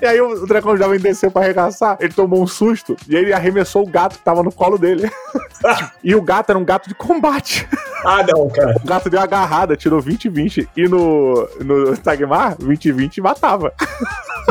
E 0.01 0.05
aí 0.05 0.19
o, 0.19 0.47
dragão 0.47 0.77
jovem 0.77 0.99
desceu 0.99 1.29
pra 1.29 1.43
arregaçar, 1.43 1.97
ele 1.99 2.13
tomou 2.13 2.41
um 2.41 2.47
susto 2.47 2.95
e 3.07 3.15
ele 3.15 3.33
arremessou 3.33 3.83
o 3.83 3.87
gato 3.87 4.17
que 4.17 4.23
tava 4.23 4.41
no 4.41 4.51
colo 4.51 4.77
dele. 4.77 5.11
e 6.03 6.15
o 6.15 6.21
gato 6.21 6.49
era 6.49 6.59
um 6.59 6.65
gato 6.65 6.87
de 6.87 6.95
combate. 6.95 7.67
Ah, 8.03 8.23
não, 8.23 8.49
cara. 8.49 8.75
O 8.81 8.87
gato 8.87 9.09
deu 9.09 9.19
uma 9.19 9.25
agarrada, 9.25 9.75
tirou 9.75 10.01
20 10.01 10.29
20 10.29 10.69
e 10.75 10.87
no, 10.87 11.47
no 11.59 11.97
Tagmar, 11.97 12.55
20 12.59 12.91
20 12.91 13.21
matava. 13.21 13.73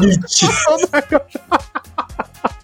Mentira. 0.00 0.52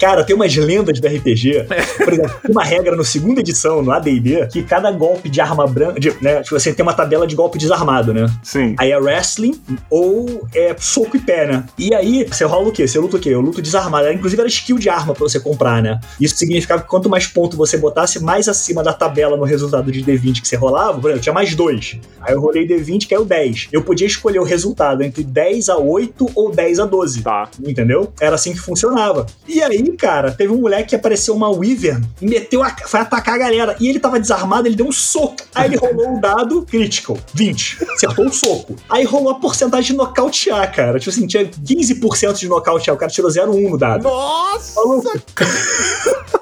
Cara, 0.00 0.24
tem 0.24 0.34
umas 0.34 0.54
lendas 0.56 0.98
do 0.98 1.06
RPG. 1.06 1.66
Por 2.02 2.12
exemplo, 2.12 2.32
tem 2.42 2.50
uma 2.50 2.64
regra 2.64 2.96
no 2.96 3.04
segunda 3.04 3.40
edição, 3.40 3.82
no 3.82 3.90
AD&D, 3.92 4.46
que 4.46 4.62
cada 4.62 4.90
golpe 4.90 5.28
de 5.28 5.40
arma 5.40 5.66
branca, 5.66 6.00
de- 6.00 6.14
né, 6.22 6.42
tipo, 6.42 6.58
você 6.58 6.72
tem 6.72 6.82
uma 6.82 6.94
tabela 6.94 7.26
de 7.26 7.34
golpe 7.36 7.58
desarmado, 7.58 8.14
né? 8.14 8.26
Sim. 8.42 8.74
Aí 8.78 8.90
é 8.92 8.98
wrestling 8.98 9.60
ou 9.90 10.46
é 10.54 10.74
soco 10.78 11.16
e 11.16 11.20
pé, 11.20 11.46
né? 11.46 11.64
E 11.76 11.94
aí, 11.94 12.26
você 12.30 12.44
rola 12.44 12.68
o 12.68 12.72
quê? 12.72 12.86
Você 12.88 12.98
luta 12.98 13.16
o 13.16 13.20
quê? 13.20 13.28
Eu 13.30 13.40
luto 13.40 13.60
desarmado. 13.60 14.10
Inclusive 14.10 14.40
era 14.40 14.48
skill 14.48 14.78
de 14.78 14.88
arma 14.88 15.12
pra 15.12 15.22
você 15.24 15.38
comprar, 15.38 15.82
né? 15.82 16.00
Isso 16.20 16.36
significava 16.36 16.82
que 16.82 16.88
quanto 16.88 17.08
mais 17.10 17.26
ponto 17.26 17.56
você 17.56 17.76
botasse, 17.76 18.22
mais 18.22 18.48
acima 18.48 18.82
da 18.82 18.92
tabela 18.94 19.36
no 19.36 19.44
resultado 19.44 19.92
de 19.92 20.02
D20 20.02 20.40
que 20.40 20.48
você 20.48 20.56
rolava, 20.56 20.98
por 20.98 21.08
exemplo, 21.10 21.22
tinha 21.22 21.32
mais 21.34 21.54
dois. 21.54 21.98
Aí 22.20 22.32
eu 22.34 22.40
rolei 22.40 22.66
D20, 22.66 23.06
caiu 23.08 23.24
10. 23.24 23.68
Eu 23.72 23.82
podia 23.82 24.06
escolher 24.06 24.38
o 24.38 24.44
resultado 24.44 25.02
entre 25.02 25.22
10 25.22 25.68
a 25.68 25.76
8 25.76 26.30
ou 26.34 26.50
10 26.50 26.78
a 26.80 26.86
12. 26.86 27.22
Tá. 27.22 27.48
Entendeu? 27.62 28.12
Era 28.20 28.34
assim 28.36 28.52
que 28.52 28.60
funcionava. 28.60 29.26
E 29.46 29.62
aí, 29.62 29.82
cara, 29.96 30.30
teve 30.30 30.52
um 30.52 30.60
moleque 30.60 30.90
que 30.90 30.96
apareceu 30.96 31.34
uma 31.34 31.48
Wyvern 31.50 32.06
e 32.20 32.26
meteu 32.26 32.62
a, 32.62 32.70
foi 32.70 33.00
atacar 33.00 33.34
a 33.34 33.38
galera. 33.38 33.76
E 33.80 33.88
ele 33.88 33.98
tava 33.98 34.20
desarmado, 34.20 34.68
ele 34.68 34.76
deu 34.76 34.86
um 34.86 34.92
soco. 34.92 35.36
Aí 35.54 35.68
ele 35.68 35.76
rolou 35.76 36.16
o 36.16 36.20
dado 36.20 36.62
critical, 36.62 37.16
20. 37.34 37.84
Acertou 37.94 38.26
o 38.26 38.32
soco. 38.32 38.76
Aí 38.88 39.04
rolou 39.04 39.30
a 39.30 39.34
porcentagem 39.36 39.92
de 39.92 39.96
nocautear, 39.96 40.74
cara. 40.74 40.98
Tipo 40.98 41.10
assim, 41.10 41.26
tinha 41.26 41.44
15% 41.46 42.34
de 42.34 42.48
nocautear. 42.48 42.94
O 42.94 42.98
cara 42.98 43.10
tirou 43.10 43.30
0,1 43.30 43.70
no 43.70 43.78
dado. 43.78 44.02
Nossa! 44.02 44.74
Maluco. 44.80 45.12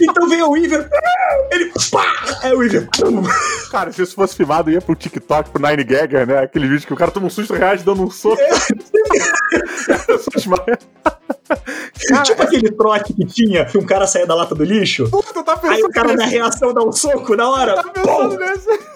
Então 0.00 0.28
veio 0.28 0.46
o 0.46 0.50
Wyvern, 0.50 0.88
ele 1.50 1.72
pá! 1.90 2.04
Aí 2.42 2.52
o 2.52 2.86
pum. 2.86 3.22
Cara, 3.70 3.92
se 3.92 4.02
isso 4.02 4.14
fosse 4.14 4.36
filmado, 4.36 4.70
ia 4.70 4.80
pro 4.80 4.94
TikTok, 4.94 5.50
pro 5.50 5.62
Nine 5.62 5.84
Gagger, 5.84 6.26
né? 6.26 6.38
Aquele 6.38 6.68
vídeo 6.68 6.86
que 6.86 6.92
o 6.92 6.96
cara 6.96 7.10
toma 7.10 7.26
um 7.26 7.30
susto 7.30 7.54
reais 7.54 7.82
dando 7.82 8.02
um 8.02 8.10
soco. 8.10 8.42
Pessoas 10.06 10.46
morrem. 10.46 10.76
tipo 12.24 12.42
aquele 12.42 12.70
trote 12.72 13.12
que 13.12 13.24
tinha, 13.24 13.64
que 13.64 13.78
um 13.78 13.86
cara 13.86 14.06
saía 14.06 14.26
da 14.26 14.34
lata 14.34 14.54
do 14.54 14.64
lixo. 14.64 15.08
Puta, 15.10 15.38
eu 15.38 15.44
tava 15.44 15.68
Aí 15.68 15.76
pensando 15.76 15.90
o 15.90 15.92
cara 15.92 16.14
na 16.14 16.26
reação 16.26 16.74
dá 16.74 16.82
um 16.82 16.92
soco 16.92 17.34
na 17.36 17.48
hora. 17.48 17.74
Tava 17.74 17.90
pensando 17.90 18.36
Pum! 18.36 18.95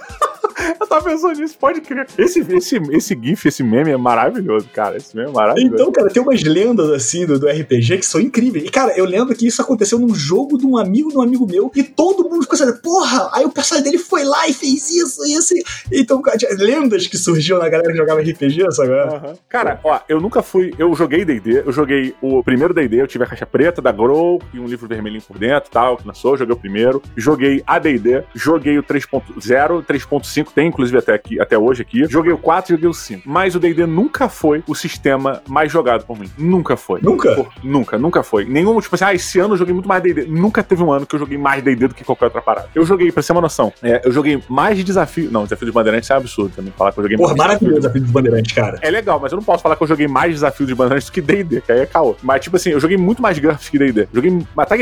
Eu 0.80 0.86
tava 0.86 1.04
pensando 1.10 1.38
nisso, 1.38 1.56
pode 1.58 1.80
crer. 1.80 2.06
Esse, 2.18 2.40
esse, 2.40 2.76
esse 2.92 3.18
GIF, 3.20 3.46
esse 3.48 3.62
meme 3.62 3.90
é 3.90 3.96
maravilhoso, 3.96 4.68
cara. 4.74 4.96
Esse 4.96 5.16
meme 5.16 5.30
é 5.30 5.32
maravilhoso. 5.32 5.74
Então, 5.74 5.92
cara, 5.92 6.08
tem 6.10 6.22
umas 6.22 6.42
lendas 6.42 6.90
assim 6.90 7.26
do, 7.26 7.38
do 7.38 7.46
RPG 7.48 7.98
que 7.98 8.06
são 8.06 8.20
incríveis. 8.20 8.64
E, 8.64 8.68
cara, 8.70 8.96
eu 8.96 9.04
lembro 9.04 9.34
que 9.34 9.46
isso 9.46 9.60
aconteceu 9.62 9.98
num 9.98 10.14
jogo 10.14 10.56
de 10.58 10.66
um 10.66 10.76
amigo 10.76 11.10
de 11.10 11.16
um 11.18 11.22
amigo 11.22 11.46
meu 11.46 11.70
e 11.74 11.82
todo 11.82 12.28
mundo 12.28 12.42
ficou 12.42 12.54
assim, 12.54 12.80
porra, 12.82 13.30
aí 13.32 13.44
o 13.44 13.50
personagem 13.50 13.90
dele 13.90 14.02
foi 14.02 14.24
lá 14.24 14.48
e 14.48 14.52
fez 14.52 14.90
isso, 14.90 15.24
isso. 15.24 15.54
e- 15.54 16.00
Então, 16.00 16.20
cara, 16.22 16.36
lendas 16.58 17.06
que 17.06 17.16
surgiam 17.16 17.58
na 17.58 17.68
galera 17.68 17.90
que 17.92 17.96
jogava 17.98 18.20
RPG, 18.20 18.70
sabe? 18.72 18.90
Aham. 18.92 19.34
Cara, 19.48 19.80
ó, 19.84 20.00
eu 20.08 20.20
nunca 20.20 20.42
fui. 20.42 20.72
Eu 20.78 20.94
joguei 20.94 21.24
DD, 21.24 21.62
eu 21.66 21.72
joguei 21.72 22.14
o 22.20 22.42
primeiro 22.42 22.72
DD, 22.74 23.00
eu 23.00 23.06
tive 23.06 23.24
a 23.24 23.26
caixa 23.26 23.46
preta 23.46 23.80
da 23.82 23.92
Grow 23.92 24.40
e 24.54 24.58
um 24.58 24.66
livro 24.66 24.86
vermelhinho 24.88 25.22
por 25.22 25.38
dentro 25.38 25.68
e 25.70 25.72
tal, 25.72 25.96
que 25.96 26.06
lançou, 26.06 26.36
joguei 26.36 26.54
o 26.54 26.58
primeiro. 26.58 27.02
Joguei 27.16 27.62
ADD, 27.66 28.24
joguei 28.34 28.78
o 28.78 28.82
3.0, 28.82 29.82
3.5 29.84 30.39
5, 30.40 30.52
tem 30.52 30.68
inclusive 30.68 30.98
até, 30.98 31.14
aqui, 31.14 31.40
até 31.40 31.58
hoje 31.58 31.82
aqui. 31.82 32.04
Joguei 32.08 32.32
o 32.32 32.38
4 32.38 32.72
e 32.72 32.76
joguei 32.76 32.88
o 32.88 32.94
5. 32.94 33.22
Mas 33.24 33.54
o 33.54 33.60
D&D 33.60 33.86
nunca 33.86 34.28
foi 34.28 34.62
o 34.66 34.74
sistema 34.74 35.42
mais 35.48 35.70
jogado 35.70 36.04
por 36.04 36.18
mim. 36.18 36.30
Nunca 36.38 36.76
foi. 36.76 37.00
Nunca? 37.02 37.34
Por, 37.34 37.48
nunca, 37.62 37.98
nunca 37.98 38.22
foi. 38.22 38.44
Nenhum, 38.44 38.80
tipo 38.80 38.94
assim, 38.94 39.04
ah, 39.04 39.14
esse 39.14 39.38
ano 39.38 39.54
eu 39.54 39.58
joguei 39.58 39.74
muito 39.74 39.88
mais 39.88 40.02
D&D. 40.02 40.26
Nunca 40.26 40.62
teve 40.62 40.82
um 40.82 40.92
ano 40.92 41.06
que 41.06 41.14
eu 41.14 41.18
joguei 41.18 41.38
mais 41.38 41.62
D&D 41.62 41.88
do 41.88 41.94
que 41.94 42.04
qualquer 42.04 42.26
outra 42.26 42.42
parada. 42.42 42.68
Eu 42.74 42.84
joguei, 42.84 43.10
pra 43.12 43.22
ser 43.22 43.32
uma 43.32 43.40
noção, 43.40 43.72
é, 43.82 44.02
eu 44.04 44.12
joguei 44.12 44.42
mais 44.48 44.76
de 44.76 44.84
desafio... 44.84 45.30
Não, 45.30 45.44
desafio 45.44 45.66
dos 45.66 45.74
bandeirantes 45.74 46.10
é 46.10 46.14
um 46.14 46.18
absurdo 46.18 46.54
também, 46.54 46.72
falar 46.76 46.92
que 46.92 46.98
eu 46.98 47.04
joguei 47.04 47.16
Porra, 47.16 47.34
mais 47.36 47.38
maravilhoso 47.38 47.76
o 47.76 47.80
desafio 47.80 48.02
dos 48.02 48.10
bandeirantes, 48.10 48.52
cara. 48.52 48.78
é 48.80 48.90
legal, 48.90 49.18
mas 49.20 49.32
eu 49.32 49.36
não 49.36 49.44
posso 49.44 49.62
falar 49.62 49.76
que 49.76 49.82
eu 49.82 49.86
joguei 49.86 50.08
mais 50.08 50.32
desafios 50.32 50.68
de 50.68 50.74
bandeirantes 50.74 51.08
do 51.08 51.12
que 51.12 51.20
D&D, 51.20 51.60
que 51.60 51.72
aí 51.72 51.80
é 51.80 51.86
caô. 51.86 52.16
Mas, 52.22 52.42
tipo 52.42 52.56
assim, 52.56 52.70
eu 52.70 52.80
joguei 52.80 52.96
muito 52.96 53.22
mais 53.22 53.38
GURPS 53.38 53.68
que 53.68 53.78
D&D. 53.78 54.08
Joguei... 54.12 54.30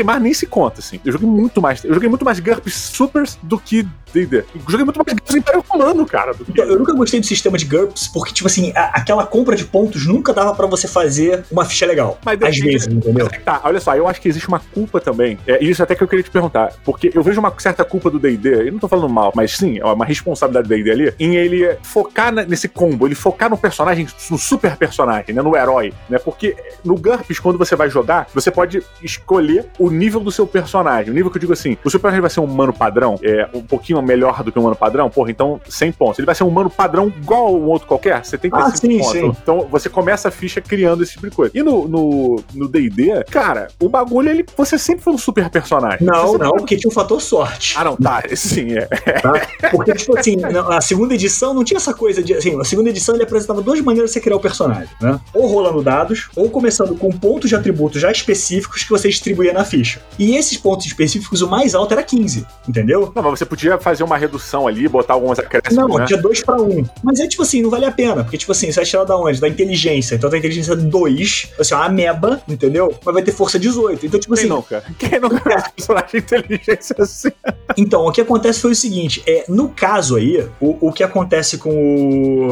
Mar 0.03 0.19
nem 0.19 0.33
se 0.33 0.45
conta, 0.47 0.79
assim. 0.79 0.99
Eu 1.03 1.11
joguei 1.11 1.27
muito 1.27 1.61
mais... 1.61 1.83
Eu 1.83 1.93
joguei 1.93 2.09
muito 2.09 2.25
mais 2.25 2.39
GURPS 2.39 2.73
Supers 2.73 3.37
do 3.43 3.57
que 3.57 3.83
D&D. 4.13 4.43
Joguei 4.67 4.85
muito 4.85 4.97
mais 4.97 5.13
GURPS 5.13 5.35
Império 5.49 5.65
Romano, 5.67 6.05
cara. 6.05 6.33
que- 6.33 6.43
Então, 6.49 6.65
eu 6.65 6.77
nunca 6.77 6.93
gostei 6.93 7.19
do 7.19 7.25
sistema 7.25 7.57
de 7.57 7.65
GURPS, 7.65 8.07
porque, 8.07 8.33
tipo 8.33 8.47
assim, 8.47 8.71
a- 8.75 8.91
aquela 8.95 9.25
compra 9.25 9.55
de 9.55 9.65
pontos 9.65 10.05
nunca 10.05 10.33
dava 10.33 10.53
pra 10.53 10.67
você 10.67 10.87
fazer 10.87 11.43
uma 11.51 11.65
ficha 11.65 11.85
legal. 11.85 12.17
Mas 12.25 12.39
Às 12.41 12.57
vezes, 12.57 12.87
entendeu? 12.87 13.27
É 13.31 13.39
Tá, 13.39 13.61
olha 13.63 13.79
só, 13.79 13.95
eu 13.95 14.07
acho 14.07 14.21
que 14.21 14.27
existe 14.27 14.47
uma 14.47 14.59
culpa 14.59 14.99
também. 14.99 15.37
É 15.47 15.63
isso 15.63 15.81
até 15.81 15.95
que 15.95 16.03
eu 16.03 16.07
queria 16.07 16.23
te 16.23 16.29
perguntar. 16.29 16.73
Porque 16.83 17.11
eu 17.13 17.23
vejo 17.23 17.39
uma 17.39 17.53
certa 17.57 17.83
culpa 17.83 18.09
do 18.09 18.19
DD, 18.19 18.67
eu 18.67 18.71
não 18.71 18.79
tô 18.79 18.87
falando 18.87 19.09
mal, 19.09 19.31
mas 19.35 19.55
sim, 19.57 19.79
é 19.79 19.85
uma 19.85 20.05
responsabilidade 20.05 20.67
do 20.67 20.75
DD 20.75 20.91
ali, 20.91 21.13
em 21.19 21.35
ele 21.35 21.77
focar 21.83 22.31
na- 22.33 22.43
nesse 22.43 22.67
combo, 22.67 23.07
ele 23.07 23.15
focar 23.15 23.49
no 23.49 23.57
personagem, 23.57 24.07
no 24.29 24.37
super 24.37 24.75
personagem, 24.77 25.33
né? 25.33 25.41
No 25.41 25.55
herói, 25.55 25.93
né? 26.09 26.19
Porque 26.19 26.55
no 26.83 26.95
GURPS, 26.95 27.39
quando 27.39 27.57
você 27.57 27.75
vai 27.75 27.89
jogar, 27.89 28.27
você 28.33 28.51
pode 28.51 28.83
escolher 29.01 29.65
o 29.79 29.89
nível 29.89 30.19
do 30.19 30.31
seu 30.31 30.45
personagem. 30.45 31.11
O 31.11 31.13
nível 31.15 31.31
que 31.31 31.37
eu 31.37 31.41
digo 31.41 31.53
assim, 31.53 31.77
o 31.83 31.89
seu 31.89 31.99
personagem 31.99 32.21
vai 32.21 32.29
ser 32.29 32.39
um 32.39 32.45
humano 32.45 32.73
padrão, 32.73 33.17
é 33.23 33.47
um 33.53 33.61
pouquinho 33.63 34.01
melhor 34.01 34.43
do 34.43 34.51
que 34.51 34.57
um 34.59 34.61
humano 34.61 34.75
padrão, 34.75 35.09
porra, 35.09 35.31
então 35.39 35.61
100 35.69 35.91
pontos. 35.93 36.19
Ele 36.19 36.25
vai 36.25 36.35
ser 36.35 36.43
um 36.43 36.47
humano 36.49 36.69
padrão 36.69 37.07
igual 37.07 37.55
um 37.55 37.65
outro 37.67 37.87
qualquer, 37.87 38.25
75 38.25 38.57
Ah, 38.57 38.75
sim, 38.75 38.97
pontos. 38.97 39.11
sim. 39.11 39.37
Então 39.41 39.67
você 39.71 39.87
começa 39.89 40.27
a 40.27 40.31
ficha 40.31 40.59
criando 40.59 41.01
esse 41.03 41.13
tipo 41.13 41.29
de 41.29 41.35
coisa. 41.35 41.51
E 41.57 41.63
no 41.63 42.67
D&D, 42.69 43.23
cara, 43.31 43.69
o 43.79 43.87
bagulho 43.87 44.29
ele 44.29 44.45
você 44.57 44.77
sempre 44.77 45.03
foi 45.03 45.13
um 45.13 45.17
super 45.17 45.49
personagem. 45.49 46.05
Não, 46.05 46.37
não, 46.37 46.51
porque 46.51 46.75
tinha 46.75 46.89
o 46.89 46.93
fator 46.93 47.21
sorte. 47.21 47.75
Ah, 47.77 47.83
não, 47.85 47.95
tá, 47.95 48.21
sim 48.35 48.73
é. 48.77 48.85
tá? 49.21 49.33
Porque, 49.71 49.93
tipo 49.93 50.17
assim, 50.17 50.35
na- 50.35 50.77
a 50.77 50.81
segunda 50.81 51.13
edição 51.13 51.53
não 51.53 51.63
tinha 51.63 51.77
essa 51.77 51.93
coisa 51.93 52.21
de. 52.21 52.33
Assim, 52.33 52.59
a 52.59 52.63
segunda 52.65 52.89
edição 52.89 53.15
ele 53.15 53.23
apresentava 53.23 53.61
duas 53.61 53.79
maneiras 53.81 54.09
de 54.09 54.13
você 54.15 54.19
criar 54.19 54.35
o 54.35 54.39
personagem, 54.39 54.89
né? 55.01 55.19
Ou 55.33 55.47
rolando 55.47 55.81
dados, 55.81 56.29
ou 56.35 56.49
começando 56.49 56.95
com 56.95 57.09
pontos 57.11 57.49
de 57.49 57.55
atributos 57.55 58.01
já 58.01 58.11
específicos 58.11 58.83
que 58.83 58.89
você 58.89 59.07
distribuía 59.07 59.53
na 59.53 59.63
ficha. 59.63 60.01
E 60.17 60.35
esses 60.35 60.57
pontos 60.57 60.85
específicos, 60.85 61.41
o 61.41 61.47
mais 61.49 61.73
alto 61.75 61.93
era 61.93 62.03
15, 62.03 62.45
entendeu? 62.67 63.11
Não, 63.15 63.23
mas 63.23 63.39
você 63.39 63.45
podia 63.45 63.77
fazer 63.77 64.03
uma 64.03 64.17
redução 64.17 64.67
ali, 64.67 64.87
botar 64.87 65.15
algumas 65.31 65.39
acréscimos, 65.39 65.75
Não, 65.89 65.97
né? 65.97 66.05
tinha 66.05 66.21
dois 66.21 66.41
pra 66.43 66.61
um. 66.61 66.83
Mas 67.03 67.19
é 67.19 67.27
tipo 67.27 67.41
assim, 67.43 67.61
não 67.61 67.69
vale 67.69 67.85
a 67.85 67.91
pena. 67.91 68.23
Porque, 68.23 68.37
tipo 68.37 68.51
assim, 68.51 68.67
você 68.71 68.79
vai 68.79 68.85
tirar 68.85 69.03
da 69.03 69.17
onde? 69.17 69.39
Da 69.39 69.47
inteligência. 69.47 70.15
Então 70.15 70.29
da 70.29 70.37
inteligência 70.37 70.75
2, 70.75 71.49
assim, 71.59 71.73
uma 71.73 71.85
ameba, 71.85 72.41
entendeu? 72.47 72.93
Mas 73.05 73.13
vai 73.13 73.23
ter 73.23 73.31
força 73.31 73.57
18. 73.59 74.05
Então, 74.05 74.19
tipo 74.19 74.35
Quem 74.35 74.51
assim, 74.51 74.61
cara? 74.63 74.83
Quem 74.97 75.19
não 75.19 75.29
quer 75.29 75.57
um 75.57 75.71
personagem 75.75 76.09
de 76.11 76.17
inteligência 76.17 76.95
assim? 76.99 77.29
Então, 77.77 78.05
o 78.05 78.11
que 78.11 78.21
acontece 78.21 78.59
foi 78.61 78.71
o 78.71 78.75
seguinte: 78.75 79.21
é, 79.27 79.45
no 79.47 79.69
caso 79.69 80.15
aí, 80.15 80.45
o, 80.59 80.87
o 80.87 80.91
que 80.93 81.03
acontece 81.03 81.57
com, 81.57 81.69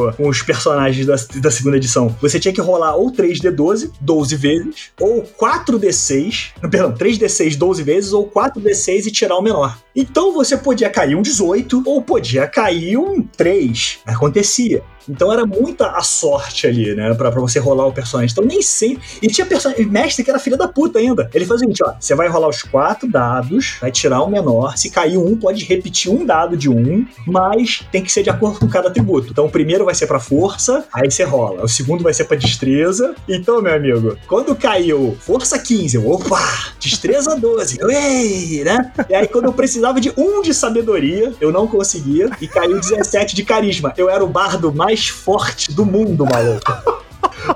o- 0.08 0.12
com 0.14 0.28
os 0.28 0.42
personagens 0.42 1.06
da, 1.06 1.16
da 1.40 1.50
segunda 1.50 1.76
edição? 1.76 2.14
Você 2.20 2.38
tinha 2.38 2.52
que 2.52 2.60
rolar 2.60 2.94
ou 2.96 3.12
3D12, 3.12 3.90
12 4.00 4.36
vezes, 4.36 4.74
ou 5.00 5.22
4D6, 5.22 6.52
perdão, 6.70 6.92
3D6 6.92 7.56
12 7.56 7.82
vezes, 7.82 8.12
ou 8.12 8.28
4D6 8.28 9.06
e 9.06 9.10
tirar 9.10 9.36
o 9.36 9.42
menor. 9.42 9.78
Então 10.00 10.32
você 10.32 10.56
podia 10.56 10.88
cair 10.88 11.16
um 11.16 11.22
18, 11.22 11.82
ou 11.84 12.00
podia 12.00 12.46
cair 12.46 12.96
um 12.96 13.20
3. 13.20 13.98
Acontecia. 14.06 14.80
Então 15.08 15.32
era 15.32 15.44
muita 15.46 15.90
a 15.90 16.02
sorte 16.02 16.66
ali, 16.66 16.94
né? 16.94 17.12
Pra, 17.14 17.30
pra 17.30 17.40
você 17.40 17.58
rolar 17.58 17.86
o 17.86 17.92
personagem. 17.92 18.32
Então 18.32 18.44
nem 18.44 18.62
sempre. 18.62 19.02
E 19.22 19.28
tinha 19.28 19.46
personagem. 19.46 19.86
Mestre 19.86 20.24
que 20.24 20.30
era 20.30 20.38
filha 20.38 20.56
da 20.56 20.68
puta 20.68 20.98
ainda. 20.98 21.30
Ele 21.32 21.46
faz 21.46 21.60
o 21.60 21.60
seguinte: 21.60 21.82
ó. 21.84 21.94
Você 21.98 22.14
vai 22.14 22.28
rolar 22.28 22.48
os 22.48 22.62
quatro 22.62 23.08
dados, 23.08 23.76
vai 23.80 23.90
tirar 23.90 24.22
o 24.22 24.30
menor. 24.30 24.76
Se 24.76 24.90
cair 24.90 25.18
um, 25.18 25.36
pode 25.36 25.64
repetir 25.64 26.10
um 26.12 26.24
dado 26.24 26.56
de 26.56 26.68
um, 26.68 27.06
mas 27.26 27.84
tem 27.90 28.02
que 28.02 28.12
ser 28.12 28.22
de 28.22 28.30
acordo 28.30 28.60
com 28.60 28.68
cada 28.68 28.88
atributo. 28.88 29.28
Então 29.30 29.46
o 29.46 29.50
primeiro 29.50 29.84
vai 29.84 29.94
ser 29.94 30.06
pra 30.06 30.20
força, 30.20 30.84
aí 30.92 31.10
você 31.10 31.24
rola. 31.24 31.64
O 31.64 31.68
segundo 31.68 32.02
vai 32.02 32.14
ser 32.14 32.24
pra 32.24 32.36
destreza. 32.36 33.14
Então, 33.28 33.60
meu 33.62 33.74
amigo, 33.74 34.16
quando 34.26 34.54
caiu 34.54 35.16
força 35.20 35.58
15, 35.58 35.96
eu, 35.96 36.10
opa! 36.10 36.38
Destreza 36.78 37.36
12, 37.36 37.78
ei, 37.90 38.64
né? 38.64 38.92
E 39.08 39.14
aí 39.14 39.26
quando 39.26 39.46
eu 39.46 39.52
precisava 39.52 40.00
de 40.00 40.12
um 40.16 40.42
de 40.42 40.54
sabedoria, 40.54 41.32
eu 41.40 41.52
não 41.52 41.66
conseguia. 41.66 42.30
E 42.40 42.46
caiu 42.46 42.78
17 42.80 43.34
de 43.34 43.44
carisma. 43.44 43.92
Eu 43.96 44.08
era 44.08 44.24
o 44.24 44.28
bardo 44.28 44.72
mais 44.72 44.97
forte 45.06 45.72
do 45.72 45.84
mundo, 45.84 46.24
maluco. 46.24 46.98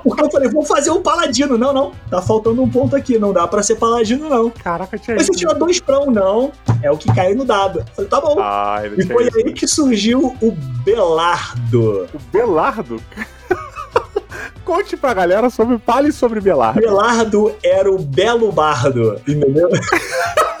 Porque 0.01 0.23
eu 0.23 0.31
falei, 0.31 0.49
vou 0.49 0.63
fazer 0.63 0.89
um 0.91 1.01
paladino. 1.01 1.57
Não, 1.57 1.73
não. 1.73 1.91
Tá 2.09 2.21
faltando 2.21 2.61
um 2.61 2.69
ponto 2.69 2.95
aqui. 2.95 3.19
Não 3.19 3.33
dá 3.33 3.47
pra 3.47 3.61
ser 3.61 3.75
paladino, 3.75 4.29
não. 4.29 4.49
Caraca, 4.49 4.97
tinha 4.97 5.15
Mas 5.15 5.27
você 5.27 5.33
tira 5.33 5.53
dois 5.53 5.79
pra 5.79 5.99
um, 5.99 6.09
não. 6.09 6.51
É 6.81 6.91
o 6.91 6.97
que 6.97 7.13
caiu 7.13 7.35
no 7.35 7.45
dado. 7.45 7.79
Eu 7.79 7.85
falei, 7.95 8.09
tá 8.09 8.21
bom. 8.21 8.37
Ah, 8.39 8.81
e 8.85 9.05
foi 9.05 9.27
isso. 9.27 9.37
aí 9.37 9.53
que 9.53 9.67
surgiu 9.67 10.35
o 10.41 10.51
Belardo. 10.83 12.07
O 12.13 12.19
Belardo? 12.31 13.01
Conte 14.65 14.95
pra 14.95 15.13
galera 15.13 15.49
sobre. 15.49 15.77
Fale 15.79 16.11
sobre 16.11 16.39
Belardo. 16.39 16.79
Belardo 16.79 17.53
era 17.63 17.91
o 17.91 17.99
belo 17.99 18.51
bardo, 18.51 19.19
entendeu? 19.27 19.69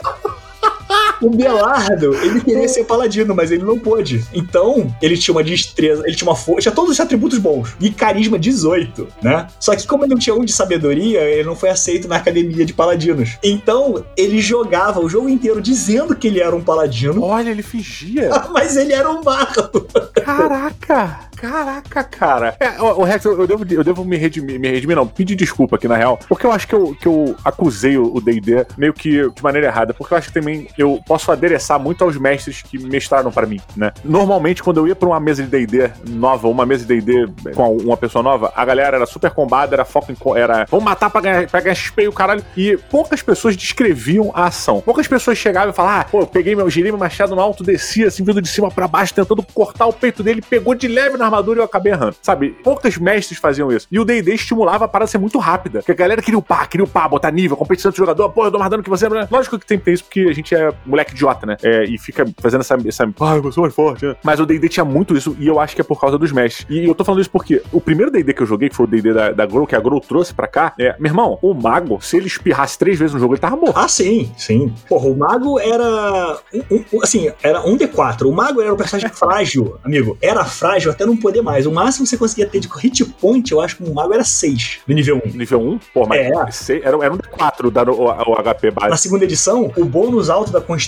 O 1.23 1.29
Belardo, 1.29 2.13
ele 2.15 2.41
queria 2.41 2.67
ser 2.67 2.83
paladino, 2.83 3.33
mas 3.33 3.51
ele 3.51 3.63
não 3.63 3.79
pôde. 3.79 4.25
Então, 4.33 4.93
ele 5.01 5.17
tinha 5.17 5.33
uma 5.33 5.43
destreza, 5.43 6.03
ele 6.05 6.15
tinha 6.15 6.29
uma 6.29 6.35
força, 6.35 6.61
tinha 6.61 6.73
todos 6.73 6.91
os 6.91 6.99
atributos 6.99 7.37
bons. 7.37 7.75
E 7.79 7.89
carisma 7.89 8.37
18, 8.37 9.07
né? 9.21 9.47
Só 9.59 9.75
que 9.75 9.87
como 9.87 10.03
ele 10.03 10.13
não 10.13 10.19
tinha 10.19 10.35
um 10.35 10.43
de 10.43 10.51
sabedoria, 10.51 11.21
ele 11.21 11.43
não 11.43 11.55
foi 11.55 11.69
aceito 11.69 12.07
na 12.07 12.17
academia 12.17 12.65
de 12.65 12.73
paladinos. 12.73 13.37
Então, 13.43 14.03
ele 14.17 14.39
jogava 14.39 14.99
o 14.99 15.09
jogo 15.09 15.29
inteiro 15.29 15.61
dizendo 15.61 16.15
que 16.15 16.27
ele 16.27 16.39
era 16.39 16.55
um 16.55 16.63
paladino, 16.63 17.23
Olha, 17.23 17.49
ele 17.49 17.63
fingia. 17.63 18.29
mas 18.51 18.75
ele 18.75 18.93
era 18.93 19.09
um 19.09 19.21
bardo. 19.21 19.87
Caraca! 20.23 21.31
Caraca, 21.43 22.03
cara. 22.05 22.55
É, 22.57 22.81
o 22.81 23.01
o 23.01 23.03
Rex, 23.03 23.25
eu, 23.25 23.37
eu 23.37 23.45
devo, 23.45 23.65
eu 23.69 23.83
devo 23.83 24.05
me 24.05 24.15
redimir, 24.15 24.57
me 24.57 24.69
redimir, 24.69 24.95
não, 24.95 25.05
pedir 25.05 25.35
desculpa 25.35 25.75
aqui 25.75 25.89
na 25.89 25.97
real, 25.97 26.17
porque 26.29 26.45
eu 26.45 26.51
acho 26.53 26.65
que 26.65 26.73
eu, 26.73 26.95
que 26.95 27.05
eu 27.05 27.35
acusei 27.43 27.97
o 27.97 28.21
DD 28.21 28.65
meio 28.77 28.93
que 28.93 29.29
de 29.29 29.43
maneira 29.43 29.67
errada, 29.67 29.93
porque 29.93 30.13
eu 30.13 30.17
acho 30.17 30.29
que 30.29 30.33
também 30.33 30.69
eu 30.77 31.01
posso 31.13 31.31
adereçar 31.31 31.79
muito 31.79 32.03
aos 32.03 32.17
mestres 32.17 32.63
que 32.63 32.79
mestraram 32.79 33.31
pra 33.31 33.45
mim, 33.45 33.61
né? 33.77 33.91
Normalmente, 34.03 34.63
quando 34.63 34.77
eu 34.77 34.87
ia 34.87 34.95
pra 34.95 35.07
uma 35.07 35.19
mesa 35.19 35.43
de 35.43 35.49
DD 35.49 35.91
nova, 36.09 36.47
uma 36.47 36.65
mesa 36.65 36.83
de 36.87 36.99
DD 36.99 37.53
com 37.53 37.77
uma 37.77 37.95
pessoa 37.95 38.23
nova, 38.23 38.51
a 38.55 38.65
galera 38.65 38.97
era 38.97 39.05
super 39.05 39.29
combada, 39.29 39.75
era 39.75 39.85
foco 39.85 40.11
em. 40.11 40.15
Era 40.35 40.65
vamos 40.71 40.83
matar 40.83 41.11
pra 41.11 41.21
ganhar, 41.21 41.47
pra 41.47 41.61
ganhar 41.61 41.75
XP 41.75 42.01
e 42.01 42.07
o 42.07 42.11
caralho. 42.11 42.43
E 42.57 42.77
poucas 42.89 43.21
pessoas 43.21 43.55
descreviam 43.55 44.31
a 44.33 44.45
ação. 44.45 44.81
Poucas 44.81 45.07
pessoas 45.07 45.37
chegavam 45.37 45.69
e 45.69 45.73
falavam, 45.73 46.01
ah, 46.01 46.03
pô, 46.03 46.21
eu 46.21 46.25
peguei 46.25 46.55
meu, 46.55 46.67
girei 46.67 46.91
meu 46.91 46.97
machado 46.97 47.35
no 47.35 47.41
alto, 47.41 47.63
desci 47.63 48.03
assim, 48.03 48.23
vindo 48.23 48.41
de 48.41 48.47
cima 48.47 48.71
pra 48.71 48.87
baixo, 48.87 49.13
tentando 49.13 49.45
cortar 49.53 49.85
o 49.85 49.93
peito 49.93 50.23
dele, 50.23 50.41
pegou 50.41 50.73
de 50.73 50.87
leve 50.87 51.15
na 51.15 51.25
armadura 51.25 51.59
e 51.59 51.61
eu 51.61 51.65
acabei 51.65 51.93
errando. 51.93 52.15
Sabe? 52.23 52.49
Poucas 52.63 52.97
mestres 52.97 53.37
faziam 53.37 53.71
isso. 53.71 53.87
E 53.91 53.99
o 53.99 54.05
DD 54.05 54.33
estimulava 54.33 54.85
a 54.85 54.87
parada 54.87 55.11
ser 55.11 55.19
muito 55.19 55.37
rápida. 55.37 55.79
Porque 55.79 55.91
a 55.91 55.95
galera 55.95 56.23
queria 56.23 56.39
upar, 56.39 56.67
queria 56.67 56.85
upar, 56.85 57.07
botar 57.07 57.29
nível, 57.29 57.55
competição 57.55 57.91
de 57.91 57.97
jogador, 57.97 58.29
pô, 58.29 58.45
eu 58.45 58.51
dou 58.51 58.59
mais 58.59 58.71
dano 58.71 58.81
que 58.81 58.89
você. 58.89 59.07
né? 59.07 59.27
Lógico 59.29 59.59
que 59.59 59.65
tem 59.67 59.77
que 59.77 59.85
ter 59.85 59.93
isso, 59.93 60.03
porque 60.05 60.21
a 60.21 60.33
gente 60.33 60.55
é 60.55 60.73
moleque 60.93 61.13
idiota, 61.13 61.45
né? 61.45 61.57
É, 61.63 61.83
e 61.85 61.97
fica 61.97 62.25
fazendo 62.39 62.61
essa. 62.61 62.77
essa 62.87 63.03
ah, 63.19 63.35
eu 63.35 63.51
sou 63.51 63.61
mais 63.63 63.73
forte, 63.73 64.05
né? 64.05 64.15
Mas 64.23 64.39
o 64.39 64.45
DD 64.45 64.69
tinha 64.69 64.85
muito 64.85 65.15
isso, 65.15 65.35
e 65.39 65.47
eu 65.47 65.59
acho 65.59 65.75
que 65.75 65.81
é 65.81 65.83
por 65.83 65.99
causa 65.99 66.17
dos 66.17 66.31
mestres. 66.31 66.65
E 66.69 66.85
eu 66.85 66.95
tô 66.95 67.03
falando 67.03 67.21
isso 67.21 67.29
porque 67.31 67.61
o 67.71 67.81
primeiro 67.81 68.11
DD 68.11 68.33
que 68.33 68.41
eu 68.41 68.47
joguei, 68.47 68.69
que 68.69 68.75
foi 68.75 68.85
o 68.85 68.89
DD 68.89 69.13
da, 69.13 69.31
da 69.31 69.45
Grow, 69.45 69.65
que 69.67 69.75
a 69.75 69.79
Grow 69.79 69.99
trouxe 69.99 70.33
pra 70.33 70.47
cá, 70.47 70.73
é, 70.79 70.95
meu 70.99 71.09
irmão, 71.09 71.37
o 71.41 71.53
mago, 71.53 71.99
se 72.01 72.17
ele 72.17 72.27
espirrasse 72.27 72.77
três 72.77 72.97
vezes 72.97 73.13
no 73.13 73.19
jogo, 73.19 73.33
ele 73.33 73.41
tava 73.41 73.55
morto. 73.55 73.77
Ah, 73.77 73.87
sim, 73.87 74.31
sim. 74.37 74.73
Porra, 74.87 75.07
o 75.07 75.17
mago 75.17 75.59
era. 75.59 76.37
um- 76.53 76.83
um- 76.93 77.03
assim, 77.03 77.31
era 77.41 77.61
um 77.65 77.77
D4. 77.77 78.27
O 78.27 78.31
mago 78.31 78.61
era 78.61 78.73
um 78.73 78.77
personagem 78.77 79.09
frágil, 79.13 79.77
amigo. 79.83 80.17
Era 80.21 80.43
frágil 80.45 80.91
até 80.91 81.05
não 81.05 81.17
poder 81.17 81.41
mais. 81.41 81.65
O 81.65 81.71
máximo 81.71 82.03
que 82.05 82.09
você 82.09 82.17
conseguia 82.17 82.47
ter 82.47 82.59
de 82.59 82.67
hit 82.79 83.03
point, 83.05 83.51
eu 83.51 83.61
acho 83.61 83.77
que 83.77 83.83
o 83.83 83.93
mago 83.93 84.13
era 84.13 84.23
6 84.23 84.79
no 84.87 84.93
nível 84.95 85.21
1. 85.25 85.37
Nível 85.37 85.59
1, 85.61 85.79
pô, 85.93 86.05
mas 86.07 86.19
É. 86.19 86.51
sei- 86.51 86.81
era, 86.83 86.97
era 87.03 87.13
um 87.13 87.17
D4 87.17 87.71
dar 87.71 87.89
o, 87.89 88.03
o 88.05 88.35
HP 88.35 88.67
Na 88.71 88.89
base. 88.89 89.01
segunda 89.03 89.23
edição, 89.23 89.71
o 89.77 89.85
bônus 89.85 90.29
alto 90.29 90.51
da 90.51 90.61
Constituição, 90.61 90.82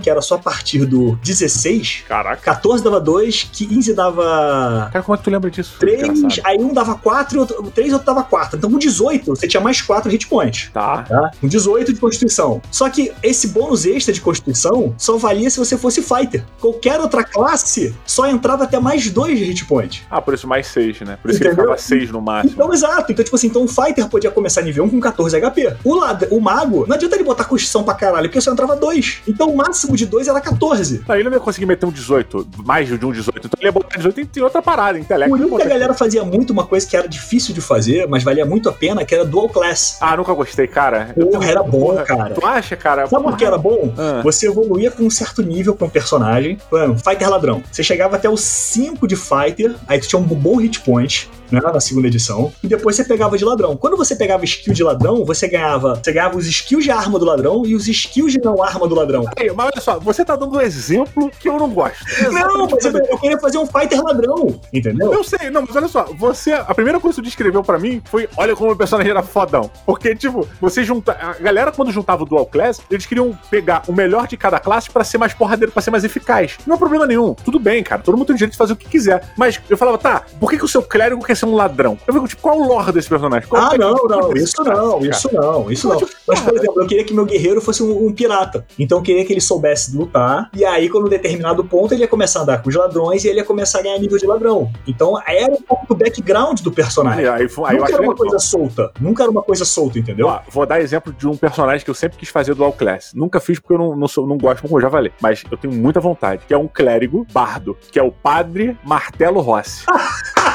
que 0.00 0.08
era 0.10 0.20
só 0.20 0.36
a 0.36 0.38
partir 0.38 0.84
do 0.86 1.16
16, 1.22 2.04
Caraca. 2.08 2.40
14 2.42 2.82
dava 2.82 3.00
2, 3.00 3.50
15 3.52 3.94
dava 3.94 4.88
Cara, 4.92 5.02
como 5.04 5.14
é 5.14 5.18
que 5.18 5.24
tu 5.24 5.30
lembra 5.30 5.50
disso? 5.50 5.76
3, 5.78 6.02
Engraçado. 6.18 6.46
aí 6.46 6.58
um 6.58 6.72
dava 6.72 6.94
4 6.94 7.36
e 7.36 7.38
outro, 7.40 7.70
3 7.74 7.92
outro 7.92 8.06
dava 8.06 8.22
4. 8.22 8.58
Então 8.58 8.70
com 8.70 8.78
18, 8.78 9.24
você 9.36 9.48
tinha 9.48 9.60
mais 9.60 9.80
4 9.82 10.10
hit 10.10 10.26
points. 10.26 10.70
Tá. 10.72 11.02
Tá? 11.02 11.30
Com 11.40 11.46
18 11.48 11.92
de 11.92 12.00
Constituição. 12.00 12.60
Só 12.70 12.88
que 12.88 13.12
esse 13.22 13.48
bônus 13.48 13.84
extra 13.84 14.12
de 14.12 14.20
Constituição 14.20 14.94
só 14.98 15.16
valia 15.16 15.50
se 15.50 15.58
você 15.58 15.76
fosse 15.76 16.02
fighter. 16.02 16.44
Qualquer 16.60 17.00
outra 17.00 17.24
classe 17.24 17.94
só 18.04 18.26
entrava 18.26 18.64
até 18.64 18.78
mais 18.78 19.08
2 19.10 19.38
de 19.38 19.44
hit 19.44 19.64
points. 19.64 19.70
point. 19.70 20.06
Ah, 20.10 20.20
por 20.20 20.34
isso 20.34 20.46
mais 20.46 20.66
6, 20.68 21.00
né? 21.02 21.18
Por 21.22 21.30
isso 21.30 21.38
que 21.40 21.46
ele 21.46 21.54
Entendeu? 21.54 21.74
ficava 21.76 21.88
6 21.88 22.10
no 22.10 22.20
máximo. 22.20 22.52
Então, 22.54 22.72
exato. 22.72 23.12
Então, 23.12 23.24
tipo 23.24 23.36
assim, 23.36 23.46
então 23.46 23.64
o 23.64 23.68
Fighter 23.68 24.08
podia 24.08 24.30
começar 24.30 24.62
nível 24.62 24.84
1 24.84 24.90
com 24.90 25.00
14 25.00 25.40
HP. 25.40 25.76
O, 25.84 25.94
lad... 25.94 26.26
o 26.30 26.40
Mago, 26.40 26.84
não 26.86 26.96
adianta 26.96 27.16
ele 27.16 27.24
botar 27.24 27.44
construção 27.44 27.82
pra 27.82 27.94
caralho, 27.94 28.28
porque 28.28 28.40
só 28.40 28.52
entrava 28.52 28.76
2. 28.76 29.22
Então 29.28 29.39
o 29.46 29.56
máximo 29.56 29.96
de 29.96 30.06
2 30.06 30.28
era 30.28 30.40
14. 30.40 31.02
Não, 31.08 31.14
ele 31.14 31.24
não 31.24 31.32
ia 31.32 31.40
conseguir 31.40 31.66
meter 31.66 31.86
um 31.86 31.90
18, 31.90 32.46
mais 32.64 32.88
de 32.88 32.94
um 33.04 33.12
18. 33.12 33.38
Então 33.46 33.50
ele 33.58 33.68
ia 33.68 33.72
botar 33.72 33.96
18 33.96 34.20
em- 34.20 34.28
em 34.36 34.42
outra 34.42 34.60
parada. 34.62 34.98
Por 34.98 35.14
ele 35.14 35.24
ia 35.24 35.46
isso 35.46 35.56
que 35.56 35.62
a 35.62 35.66
galera 35.68 35.94
fazia 35.94 36.24
muito 36.24 36.52
uma 36.52 36.66
coisa 36.66 36.86
que 36.86 36.96
era 36.96 37.08
difícil 37.08 37.54
de 37.54 37.60
fazer, 37.60 38.06
mas 38.08 38.22
valia 38.22 38.44
muito 38.46 38.68
a 38.68 38.72
pena, 38.72 39.04
que 39.04 39.14
era 39.14 39.24
Dual 39.24 39.48
Class. 39.48 39.98
Ah, 40.00 40.16
nunca 40.16 40.32
gostei, 40.32 40.66
cara. 40.66 41.14
Porra, 41.14 41.46
era 41.50 41.62
bom, 41.62 41.80
Porra, 41.90 42.02
cara. 42.04 42.34
Tu 42.34 42.46
acha, 42.46 42.76
cara? 42.76 43.06
Sabe 43.06 43.22
por 43.24 43.36
que 43.36 43.44
era 43.44 43.58
bom? 43.58 43.92
Ah. 43.98 44.20
Você 44.22 44.46
evoluía 44.46 44.90
com 44.90 45.04
um 45.04 45.10
certo 45.10 45.42
nível 45.42 45.74
com 45.74 45.86
o 45.86 45.90
personagem. 45.90 46.58
Mano, 46.70 46.96
Fighter 46.98 47.28
ladrão. 47.28 47.62
Você 47.70 47.82
chegava 47.82 48.16
até 48.16 48.28
o 48.28 48.36
5 48.36 49.06
de 49.06 49.16
Fighter, 49.16 49.74
aí 49.86 49.98
tu 50.00 50.08
tinha 50.08 50.20
um 50.20 50.24
bom 50.24 50.56
hit 50.56 50.80
point, 50.80 51.28
né? 51.50 51.60
Na 51.60 51.80
segunda 51.80 52.06
edição. 52.08 52.52
E 52.62 52.68
depois 52.68 52.96
você 52.96 53.04
pegava 53.04 53.36
de 53.36 53.44
ladrão. 53.44 53.76
Quando 53.76 53.96
você 53.96 54.14
pegava 54.16 54.44
skill 54.44 54.72
de 54.72 54.82
ladrão, 54.82 55.24
você 55.24 55.48
ganhava. 55.48 56.00
Você 56.02 56.12
ganhava 56.12 56.36
os 56.36 56.46
skills 56.46 56.84
de 56.84 56.90
arma 56.90 57.18
do 57.18 57.24
ladrão 57.24 57.64
e 57.64 57.74
os 57.74 57.88
skills 57.88 58.32
de 58.32 58.40
não 58.40 58.62
arma 58.62 58.86
do 58.88 58.94
ladrão. 58.94 59.24
Ei, 59.36 59.50
Mas 59.52 59.66
olha 59.66 59.80
só, 59.80 59.98
você 59.98 60.24
tá 60.24 60.36
dando 60.36 60.56
um 60.56 60.60
exemplo 60.60 61.30
que 61.38 61.48
eu 61.48 61.56
não 61.58 61.70
gosto. 61.70 61.98
Não, 62.30 62.68
mas 62.68 62.84
eu, 62.84 62.92
eu 62.92 63.18
queria 63.18 63.38
fazer 63.38 63.58
um 63.58 63.66
Fighter 63.66 64.02
ladrão, 64.02 64.60
entendeu? 64.72 65.12
Eu 65.12 65.24
sei, 65.24 65.50
não, 65.50 65.62
mas 65.62 65.76
olha 65.76 65.88
só, 65.88 66.04
você, 66.04 66.52
a 66.52 66.74
primeira 66.74 66.98
coisa 66.98 67.16
que 67.16 67.22
você 67.22 67.28
descreveu 67.28 67.62
pra 67.62 67.78
mim 67.78 68.02
foi, 68.04 68.28
olha 68.36 68.54
como 68.56 68.72
o 68.72 68.76
personagem 68.76 69.10
era 69.10 69.22
fodão. 69.22 69.70
Porque, 69.86 70.14
tipo, 70.14 70.46
você 70.60 70.84
junta, 70.84 71.12
a 71.12 71.34
galera 71.34 71.72
quando 71.72 71.90
juntava 71.92 72.22
o 72.22 72.26
Dual 72.26 72.46
Class, 72.46 72.80
eles 72.90 73.06
queriam 73.06 73.36
pegar 73.50 73.82
o 73.86 73.92
melhor 73.92 74.26
de 74.26 74.36
cada 74.36 74.58
classe 74.58 74.90
pra 74.90 75.04
ser 75.04 75.18
mais 75.18 75.32
porradeiro, 75.32 75.72
pra 75.72 75.82
ser 75.82 75.90
mais 75.90 76.04
eficaz. 76.04 76.58
Não 76.66 76.76
é 76.76 76.78
problema 76.78 77.06
nenhum, 77.06 77.34
tudo 77.34 77.58
bem, 77.58 77.82
cara, 77.82 78.02
todo 78.02 78.16
mundo 78.16 78.26
tem 78.26 78.36
direito 78.36 78.52
de 78.52 78.58
fazer 78.58 78.72
o 78.72 78.76
que 78.76 78.88
quiser. 78.88 79.32
Mas 79.36 79.60
eu 79.68 79.76
falava, 79.76 79.98
tá, 79.98 80.24
por 80.38 80.50
que, 80.50 80.58
que 80.58 80.64
o 80.64 80.68
seu 80.68 80.82
clérigo 80.82 81.24
quer 81.24 81.36
ser 81.40 81.46
um 81.46 81.54
ladrão? 81.54 81.98
Eu 82.06 82.14
fico, 82.14 82.28
tipo, 82.28 82.42
qual 82.42 82.58
o 82.58 82.66
lore 82.66 82.92
desse 82.92 83.08
personagem? 83.08 83.48
Qual 83.48 83.62
Ah, 83.62 83.74
é 83.74 83.78
não, 83.78 83.94
não, 83.94 84.32
isso 84.34 84.54
não, 84.58 84.64
cara? 84.64 85.06
isso 85.08 85.28
não, 85.32 85.70
isso 85.70 85.88
não. 85.88 86.00
Mas, 86.00 86.10
Mas, 86.26 86.40
por 86.40 86.54
exemplo, 86.54 86.82
eu 86.82 86.86
queria 86.86 87.04
que 87.04 87.12
meu 87.12 87.24
guerreiro 87.24 87.60
fosse 87.60 87.82
um, 87.82 88.06
um 88.06 88.12
pirata. 88.12 88.64
Então 88.78 88.98
eu 88.98 89.02
queria 89.02 89.24
que 89.24 89.32
ele 89.32 89.40
soubesse 89.40 89.96
lutar. 89.96 90.50
E 90.54 90.64
aí, 90.64 90.88
quando 90.88 91.06
um 91.06 91.08
determinado 91.08 91.64
ponto, 91.64 91.92
ele 91.92 92.02
ia 92.02 92.08
começar 92.08 92.40
a 92.40 92.42
andar 92.42 92.62
com 92.62 92.68
os 92.68 92.74
ladrões 92.74 93.24
e 93.24 93.28
ele 93.28 93.38
ia 93.38 93.44
começar 93.44 93.80
a 93.80 93.82
ganhar 93.82 93.98
nível 93.98 94.18
de 94.18 94.26
ladrão. 94.26 94.70
Então 94.86 95.20
era 95.26 95.52
um 95.52 95.62
pouco 95.62 95.86
do 95.88 95.94
background 95.94 96.60
do 96.60 96.70
personagem. 96.70 97.26
Aí, 97.26 97.42
aí, 97.42 97.48
aí 97.66 97.76
Nunca 97.78 97.92
era 97.92 98.02
uma 98.02 98.14
coisa 98.14 98.38
solta. 98.38 98.92
Nunca 99.00 99.22
era 99.22 99.30
uma 99.30 99.42
coisa 99.42 99.64
solta, 99.64 99.98
entendeu? 99.98 100.26
Ó, 100.26 100.40
vou 100.50 100.66
dar 100.66 100.80
exemplo 100.80 101.12
de 101.12 101.26
um 101.26 101.36
personagem 101.36 101.84
que 101.84 101.90
eu 101.90 101.94
sempre 101.94 102.18
quis 102.18 102.28
fazer 102.28 102.54
do 102.54 102.64
All 102.64 102.72
Class. 102.72 103.12
Nunca 103.14 103.40
fiz 103.40 103.58
porque 103.58 103.74
eu 103.74 103.78
não, 103.78 103.96
não, 103.96 104.08
sou, 104.08 104.26
não 104.26 104.36
gosto, 104.38 104.62
como 104.62 104.76
eu 104.76 104.82
já 104.82 104.90
falei. 104.90 105.12
Mas 105.20 105.42
eu 105.50 105.56
tenho 105.56 105.74
muita 105.74 106.00
vontade. 106.00 106.42
Que 106.46 106.54
é 106.54 106.58
um 106.58 106.68
clérigo 106.68 107.26
bardo, 107.32 107.76
que 107.90 107.98
é 107.98 108.02
o 108.02 108.12
Padre 108.12 108.76
Martelo 108.84 109.40
Rossi. 109.40 109.84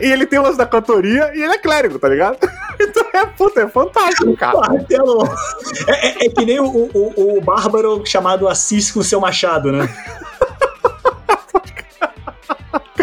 e 0.00 0.06
ele 0.12 0.26
tem 0.26 0.38
lance 0.38 0.58
da 0.58 0.66
cantoria 0.66 1.30
e 1.34 1.42
ele 1.42 1.54
é 1.54 1.58
clérigo, 1.58 1.98
tá 1.98 2.08
ligado? 2.08 2.38
Então 2.78 3.02
é, 3.14 3.24
puta, 3.24 3.62
é 3.62 3.68
fantástico, 3.68 4.36
cara. 4.36 4.52
É, 5.88 6.08
é- 6.08 6.26
é 6.26 6.28
que 6.28 6.44
nem 6.44 6.60
o, 6.60 6.66
o- 6.66 7.38
o 7.38 7.40
bárbaro 7.40 8.02
chamado 8.04 8.46
Assis 8.46 8.90
com 8.92 9.02
seu 9.02 9.18
machado, 9.18 9.72
né? 9.72 9.88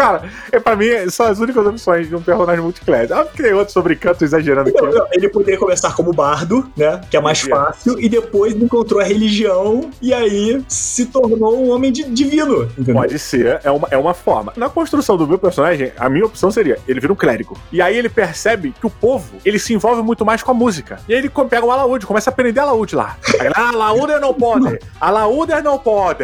Cara, 0.03 0.23
é, 0.51 0.59
pra 0.59 0.75
mim 0.75 0.87
são 1.09 1.25
as 1.27 1.39
únicas 1.39 1.65
opções 1.65 2.09
de 2.09 2.15
um 2.15 2.21
personagem 2.21 2.61
multiclass. 2.61 3.09
Ah, 3.11 3.23
criei 3.25 3.53
outro 3.53 3.73
sobre 3.73 3.95
canto 3.95 4.23
exagerando 4.23 4.69
aqui. 4.69 4.81
Não, 4.81 5.07
Ele 5.13 5.29
poderia 5.29 5.57
começar 5.57 5.95
como 5.95 6.11
bardo, 6.11 6.69
né? 6.75 6.99
Que 7.09 7.15
é 7.15 7.21
mais 7.21 7.39
fácil, 7.41 7.97
e 7.99 8.09
depois 8.09 8.53
encontrou 8.53 8.99
a 8.99 9.03
religião 9.03 9.89
e 10.01 10.13
aí 10.13 10.61
se 10.67 11.05
tornou 11.05 11.57
um 11.63 11.71
homem 11.71 11.89
di- 11.91 12.03
divino. 12.03 12.63
Entendeu? 12.63 12.95
Pode 12.95 13.17
ser, 13.17 13.61
é 13.63 13.71
uma, 13.71 13.87
é 13.91 13.97
uma 13.97 14.13
forma. 14.13 14.51
Na 14.57 14.69
construção 14.69 15.15
do 15.15 15.25
meu 15.25 15.37
personagem, 15.37 15.93
a 15.97 16.09
minha 16.09 16.25
opção 16.25 16.51
seria, 16.51 16.77
ele 16.85 16.99
vira 16.99 17.13
um 17.13 17.15
clérigo. 17.15 17.57
E 17.71 17.81
aí 17.81 17.97
ele 17.97 18.09
percebe 18.09 18.73
que 18.77 18.85
o 18.85 18.89
povo, 18.89 19.37
ele 19.45 19.57
se 19.57 19.73
envolve 19.73 20.01
muito 20.01 20.25
mais 20.25 20.43
com 20.43 20.51
a 20.51 20.53
música. 20.53 20.99
E 21.07 21.13
aí 21.13 21.19
ele 21.19 21.29
pega 21.49 21.65
o 21.65 21.71
alaúde, 21.71 22.05
começa 22.05 22.29
a 22.29 22.33
aprender 22.33 22.59
alaúde 22.59 22.93
lá. 22.95 23.15
Aí, 23.39 23.47
ah, 23.55 23.69
alaúde 23.69 24.19
não 24.19 24.33
pode, 24.33 24.79
alaúde 24.99 25.53
não 25.61 25.79
pode. 25.79 26.23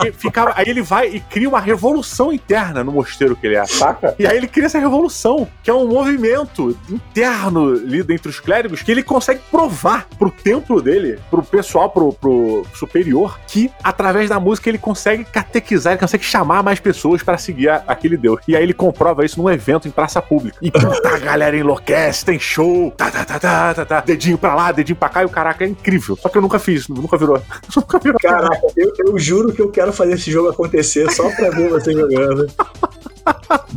Aí, 0.00 0.12
ficava, 0.12 0.52
aí 0.56 0.64
ele 0.66 0.80
vai 0.80 1.08
e 1.08 1.20
cria 1.20 1.48
uma 1.48 1.60
revolução 1.60 2.32
interna 2.32 2.82
no 2.82 3.01
mosteiro 3.02 3.36
que 3.36 3.46
ele 3.46 3.56
é, 3.56 3.64
saca? 3.66 4.14
E 4.18 4.26
aí 4.26 4.36
ele 4.36 4.46
cria 4.46 4.66
essa 4.66 4.78
revolução, 4.78 5.48
que 5.62 5.70
é 5.70 5.74
um 5.74 5.86
movimento 5.88 6.76
interno 6.88 7.72
ali 7.72 8.02
dentre 8.02 8.28
os 8.28 8.38
clérigos, 8.40 8.82
que 8.82 8.90
ele 8.90 9.02
consegue 9.02 9.40
provar 9.50 10.06
pro 10.18 10.30
templo 10.30 10.80
dele, 10.80 11.18
pro 11.30 11.42
pessoal, 11.42 11.90
pro, 11.90 12.12
pro 12.12 12.64
superior, 12.74 13.38
que 13.46 13.70
através 13.82 14.28
da 14.30 14.38
música 14.40 14.68
ele 14.68 14.78
consegue 14.78 15.24
catequizar, 15.24 15.92
ele 15.94 16.00
consegue 16.00 16.24
chamar 16.24 16.62
mais 16.62 16.78
pessoas 16.80 17.22
pra 17.22 17.36
seguir 17.36 17.68
a- 17.68 17.82
aquele 17.86 18.16
deus. 18.16 18.40
E 18.46 18.56
aí 18.56 18.62
ele 18.62 18.72
comprova 18.74 19.24
isso 19.24 19.40
num 19.40 19.50
evento 19.50 19.88
em 19.88 19.90
praça 19.90 20.22
pública. 20.22 20.56
E 20.62 20.70
puta, 20.70 21.08
a 21.08 21.18
galera 21.18 21.56
enlouquece, 21.56 22.24
tem 22.24 22.38
show, 22.38 22.90
tá, 22.96 23.10
tá, 23.10 23.24
tá, 23.24 23.38
tá, 23.38 23.74
tá, 23.74 23.84
tá, 23.84 24.00
dedinho 24.00 24.38
pra 24.38 24.54
lá, 24.54 24.70
dedinho 24.72 24.96
pra 24.96 25.08
cá, 25.08 25.22
e 25.22 25.26
o 25.26 25.28
caraca 25.28 25.64
é 25.64 25.68
incrível. 25.68 26.16
Só 26.16 26.28
que 26.28 26.38
eu 26.38 26.42
nunca 26.42 26.58
fiz, 26.58 26.88
nunca 26.88 27.16
virou. 27.16 27.40
nunca 27.76 27.98
virou. 27.98 28.18
Caraca, 28.20 28.60
eu, 28.76 28.92
eu 29.06 29.18
juro 29.18 29.52
que 29.52 29.60
eu 29.60 29.70
quero 29.70 29.92
fazer 29.92 30.14
esse 30.14 30.30
jogo 30.30 30.48
acontecer 30.48 31.10
só 31.12 31.28
pra 31.30 31.50
ver 31.50 31.68
você 31.70 31.92
jogando. 31.92 32.46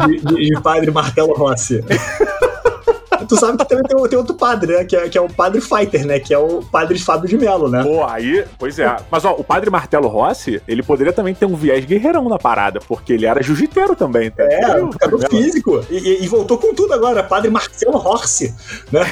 De, 0.07 0.19
de- 0.19 0.49
de 0.49 0.61
padre 0.61 0.91
Martelo 0.91 1.33
Rossi. 1.33 1.83
Tu 3.27 3.35
sabe 3.37 3.57
que 3.57 3.65
também 3.67 3.83
tem, 3.85 4.07
tem 4.09 4.17
outro 4.19 4.35
padre, 4.35 4.71
né? 4.75 4.85
Que 4.85 4.95
é, 4.95 5.09
que 5.09 5.17
é 5.17 5.21
o 5.21 5.27
padre 5.27 5.59
Fighter, 5.59 6.05
né? 6.05 6.19
Que 6.19 6.31
é 6.33 6.37
o 6.37 6.61
padre 6.61 6.99
Fábio 6.99 7.27
de 7.27 7.37
Melo, 7.37 7.67
né? 7.69 7.81
Pô, 7.81 8.03
aí, 8.05 8.45
pois 8.59 8.77
é. 8.77 8.95
Mas 9.09 9.25
ó, 9.25 9.31
o 9.31 9.43
padre 9.43 9.69
Martelo 9.71 10.07
Rossi, 10.07 10.61
ele 10.67 10.83
poderia 10.83 11.11
também 11.13 11.33
ter 11.33 11.45
um 11.45 11.55
viés 11.55 11.83
guerreirão 11.85 12.29
na 12.29 12.37
parada, 12.37 12.79
porque 12.87 13.13
ele 13.13 13.25
era 13.25 13.41
jiu-jiteiro 13.41 13.95
também. 13.95 14.29
tá? 14.29 14.43
É, 14.43 14.59
Entendeu? 14.59 14.85
lutador 14.87 15.27
físico. 15.29 15.83
E, 15.89 15.97
e- 15.97 16.23
e 16.23 16.27
voltou 16.27 16.57
com 16.59 16.73
tudo 16.75 16.93
agora, 16.93 17.23
padre 17.23 17.49
Marcelo 17.49 17.97
Rossi. 17.97 18.53
Né? 18.91 19.01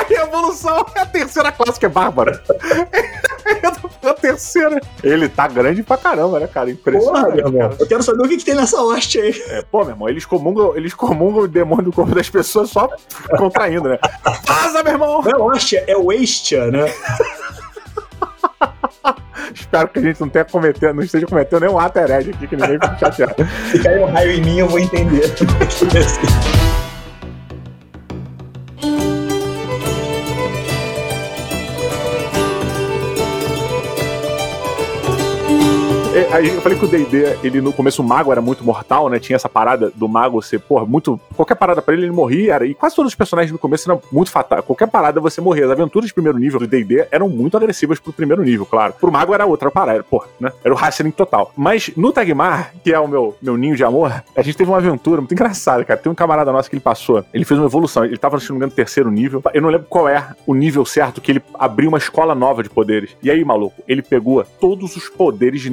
A 0.00 0.02
revolução 0.24 0.84
é 0.96 1.00
a 1.00 1.06
terceira 1.06 1.52
classe 1.52 1.78
que 1.78 1.86
é 1.86 1.88
bárbara. 1.88 2.42
É 3.50 3.66
a 4.08 4.14
terceira. 4.14 4.80
Ele 5.02 5.28
tá 5.28 5.48
grande 5.48 5.82
pra 5.82 5.96
caramba, 5.96 6.38
né, 6.40 6.46
cara? 6.46 6.66
Porra, 6.66 6.72
Impressionante. 6.72 7.36
meu 7.36 7.46
irmão. 7.46 7.76
Eu 7.78 7.86
quero 7.86 8.02
saber 8.02 8.24
o 8.24 8.28
que, 8.28 8.36
que 8.36 8.44
tem 8.44 8.54
nessa 8.54 8.80
hóstia 8.82 9.22
aí. 9.22 9.42
É, 9.48 9.62
pô, 9.62 9.80
meu 9.80 9.90
irmão, 9.90 10.08
eles 10.08 10.24
comungam, 10.24 10.76
eles 10.76 10.94
comungam 10.94 11.42
o 11.42 11.48
demônio 11.48 11.84
do 11.86 11.92
corpo 11.92 12.14
das 12.14 12.30
pessoas 12.30 12.70
só 12.70 12.88
contraindo, 13.36 13.88
né? 13.88 13.98
Vaza, 14.46 14.82
meu 14.82 14.92
irmão! 14.92 15.22
Não 15.22 15.30
é 15.30 15.36
hóstia, 15.54 15.84
é 15.86 15.96
Wastia, 15.96 16.70
né? 16.70 16.86
Espero 19.52 19.88
que 19.88 19.98
a 19.98 20.02
gente 20.02 20.20
não 20.20 20.28
tenha 20.28 20.44
cometendo, 20.44 20.94
não 20.94 21.02
esteja 21.02 21.26
cometendo 21.26 21.60
nenhum 21.60 21.78
ato 21.78 21.98
herege 21.98 22.30
aqui, 22.30 22.46
que 22.46 22.56
ninguém 22.56 22.78
fique 22.80 23.00
chateado. 23.00 23.34
Se 23.70 23.82
cair 23.82 24.00
um 24.00 24.06
raio 24.06 24.30
em 24.32 24.42
mim, 24.42 24.58
eu 24.58 24.68
vou 24.68 24.78
entender. 24.78 25.34
Aí 36.32 36.48
eu 36.48 36.60
falei 36.60 36.78
que 36.78 36.84
o 36.84 36.88
D&D, 36.88 37.38
ele 37.42 37.60
no 37.60 37.72
começo 37.72 38.02
o 38.02 38.04
mago 38.04 38.32
era 38.32 38.40
muito 38.40 38.64
mortal, 38.64 39.08
né? 39.08 39.18
Tinha 39.18 39.36
essa 39.36 39.48
parada 39.48 39.90
do 39.94 40.08
mago 40.08 40.40
ser, 40.42 40.60
porra, 40.60 40.84
muito... 40.84 41.18
Qualquer 41.36 41.54
parada 41.54 41.82
pra 41.82 41.94
ele, 41.94 42.04
ele 42.04 42.12
morria, 42.12 42.54
era, 42.54 42.66
e 42.66 42.74
quase 42.74 42.94
todos 42.94 43.10
os 43.10 43.16
personagens 43.16 43.52
no 43.52 43.58
começo 43.58 43.90
eram 43.90 44.00
muito 44.12 44.30
fatais. 44.30 44.64
Qualquer 44.64 44.88
parada 44.88 45.20
você 45.20 45.40
morria. 45.40 45.66
As 45.66 45.70
aventuras 45.70 46.08
de 46.08 46.14
primeiro 46.14 46.38
nível 46.38 46.60
do 46.60 46.66
D&D 46.66 47.06
eram 47.10 47.28
muito 47.28 47.56
agressivas 47.56 47.98
pro 47.98 48.12
primeiro 48.12 48.42
nível, 48.42 48.66
claro. 48.66 48.94
Pro 49.00 49.10
mago 49.10 49.34
era 49.34 49.46
outra 49.46 49.70
parada, 49.70 50.02
porra, 50.02 50.26
né? 50.38 50.52
Era 50.64 50.74
o 50.74 50.78
Hassling 50.78 51.10
total. 51.10 51.52
Mas 51.56 51.90
no 51.96 52.12
Tagmar, 52.12 52.72
que 52.82 52.92
é 52.92 52.98
o 52.98 53.08
meu, 53.08 53.36
meu 53.40 53.56
ninho 53.56 53.76
de 53.76 53.84
amor, 53.84 54.22
a 54.36 54.42
gente 54.42 54.56
teve 54.56 54.70
uma 54.70 54.78
aventura 54.78 55.20
muito 55.20 55.32
engraçada, 55.32 55.84
cara. 55.84 55.98
Tem 55.98 56.10
um 56.10 56.14
camarada 56.14 56.52
nosso 56.52 56.68
que 56.68 56.76
ele 56.76 56.80
passou, 56.80 57.24
ele 57.32 57.44
fez 57.44 57.58
uma 57.58 57.66
evolução, 57.66 58.04
ele 58.04 58.16
tava, 58.16 58.38
se 58.38 58.48
não 58.48 58.54
me 58.54 58.58
engano, 58.58 58.70
no 58.70 58.76
terceiro 58.76 59.10
nível. 59.10 59.42
Eu 59.52 59.62
não 59.62 59.68
lembro 59.68 59.86
qual 59.88 60.08
é 60.08 60.28
o 60.46 60.54
nível 60.54 60.84
certo, 60.84 61.20
que 61.20 61.32
ele 61.32 61.42
abriu 61.58 61.88
uma 61.88 61.98
escola 61.98 62.34
nova 62.34 62.62
de 62.62 62.70
poderes. 62.70 63.16
E 63.22 63.30
aí, 63.30 63.44
maluco, 63.44 63.82
ele 63.86 64.02
pegou 64.02 64.44
todos 64.60 64.96
os 64.96 65.08
poderes 65.08 65.60
de 65.60 65.70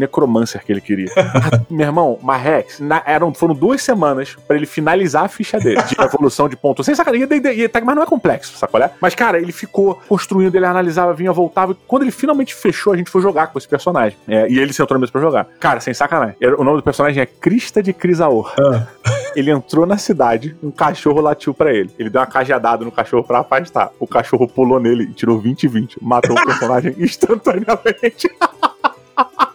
necromancer 0.48 0.64
que 0.64 0.72
ele 0.72 0.82
queria. 0.82 1.10
Meu 1.70 1.86
irmão, 1.88 2.18
Marrex, 2.22 2.80
na- 2.80 3.04
eram, 3.06 3.34
foram 3.34 3.54
duas 3.54 3.82
semanas 3.82 4.36
pra 4.48 4.56
ele 4.56 4.66
finalizar 4.66 5.26
a 5.26 5.28
ficha 5.28 5.60
dele, 5.60 5.82
de 5.84 5.96
evolução 6.02 6.48
de 6.48 6.56
ponto. 6.56 6.84
Sem 6.84 6.96
sacanagem, 6.96 7.28
e 7.32 7.68
Tagmar 7.68 7.96
não 7.96 8.04
é 8.04 8.06
complexo, 8.06 8.58
sacou? 8.58 8.80
é? 8.82 8.92
Mas, 9.02 9.14
cara, 9.16 9.38
ele 9.40 9.52
ficou 9.52 9.96
construindo, 10.08 10.56
ele 10.56 10.66
analisava, 10.66 11.14
vinha, 11.14 11.32
voltava. 11.32 11.74
E 11.74 11.76
quando 11.88 12.04
ele 12.04 12.12
finalmente 12.12 12.54
fechou, 12.56 12.94
a 12.94 12.98
gente 12.98 13.10
foi 13.10 13.22
jogar 13.22 13.48
com 13.48 13.58
esse 13.58 13.68
personagem. 13.68 14.18
É, 14.28 14.48
e 14.50 14.58
ele 14.60 14.72
sentou 14.72 14.96
na 14.96 15.00
mesa 15.00 15.12
pra 15.12 15.22
jogar. 15.22 15.46
Cara, 15.60 15.80
sem 15.80 15.94
sacanagem. 15.94 16.36
O 16.58 16.64
nome 16.64 16.78
do 16.78 16.84
personagem 16.84 17.22
é 17.22 17.26
Crista 17.26 17.82
de 17.84 17.92
Crisaor. 17.94 18.54
Ah. 18.60 18.88
Ele 19.36 19.52
entrou 19.52 19.86
na 19.86 19.98
cidade, 19.98 20.56
um 20.64 20.72
cachorro 20.72 21.22
latiu 21.22 21.54
pra 21.54 21.72
ele. 21.72 21.90
Ele 21.98 22.10
deu 22.10 22.20
uma 22.22 22.28
cajadada 22.28 22.84
no 22.86 22.92
cachorro 22.92 23.24
pra 23.24 23.40
afastar. 23.40 23.92
O 24.00 24.08
cachorro 24.08 24.48
pulou 24.48 24.80
nele 24.80 25.04
e 25.04 25.14
tirou 25.14 25.40
20 25.40 25.64
e 25.64 25.68
20. 25.68 25.98
Matou 26.04 26.36
o 26.36 26.46
personagem 26.46 26.96
instantaneamente. 26.98 28.30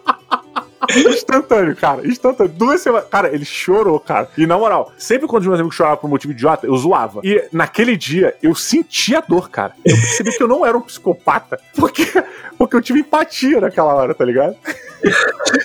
Instantâneo, 0.96 1.76
cara. 1.76 2.06
Instantâneo. 2.06 2.52
Duas 2.52 2.80
semanas. 2.80 3.08
Cara, 3.08 3.34
ele 3.34 3.44
chorou, 3.44 3.98
cara. 3.98 4.28
E 4.36 4.46
na 4.46 4.58
moral, 4.58 4.92
sempre 4.96 5.26
quando 5.26 5.42
os 5.42 5.48
meus 5.48 5.60
amigos 5.60 5.76
choravam 5.76 5.98
por 5.98 6.06
um 6.06 6.10
motivo 6.10 6.32
idiota, 6.32 6.66
eu 6.66 6.76
zoava. 6.76 7.20
E 7.24 7.48
naquele 7.52 7.96
dia, 7.96 8.34
eu 8.42 8.54
sentia 8.54 9.22
dor, 9.26 9.50
cara. 9.50 9.72
Eu 9.84 9.96
percebi 9.96 10.36
que 10.36 10.42
eu 10.42 10.48
não 10.48 10.64
era 10.64 10.76
um 10.76 10.80
psicopata, 10.80 11.58
porque, 11.74 12.06
porque 12.58 12.76
eu 12.76 12.82
tive 12.82 13.00
empatia 13.00 13.60
naquela 13.60 13.94
hora, 13.94 14.14
tá 14.14 14.24
ligado? 14.24 14.56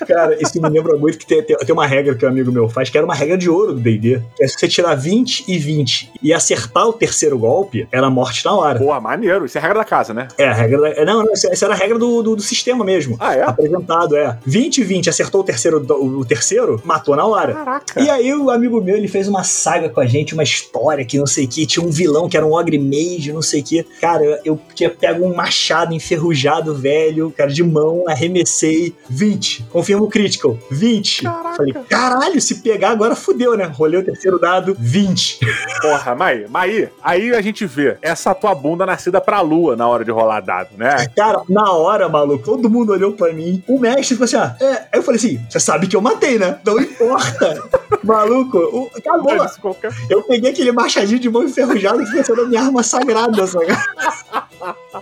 Cara, 0.07 0.35
isso 0.41 0.59
me 0.61 0.69
lembra 0.69 0.97
muito 0.97 1.17
que 1.17 1.25
tem, 1.25 1.43
tem, 1.43 1.55
tem, 1.55 1.73
uma 1.73 1.85
regra 1.85 2.15
que 2.15 2.25
um 2.25 2.29
amigo 2.29 2.51
meu 2.51 2.67
faz, 2.67 2.89
que 2.89 2.97
era 2.97 3.05
uma 3.05 3.13
regra 3.13 3.37
de 3.37 3.49
ouro 3.49 3.73
do 3.73 3.79
D&D. 3.79 4.21
É 4.39 4.47
se 4.47 4.59
você 4.59 4.67
tirar 4.67 4.95
20 4.95 5.45
e 5.47 5.57
20 5.57 6.13
e 6.21 6.33
acertar 6.33 6.87
o 6.87 6.93
terceiro 6.93 7.37
golpe, 7.37 7.87
era 7.91 8.09
morte 8.09 8.43
na 8.45 8.53
hora. 8.53 8.79
Pô, 8.79 8.99
maneiro. 8.99 9.45
Isso 9.45 9.57
é 9.57 9.59
a 9.59 9.61
regra 9.61 9.79
da 9.79 9.85
casa, 9.85 10.13
né? 10.13 10.27
É, 10.37 10.47
a 10.47 10.53
regra 10.53 10.81
da... 10.81 11.05
Não, 11.05 11.23
não, 11.23 11.33
essa 11.33 11.65
era 11.65 11.73
a 11.73 11.77
regra 11.77 11.99
do, 11.99 12.23
do, 12.23 12.35
do, 12.35 12.41
sistema 12.41 12.83
mesmo. 12.83 13.15
Ah, 13.19 13.35
é? 13.35 13.43
Apresentado, 13.43 14.15
é. 14.15 14.37
20 14.45 14.77
e 14.79 14.83
20, 14.83 15.09
acertou 15.17 15.41
o 15.41 15.43
terceiro, 15.43 15.85
o, 15.89 16.19
o 16.19 16.25
terceiro, 16.25 16.81
matou 16.83 17.15
na 17.15 17.25
hora. 17.25 17.53
Caraca. 17.53 18.01
E 18.01 18.09
aí 18.09 18.33
o 18.33 18.49
amigo 18.51 18.81
meu, 18.81 18.95
ele 18.95 19.07
fez 19.07 19.27
uma 19.27 19.43
saga 19.43 19.89
com 19.89 19.99
a 19.99 20.05
gente, 20.05 20.33
uma 20.33 20.43
história 20.43 21.03
que 21.03 21.17
não 21.17 21.25
sei 21.25 21.45
o 21.45 21.47
que, 21.47 21.65
tinha 21.65 21.85
um 21.85 21.89
vilão 21.89 22.29
que 22.29 22.37
era 22.37 22.45
um 22.45 22.53
ogre 22.53 22.77
mage, 22.77 23.33
não 23.33 23.41
sei 23.41 23.61
o 23.61 23.63
que. 23.63 23.83
Cara, 23.99 24.41
eu, 24.45 24.59
tinha 24.75 24.89
pego 24.89 25.25
um 25.25 25.35
machado 25.35 25.93
enferrujado, 25.93 26.75
velho, 26.75 27.31
cara, 27.35 27.51
de 27.51 27.63
mão, 27.63 28.03
arremessei 28.07 28.93
20. 29.09 29.63
Confirmo 29.71 30.07
critical, 30.07 30.57
20. 30.69 31.23
Caraca. 31.23 31.55
Falei, 31.55 31.73
caralho, 31.89 32.41
se 32.41 32.55
pegar 32.61 32.91
agora 32.91 33.15
fudeu, 33.15 33.57
né? 33.57 33.65
Rolei 33.65 33.99
o 33.99 34.03
terceiro 34.03 34.39
dado, 34.39 34.75
20. 34.79 35.39
Porra, 35.81 36.15
Mai, 36.15 36.45
Mai, 36.49 36.89
aí 37.01 37.33
a 37.33 37.41
gente 37.41 37.65
vê 37.65 37.97
essa 38.01 38.33
tua 38.35 38.53
bunda 38.53 38.85
nascida 38.85 39.19
pra 39.19 39.41
lua 39.41 39.75
na 39.75 39.87
hora 39.87 40.05
de 40.05 40.11
rolar 40.11 40.41
dado, 40.41 40.69
né? 40.77 41.07
Cara, 41.15 41.41
na 41.49 41.71
hora, 41.71 42.07
maluco, 42.07 42.43
todo 42.43 42.69
mundo 42.69 42.91
olhou 42.91 43.13
pra 43.13 43.33
mim. 43.33 43.63
O 43.67 43.79
mestre 43.79 44.15
falou 44.15 44.25
assim: 44.25 44.37
ah, 44.37 44.55
é. 44.59 44.96
Aí 44.97 44.99
eu 44.99 45.03
falei 45.03 45.19
assim: 45.19 45.39
você 45.47 45.59
sabe 45.59 45.87
que 45.87 45.95
eu 45.95 46.01
matei, 46.01 46.39
né? 46.39 46.59
Não 46.65 46.79
importa. 46.79 47.63
maluco, 48.03 48.57
o, 48.57 48.89
acabou. 48.95 49.33
Eu 50.09 50.23
peguei 50.23 50.49
aquele 50.49 50.71
machadinho 50.71 51.19
de 51.19 51.29
mão 51.29 51.43
enferrujada 51.43 52.01
e 52.01 52.05
fiquei 52.07 52.23
sendo 52.23 52.47
minha 52.47 52.63
arma 52.63 52.81
sagrada, 52.81 53.45
sabe? 53.45 53.67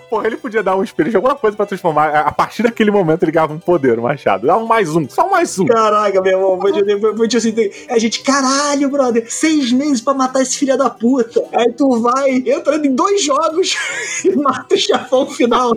Porra, 0.09 0.27
ele 0.27 0.37
podia 0.37 0.61
dar 0.61 0.75
um 0.75 0.83
espírito 0.83 1.11
de 1.11 1.15
alguma 1.15 1.35
coisa 1.35 1.55
pra 1.55 1.65
transformar. 1.65 2.09
A 2.09 2.31
partir 2.31 2.63
daquele 2.63 2.91
momento 2.91 3.23
ele 3.23 3.31
ganhava 3.31 3.53
um 3.53 3.59
poder, 3.59 3.97
um 3.99 4.03
machado. 4.03 4.47
Dá 4.47 4.57
um 4.57 4.65
mais 4.65 4.95
um, 4.95 5.07
só 5.07 5.27
um 5.27 5.31
mais 5.31 5.57
um. 5.57 5.65
Caraca, 5.65 6.21
meu 6.21 6.33
irmão, 6.33 6.59
foi, 6.59 6.71
foi, 6.73 7.15
foi, 7.15 7.27
assim, 7.35 7.55
a 7.89 7.97
gente, 7.97 8.21
caralho, 8.21 8.89
brother, 8.89 9.31
seis 9.31 9.71
meses 9.71 10.01
pra 10.01 10.13
matar 10.13 10.41
esse 10.41 10.57
filho 10.57 10.77
da 10.77 10.89
puta. 10.89 11.43
Aí 11.53 11.71
tu 11.71 12.01
vai 12.01 12.31
entrando 12.31 12.85
em 12.85 12.93
dois 12.93 13.23
jogos 13.23 13.75
e 14.23 14.35
mata 14.35 14.75
o 14.75 14.77
chefão 14.77 15.27
final. 15.27 15.73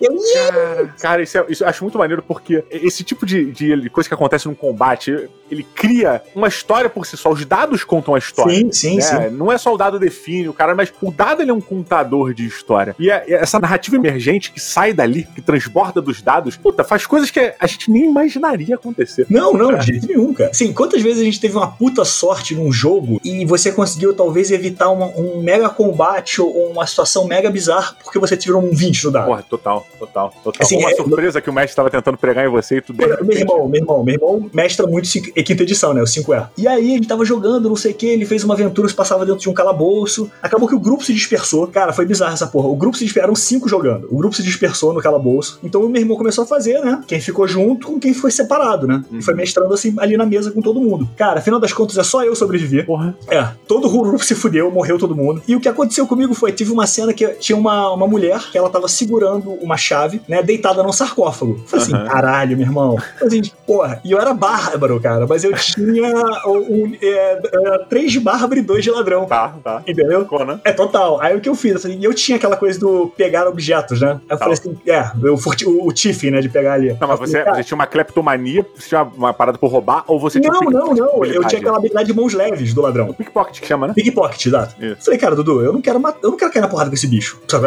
eu, 0.00 0.16
cara, 0.34 0.94
cara, 1.00 1.22
isso, 1.22 1.38
é, 1.38 1.44
isso 1.48 1.64
eu 1.64 1.68
acho 1.68 1.84
muito 1.84 1.98
maneiro 1.98 2.22
porque 2.22 2.64
esse 2.70 3.02
tipo 3.02 3.26
de, 3.26 3.50
de 3.50 3.90
coisa 3.90 4.08
que 4.08 4.14
acontece 4.14 4.46
num 4.46 4.54
combate, 4.54 5.28
ele 5.50 5.64
cria 5.74 6.22
uma 6.34 6.48
história 6.48 6.88
por 6.88 7.06
si 7.06 7.16
só. 7.16 7.30
Os 7.30 7.44
dados 7.44 7.84
contam 7.84 8.14
a 8.14 8.18
história. 8.18 8.54
Sim, 8.54 8.72
sim, 8.72 8.96
né? 8.96 9.02
sim. 9.02 9.36
Não 9.36 9.50
é 9.50 9.58
só 9.58 9.72
o 9.74 9.76
dado 9.76 9.98
define 9.98 10.48
o 10.48 10.54
cara, 10.54 10.74
mas 10.74 10.92
o 11.02 11.10
dado 11.10 11.42
ele 11.42 11.50
é 11.50 11.54
um 11.54 11.60
contador 11.60 12.32
de 12.32 12.51
história. 12.52 12.94
E 12.98 13.10
é, 13.10 13.24
essa 13.28 13.58
narrativa 13.58 13.96
emergente 13.96 14.52
que 14.52 14.60
sai 14.60 14.92
dali, 14.92 15.26
que 15.34 15.40
transborda 15.40 16.00
dos 16.00 16.22
dados, 16.22 16.56
puta, 16.56 16.84
faz 16.84 17.06
coisas 17.06 17.30
que 17.30 17.54
a 17.58 17.66
gente 17.66 17.90
nem 17.90 18.06
imaginaria 18.08 18.74
acontecer. 18.74 19.26
Não, 19.28 19.52
não, 19.52 19.76
de 19.78 19.86
jeito 19.86 20.06
nenhum, 20.06 20.32
cara. 20.32 20.52
Sim, 20.52 20.72
quantas 20.72 21.02
vezes 21.02 21.20
a 21.20 21.24
gente 21.24 21.40
teve 21.40 21.56
uma 21.56 21.70
puta 21.70 22.04
sorte 22.04 22.54
num 22.54 22.72
jogo 22.72 23.20
e 23.24 23.44
você 23.44 23.72
conseguiu 23.72 24.14
talvez 24.14 24.50
evitar 24.50 24.90
uma, 24.90 25.06
um 25.06 25.42
mega 25.42 25.68
combate 25.68 26.40
ou 26.40 26.70
uma 26.70 26.86
situação 26.86 27.26
mega 27.26 27.50
bizarra 27.50 27.96
porque 28.02 28.18
você 28.18 28.36
tirou 28.36 28.62
um 28.62 28.74
20 28.74 29.04
no 29.04 29.10
dado. 29.10 29.26
Porra, 29.26 29.42
total, 29.42 29.86
total, 29.98 30.34
total. 30.42 30.62
Assim, 30.62 30.78
uma 30.78 30.90
é, 30.90 30.94
surpresa 30.94 31.40
que 31.40 31.50
o 31.50 31.52
mestre 31.52 31.70
estava 31.70 31.90
tentando 31.90 32.18
pregar 32.18 32.46
em 32.46 32.48
você 32.48 32.76
e 32.76 32.80
tudo 32.80 32.96
bem. 32.96 33.08
Meu 33.22 33.38
irmão, 33.38 33.68
meu 33.68 33.80
irmão, 33.80 34.04
meu 34.04 34.14
irmão 34.14 34.50
mestra 34.52 34.86
muito 34.86 35.08
quinta 35.10 35.62
edição, 35.62 35.94
né? 35.94 36.02
O 36.02 36.04
5E. 36.04 36.48
E 36.58 36.68
aí 36.68 36.92
a 36.92 36.94
gente 36.94 37.08
tava 37.08 37.24
jogando, 37.24 37.68
não 37.68 37.76
sei 37.76 37.92
o 37.92 37.94
que, 37.94 38.06
ele 38.06 38.24
fez 38.24 38.44
uma 38.44 38.54
aventura, 38.54 38.88
se 38.88 38.94
passava 38.94 39.24
dentro 39.24 39.40
de 39.40 39.48
um 39.48 39.54
calabouço. 39.54 40.30
Acabou 40.42 40.68
que 40.68 40.74
o 40.74 40.80
grupo 40.80 41.04
se 41.04 41.12
dispersou. 41.12 41.66
Cara, 41.66 41.92
foi 41.92 42.04
bizarro 42.06 42.34
essa 42.42 42.46
porra. 42.46 42.68
O 42.68 42.76
grupo 42.76 42.96
se 42.96 43.04
dispersou, 43.04 43.24
eram 43.24 43.34
cinco 43.34 43.68
jogando. 43.68 44.08
O 44.10 44.16
grupo 44.16 44.34
se 44.34 44.42
dispersou 44.42 44.92
no 44.92 45.00
calabouço. 45.00 45.58
Então 45.62 45.82
o 45.82 45.88
meu 45.88 46.00
irmão 46.00 46.16
começou 46.16 46.44
a 46.44 46.46
fazer, 46.46 46.80
né? 46.80 47.00
Quem 47.06 47.20
ficou 47.20 47.46
junto 47.46 47.86
com 47.86 48.00
quem 48.00 48.12
foi 48.12 48.30
separado, 48.30 48.86
né? 48.86 49.02
Uhum. 49.10 49.18
E 49.18 49.22
foi 49.22 49.34
mestrando 49.34 49.72
assim 49.72 49.94
ali 49.98 50.16
na 50.16 50.26
mesa 50.26 50.50
com 50.50 50.60
todo 50.60 50.80
mundo. 50.80 51.08
Cara, 51.16 51.38
afinal 51.38 51.60
das 51.60 51.72
contas 51.72 51.96
é 51.96 52.02
só 52.02 52.24
eu 52.24 52.34
sobreviver. 52.34 52.86
Porra. 52.86 53.14
É, 53.28 53.48
todo 53.66 53.86
o 53.86 54.02
grupo 54.02 54.24
se 54.24 54.34
fudeu, 54.34 54.70
morreu 54.70 54.98
todo 54.98 55.14
mundo. 55.14 55.42
E 55.46 55.54
o 55.54 55.60
que 55.60 55.68
aconteceu 55.68 56.06
comigo 56.06 56.34
foi, 56.34 56.52
tive 56.52 56.72
uma 56.72 56.86
cena 56.86 57.12
que 57.12 57.26
tinha 57.34 57.56
uma, 57.56 57.92
uma 57.92 58.06
mulher 58.06 58.40
que 58.50 58.58
ela 58.58 58.68
tava 58.68 58.88
segurando 58.88 59.52
uma 59.62 59.76
chave, 59.76 60.20
né? 60.28 60.42
Deitada 60.42 60.82
num 60.82 60.92
sarcófago. 60.92 61.62
Falei 61.66 61.86
uhum. 61.86 61.96
assim, 61.96 62.08
caralho, 62.08 62.56
meu 62.56 62.66
irmão. 62.66 62.96
Falei 63.18 63.40
assim, 63.40 63.50
porra. 63.66 64.00
E 64.04 64.10
eu 64.10 64.20
era 64.20 64.34
bárbaro, 64.34 65.00
cara, 65.00 65.26
mas 65.26 65.44
eu 65.44 65.52
tinha 65.54 66.12
um, 66.46 66.58
um, 66.58 66.96
é, 67.00 67.40
é, 67.52 67.78
três 67.88 68.16
barra 68.16 68.44
abrir 68.44 68.62
dois 68.62 68.82
de 68.82 68.90
ladrão. 68.90 69.26
Tá, 69.26 69.54
tá. 69.62 69.82
Entendeu? 69.86 70.24
Conan. 70.24 70.60
É 70.64 70.72
total. 70.72 71.20
Aí 71.20 71.36
o 71.36 71.40
que 71.40 71.48
eu 71.48 71.54
fiz? 71.54 71.76
Assim, 71.76 71.98
eu 72.02 72.12
tinha 72.14 72.31
aquela 72.36 72.56
coisa 72.56 72.78
do 72.78 73.12
pegar 73.16 73.46
objetos, 73.46 74.00
né? 74.00 74.20
Eu 74.28 74.38
falei 74.38 74.54
assim, 74.54 74.76
é, 74.86 75.10
eu 75.22 75.36
furti, 75.36 75.66
o, 75.66 75.86
o 75.86 75.92
Tiffin, 75.92 76.30
né, 76.30 76.40
de 76.40 76.48
pegar 76.48 76.74
ali. 76.74 76.96
Não, 77.00 77.08
mas 77.08 77.18
você, 77.18 77.44
você 77.44 77.64
tinha 77.64 77.74
uma 77.74 77.86
cleptomania, 77.86 78.66
você 78.74 78.88
tinha 78.88 79.02
uma 79.02 79.32
parada 79.32 79.58
por 79.58 79.70
roubar, 79.70 80.04
ou 80.06 80.18
você 80.18 80.40
tinha 80.40 80.52
Não, 80.52 80.60
não, 80.60 80.94
não. 80.94 81.24
Eu 81.24 81.44
tinha 81.46 81.60
aquela 81.60 81.76
habilidade 81.76 82.06
de 82.06 82.14
mãos 82.14 82.34
leves 82.34 82.74
do 82.74 82.80
ladrão. 82.80 83.10
O 83.10 83.14
pickpocket 83.14 83.60
que 83.60 83.66
chama, 83.66 83.88
né? 83.88 83.94
Pickpocket, 83.94 84.46
exato. 84.46 84.84
Isso. 84.84 85.04
Falei, 85.04 85.18
cara, 85.18 85.34
Dudu, 85.34 85.62
eu 85.62 85.72
não 85.72 85.80
quero 85.80 86.00
eu 86.22 86.30
não 86.30 86.36
quero 86.36 86.52
cair 86.52 86.62
na 86.62 86.68
porrada 86.68 86.90
com 86.90 86.94
esse 86.94 87.06
bicho, 87.06 87.40
sabe? 87.48 87.66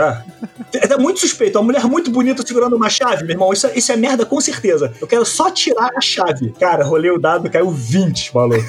É, 0.74 0.93
é 0.93 0.97
muito 0.97 1.20
suspeito. 1.20 1.57
Uma 1.57 1.66
mulher 1.66 1.84
muito 1.86 2.11
bonita 2.11 2.45
segurando 2.45 2.76
uma 2.76 2.89
chave, 2.89 3.24
meu 3.24 3.34
irmão. 3.34 3.51
Isso, 3.53 3.68
é, 3.68 3.78
isso 3.78 3.91
é 3.91 3.95
merda 3.95 4.26
com 4.26 4.39
certeza. 4.41 4.93
Eu 4.99 5.07
quero 5.07 5.26
só 5.26 5.49
tirar 5.49 5.91
a 5.95 6.01
chave. 6.01 6.53
Cara, 6.59 6.84
rolei 6.84 7.11
o 7.11 7.20
dado, 7.20 7.49
caiu 7.49 7.70
20, 7.70 8.32
falou. 8.32 8.59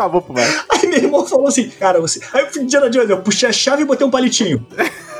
Acabou 0.00 0.22
pro 0.22 0.34
velho. 0.34 0.64
Aí 0.70 0.86
meu 0.86 0.98
irmão 0.98 1.26
falou 1.26 1.48
assim, 1.48 1.68
cara, 1.68 2.00
você. 2.00 2.20
Aí 2.32 2.42
eu 2.42 2.50
fui 2.50 2.64
de 2.64 2.70
Jones, 2.70 3.10
eu 3.10 3.20
puxei 3.20 3.48
a 3.48 3.52
chave 3.52 3.82
e 3.82 3.84
botei 3.84 4.06
um 4.06 4.10
palitinho. 4.10 4.66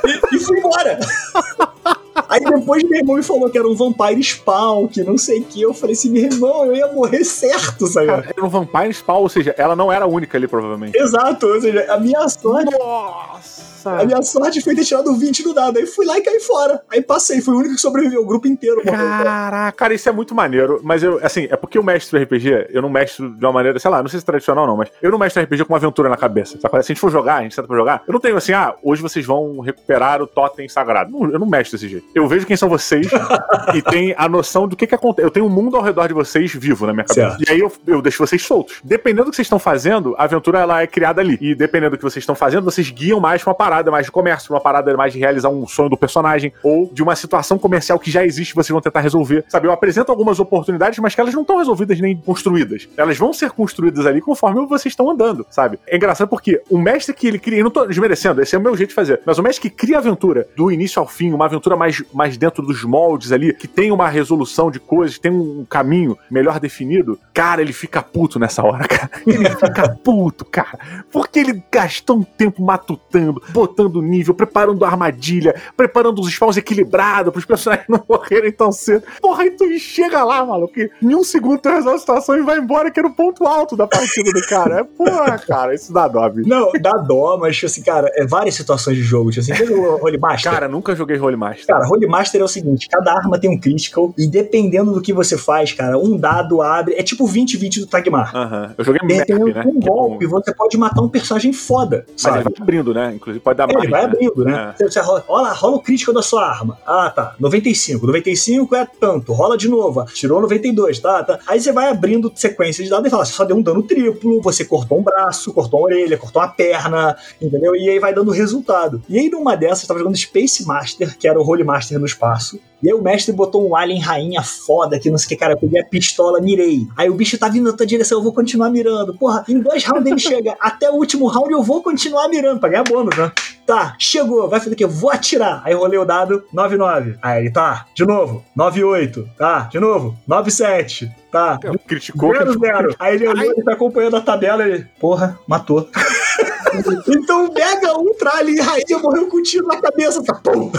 e, 0.07 0.37
e 0.37 0.39
fui 0.39 0.59
embora. 0.59 0.99
Aí 2.29 2.41
depois 2.41 2.83
meu 2.83 2.99
irmão 2.99 3.17
me 3.17 3.23
falou 3.23 3.51
que 3.51 3.59
era 3.59 3.69
um 3.69 3.75
Vampire 3.75 4.23
Spawn, 4.23 4.89
que 4.89 5.03
não 5.03 5.19
sei 5.19 5.41
o 5.41 5.45
que. 5.45 5.63
Eu 5.63 5.75
falei 5.75 5.95
assim, 5.95 6.11
meu 6.11 6.25
irmão, 6.25 6.67
eu 6.67 6.75
ia 6.75 6.93
morrer 6.93 7.25
certo, 7.25 7.87
sabe? 7.87 8.07
Cara, 8.07 8.27
era 8.37 8.45
um 8.45 8.49
Vampire 8.49 8.93
Spawn, 8.93 9.23
ou 9.23 9.29
seja, 9.29 9.55
ela 9.57 9.75
não 9.75 9.91
era 9.91 10.05
a 10.05 10.09
única 10.09 10.37
ali, 10.37 10.47
provavelmente. 10.47 10.97
Exato, 10.97 11.47
ou 11.47 11.61
seja, 11.61 11.93
a 11.93 11.99
minha 11.99 12.29
sorte. 12.29 12.71
Nossa! 12.79 13.71
A 13.85 14.05
minha 14.05 14.23
sorte 14.23 14.61
foi 14.61 14.75
ter 14.75 14.85
tirado 14.85 15.15
20 15.15 15.47
no 15.47 15.55
dado. 15.55 15.79
Aí 15.79 15.87
fui 15.87 16.05
lá 16.05 16.19
e 16.19 16.23
caí 16.23 16.41
fora. 16.41 16.83
Aí 16.91 17.01
passei, 17.01 17.41
fui 17.41 17.55
o 17.55 17.59
único 17.59 17.75
que 17.75 17.81
sobreviveu, 17.81 18.21
o 18.21 18.27
grupo 18.27 18.47
inteiro. 18.47 18.83
Caraca, 18.83 19.73
cara, 19.73 19.95
isso 19.95 20.09
é 20.09 20.13
muito 20.13 20.35
maneiro. 20.35 20.81
Mas 20.83 21.03
eu, 21.03 21.19
assim, 21.23 21.47
é 21.51 21.57
porque 21.57 21.79
eu 21.79 21.83
mestro 21.83 22.21
RPG, 22.23 22.69
eu 22.71 22.83
não 22.83 22.91
mestro 22.91 23.31
de 23.31 23.45
uma 23.45 23.53
maneira, 23.53 23.79
sei 23.79 23.91
lá, 23.91 24.03
não 24.03 24.09
sei 24.09 24.21
se 24.21 24.25
é 24.25 24.27
tradicional 24.27 24.65
ou 24.65 24.71
não, 24.71 24.77
mas 24.77 24.91
eu 25.01 25.11
não 25.11 25.19
mestro 25.19 25.43
RPG 25.43 25.65
com 25.65 25.73
uma 25.73 25.79
aventura 25.79 26.09
na 26.09 26.17
cabeça. 26.17 26.59
Sabe? 26.61 26.83
Se 26.83 26.93
a 26.93 26.95
gente 26.95 27.01
for 27.01 27.11
jogar, 27.11 27.37
a 27.37 27.43
gente 27.43 27.55
senta 27.55 27.67
pra 27.67 27.77
jogar, 27.77 28.03
eu 28.07 28.13
não 28.13 28.21
tenho 28.21 28.37
assim, 28.37 28.53
ah, 28.53 28.75
hoje 28.83 29.01
vocês 29.01 29.25
vão 29.25 29.61
recuperar 29.61 30.21
o 30.23 30.27
totem 30.27 30.69
sagrado. 30.69 31.11
Não, 31.11 31.31
eu 31.31 31.39
não 31.39 31.47
mestro 31.47 31.79
desse 31.79 31.89
jeito. 31.89 32.00
Eu 32.15 32.27
vejo 32.27 32.47
quem 32.47 32.57
são 32.57 32.69
vocês 32.69 33.07
e 33.75 33.83
tem 33.83 34.15
a 34.17 34.29
noção 34.29 34.67
do 34.67 34.77
que 34.77 34.87
que 34.87 34.95
acontece. 34.95 35.27
Eu 35.27 35.31
tenho 35.31 35.47
um 35.47 35.51
mundo 35.51 35.77
ao 35.77 35.83
redor 35.83 36.09
de 36.09 36.15
vocês 36.15 36.53
vivo 36.53 36.87
na 36.87 36.93
minha 36.93 37.05
cabeça. 37.05 37.37
Certo. 37.37 37.49
E 37.49 37.53
aí 37.53 37.61
eu, 37.61 37.73
eu 37.87 38.03
deixo 38.03 38.25
vocês 38.25 38.43
soltos. 38.43 38.81
Dependendo 38.85 39.25
do 39.25 39.31
que 39.31 39.37
vocês 39.37 39.47
estão 39.47 39.59
fazendo, 39.59 40.15
a 40.19 40.25
aventura 40.25 40.61
ela 40.61 40.83
é 40.83 40.87
criada 40.87 41.21
ali. 41.21 41.39
E 41.41 41.55
dependendo 41.55 41.93
do 41.93 41.97
que 41.97 42.03
vocês 42.03 42.23
estão 42.23 42.35
fazendo, 42.35 42.65
vocês 42.65 42.91
guiam 42.91 43.21
mais 43.21 43.43
pra 43.43 43.51
uma 43.51 43.57
parada 43.57 43.91
mais 43.91 44.07
de 44.07 44.13
comércio, 44.13 44.53
uma 44.53 44.61
parada 44.61 44.97
mais 44.97 45.13
de 45.13 45.19
realizar 45.19 45.49
um 45.49 45.67
sonho 45.67 45.89
do 45.89 45.97
personagem, 45.97 46.53
ou 46.63 46.91
de 46.93 47.03
uma 47.03 47.17
situação 47.17 47.59
comercial 47.59 47.99
que 47.99 48.11
já 48.11 48.25
existe, 48.25 48.55
vocês 48.55 48.71
vão 48.71 48.81
tentar 48.81 49.01
resolver. 49.01 49.45
Sabe, 49.49 49.67
eu 49.67 49.73
apresento 49.73 50.11
algumas 50.11 50.41
oportunidades, 50.41 50.99
mas 50.99 51.15
que 51.15 51.21
elas 51.21 51.35
não 51.35 51.43
estão 51.43 51.59
resolvidas 51.59 52.01
nem 52.01 52.17
construídas. 52.17 52.89
Elas 52.97 53.17
vão 53.17 53.33
ser 53.33 53.51
construídas 53.51 54.07
ali 54.07 54.21
conforme 54.21 54.67
vocês 54.67 54.93
estão 54.93 55.11
andando, 55.11 55.47
sabe? 55.51 55.79
É 55.87 55.97
engraçado 55.97 56.29
porque 56.29 56.63
o 56.71 56.79
mestre 56.79 57.15
que 57.15 57.27
ele 57.27 57.39
cria, 57.39 57.59
eu 57.59 57.65
não 57.65 57.71
tô 57.71 57.87
desmerecendo, 57.87 58.41
esse 58.43 58.55
é 58.55 58.59
o 58.59 58.63
meu 58.63 58.77
jeito 58.77 58.91
de 58.91 58.95
fazer, 58.95 59.21
mas 59.25 59.39
o 59.39 59.43
mestre 59.43 59.69
que 59.69 59.77
cria 59.77 59.97
a 59.97 59.99
aventura 60.01 60.49
do 60.57 60.71
início 60.71 61.01
ao 61.01 61.07
fim, 61.07 61.33
uma 61.33 61.45
aventura 61.45 61.77
mais, 61.77 61.90
mais 62.13 62.37
dentro 62.37 62.65
dos 62.65 62.85
moldes 62.85 63.33
ali, 63.33 63.53
que 63.53 63.69
tem 63.69 63.91
uma 63.91 64.09
resolução 64.09 64.71
de 64.71 64.79
coisas, 64.79 65.19
tem 65.19 65.31
um 65.31 65.65
caminho 65.69 66.17
melhor 66.31 66.61
definido, 66.61 67.19
cara, 67.33 67.63
ele 67.63 67.73
fica 67.73 68.03
puto 68.03 68.39
nessa 68.39 68.63
hora, 68.63 68.87
cara. 68.89 69.11
Ele 69.27 69.49
fica 69.51 69.89
puto, 70.03 70.45
cara. 70.45 70.79
Porque 71.13 71.39
ele 71.39 71.63
gastou 71.71 72.19
um 72.19 72.23
tempo 72.23 72.63
matutando, 72.63 73.43
botando 73.51 74.03
nível, 74.03 74.35
preparando 74.35 74.85
a 74.85 74.89
armadilha, 74.89 75.55
preparando 75.77 76.21
os 76.21 76.33
spawns 76.33 76.57
equilibrados 76.57 77.33
para 77.33 77.39
os 77.39 77.45
personagens 77.45 77.87
não 77.89 78.03
morrerem 78.09 78.53
tão 78.53 78.73
cedo. 78.73 79.05
Porra, 79.21 79.43
aí 79.43 79.51
tu 79.51 79.67
chega 79.79 80.23
lá, 80.25 80.45
maluco, 80.45 80.75
que 80.75 80.91
em 81.03 81.15
um 81.15 81.25
segundo 81.25 81.61
tu 81.61 81.69
resolve 81.69 81.97
a 81.97 82.01
situação 82.01 82.37
e 82.37 82.43
vai 82.43 82.59
embora, 82.59 82.91
que 82.91 82.99
era 82.99 83.09
o 83.09 83.13
ponto 83.13 83.47
alto 83.47 83.77
da 83.77 83.87
partida 83.87 84.31
do 84.33 84.47
cara. 84.47 84.81
É, 84.81 84.85
porra, 84.85 85.39
cara, 85.39 85.75
isso 85.75 85.93
dá 85.93 86.09
dó, 86.09 86.29
bicho. 86.29 86.49
Não, 86.49 86.71
dá 86.81 86.93
dó, 86.93 87.39
mas, 87.39 87.57
tipo 87.57 87.67
assim, 87.67 87.83
cara, 87.83 88.11
é 88.15 88.27
várias 88.27 88.55
situações 88.55 88.97
de 88.97 89.03
jogo. 89.03 89.31
Tipo 89.31 89.53
assim, 89.53 89.65
o 89.65 90.05
Holy 90.05 90.19
Master? 90.19 90.53
Cara, 90.53 90.69
nunca 90.69 90.95
joguei 90.95 91.19
Holy 91.19 91.37
Master. 91.37 91.67
Cara, 91.67 91.80
Holy 91.89 92.07
Master 92.07 92.41
é 92.41 92.45
o 92.45 92.49
seguinte: 92.49 92.89
cada 92.89 93.13
arma 93.13 93.39
tem 93.39 93.51
um 93.51 93.59
critical, 93.59 94.13
e 94.17 94.27
dependendo 94.27 94.93
do 94.93 95.01
que 95.01 95.13
você 95.13 95.37
faz, 95.37 95.73
cara, 95.73 95.99
um 95.99 96.17
dado 96.17 96.63
abre. 96.63 96.95
É 96.95 97.03
tipo 97.03 97.27
20-20 97.27 97.81
do 97.81 97.87
Tagmar. 97.87 98.35
Aham. 98.35 98.75
Eu 98.77 98.85
joguei 98.85 99.01
Dependendo 99.07 99.45
Merc, 99.47 99.67
né? 99.67 99.73
um 99.73 99.81
golpe, 99.81 100.27
você 100.27 100.55
pode 100.55 100.77
matar 100.77 101.03
um 101.03 101.09
personagem 101.09 101.53
foda. 101.53 102.05
Mas 102.09 102.21
sabe? 102.21 102.39
ele 102.39 102.45
vai 102.45 102.53
abrindo, 102.61 102.95
né? 102.95 103.13
Inclusive 103.15 103.43
pode 103.43 103.57
dar 103.57 103.69
é, 103.69 103.73
mais. 103.73 103.85
Ele 103.85 103.91
vai 103.91 104.03
né? 104.03 104.07
abrindo, 104.07 104.45
né? 104.45 104.75
É. 104.79 104.89
Você 104.89 105.01
rola, 105.01 105.25
rola, 105.27 105.53
rola 105.53 105.77
o 105.77 105.81
crítico 105.81 106.13
da 106.13 106.23
sua 106.23 106.47
arma. 106.47 106.79
Ah, 106.87 107.11
tá. 107.11 107.35
95. 107.39 108.07
95 108.07 108.75
é 108.75 108.87
tanto. 108.99 109.33
Rola 109.33 109.57
de 109.57 109.69
novo. 109.69 110.05
Tirou 110.07 110.41
92, 110.41 110.99
tá? 110.99 111.23
tá. 111.23 111.39
Aí 111.47 111.61
você 111.61 111.73
vai 111.73 111.89
abrindo 111.89 112.33
sequência 112.35 112.83
de 112.85 112.91
dados 112.91 113.07
e 113.07 113.11
fala: 113.11 113.25
você 113.25 113.33
só 113.33 113.45
deu 113.45 113.57
um 113.57 113.63
dano 113.63 113.83
triplo, 113.83 114.41
você 114.41 114.65
cortou 114.65 114.99
um 114.99 115.03
braço, 115.03 115.53
cortou 115.53 115.81
uma 115.81 115.87
orelha, 115.87 116.19
cortou 116.19 116.43
uma 116.43 116.49
perna, 116.49 117.17
entendeu? 117.41 117.75
E 117.75 117.89
aí 117.89 117.99
vai 117.99 118.15
dando 118.15 118.31
resultado. 118.31 119.03
E 119.09 119.19
aí 119.19 119.31
numa 119.31 119.57
dessas, 119.57 119.83
eu 119.83 119.89
tava 119.89 120.01
jogando 120.01 120.17
Space 120.17 120.67
Master, 120.67 121.17
que 121.17 121.29
era 121.29 121.39
o 121.41 121.47
Holy 121.47 121.65
Master 121.71 121.99
no 121.99 122.07
espaço. 122.07 122.59
E 122.83 122.89
aí 122.89 122.95
o 122.95 123.03
mestre 123.03 123.33
botou 123.33 123.69
um 123.69 123.77
alien 123.77 124.01
rainha 124.01 124.43
foda 124.43 124.99
que 124.99 125.11
não 125.11 125.19
sei 125.19 125.27
o 125.27 125.29
que, 125.29 125.37
cara. 125.37 125.53
Eu 125.53 125.59
peguei 125.59 125.81
a 125.81 125.85
pistola, 125.85 126.41
mirei. 126.41 126.87
Aí 126.97 127.11
o 127.11 127.15
bicho 127.15 127.37
tá 127.39 127.49
vindo 127.49 127.71
na 127.71 127.77
tua 127.77 127.87
direção, 127.87 128.19
eu 128.19 128.25
vou 128.25 128.33
continuar 128.33 128.71
mirando. 128.71 129.15
Porra, 129.15 129.45
em 129.49 129.61
dois 129.61 129.85
rounds 129.85 130.07
ele 130.07 130.19
chega. 130.19 130.57
Até 130.61 130.91
o 130.91 130.95
último 130.95 131.27
round 131.27 131.53
eu 131.53 131.63
vou 131.63 131.83
continuar 131.83 132.29
mirando, 132.29 132.59
pra 132.59 132.71
ganhar 132.71 132.85
bônus, 132.85 133.17
né? 133.17 133.31
Tá, 133.67 133.95
chegou, 133.99 134.49
vai 134.49 134.59
fazer 134.59 134.73
o 134.73 134.77
quê? 134.77 134.87
Vou 134.87 135.11
atirar. 135.11 135.63
Aí 135.65 135.75
rolei 135.75 135.99
o 135.99 136.05
dado 136.05 136.43
9-9. 136.53 137.19
Aí 137.23 137.43
ele 137.43 137.51
tá, 137.51 137.87
de 137.95 138.05
novo, 138.05 138.43
9-8. 138.57 139.27
Tá, 139.37 139.61
de 139.71 139.79
novo, 139.79 140.17
9-7. 140.29 141.09
Tá. 141.31 141.59
Criticou, 141.87 142.33
Zero, 142.33 142.45
criticou. 142.47 142.67
zero. 142.67 142.97
Aí 142.99 143.15
ele 143.15 143.29
olhou, 143.29 143.53
ele 143.53 143.63
tá 143.63 143.73
acompanhando 143.73 144.17
a 144.17 144.21
tabela 144.21 144.67
e 144.67 144.73
ele, 144.73 144.87
porra, 144.99 145.39
matou. 145.47 145.89
então 147.09 147.47
o 147.47 147.53
Mega 147.53 147.97
Ultra 147.99 148.39
Alien 148.39 148.61
Rainha 148.61 148.99
morreu 149.01 149.29
com 149.29 149.37
um 149.37 149.43
tiro 149.43 149.67
na 149.67 149.81
cabeça, 149.81 150.23
tá? 150.25 150.35
Pum. 150.35 150.73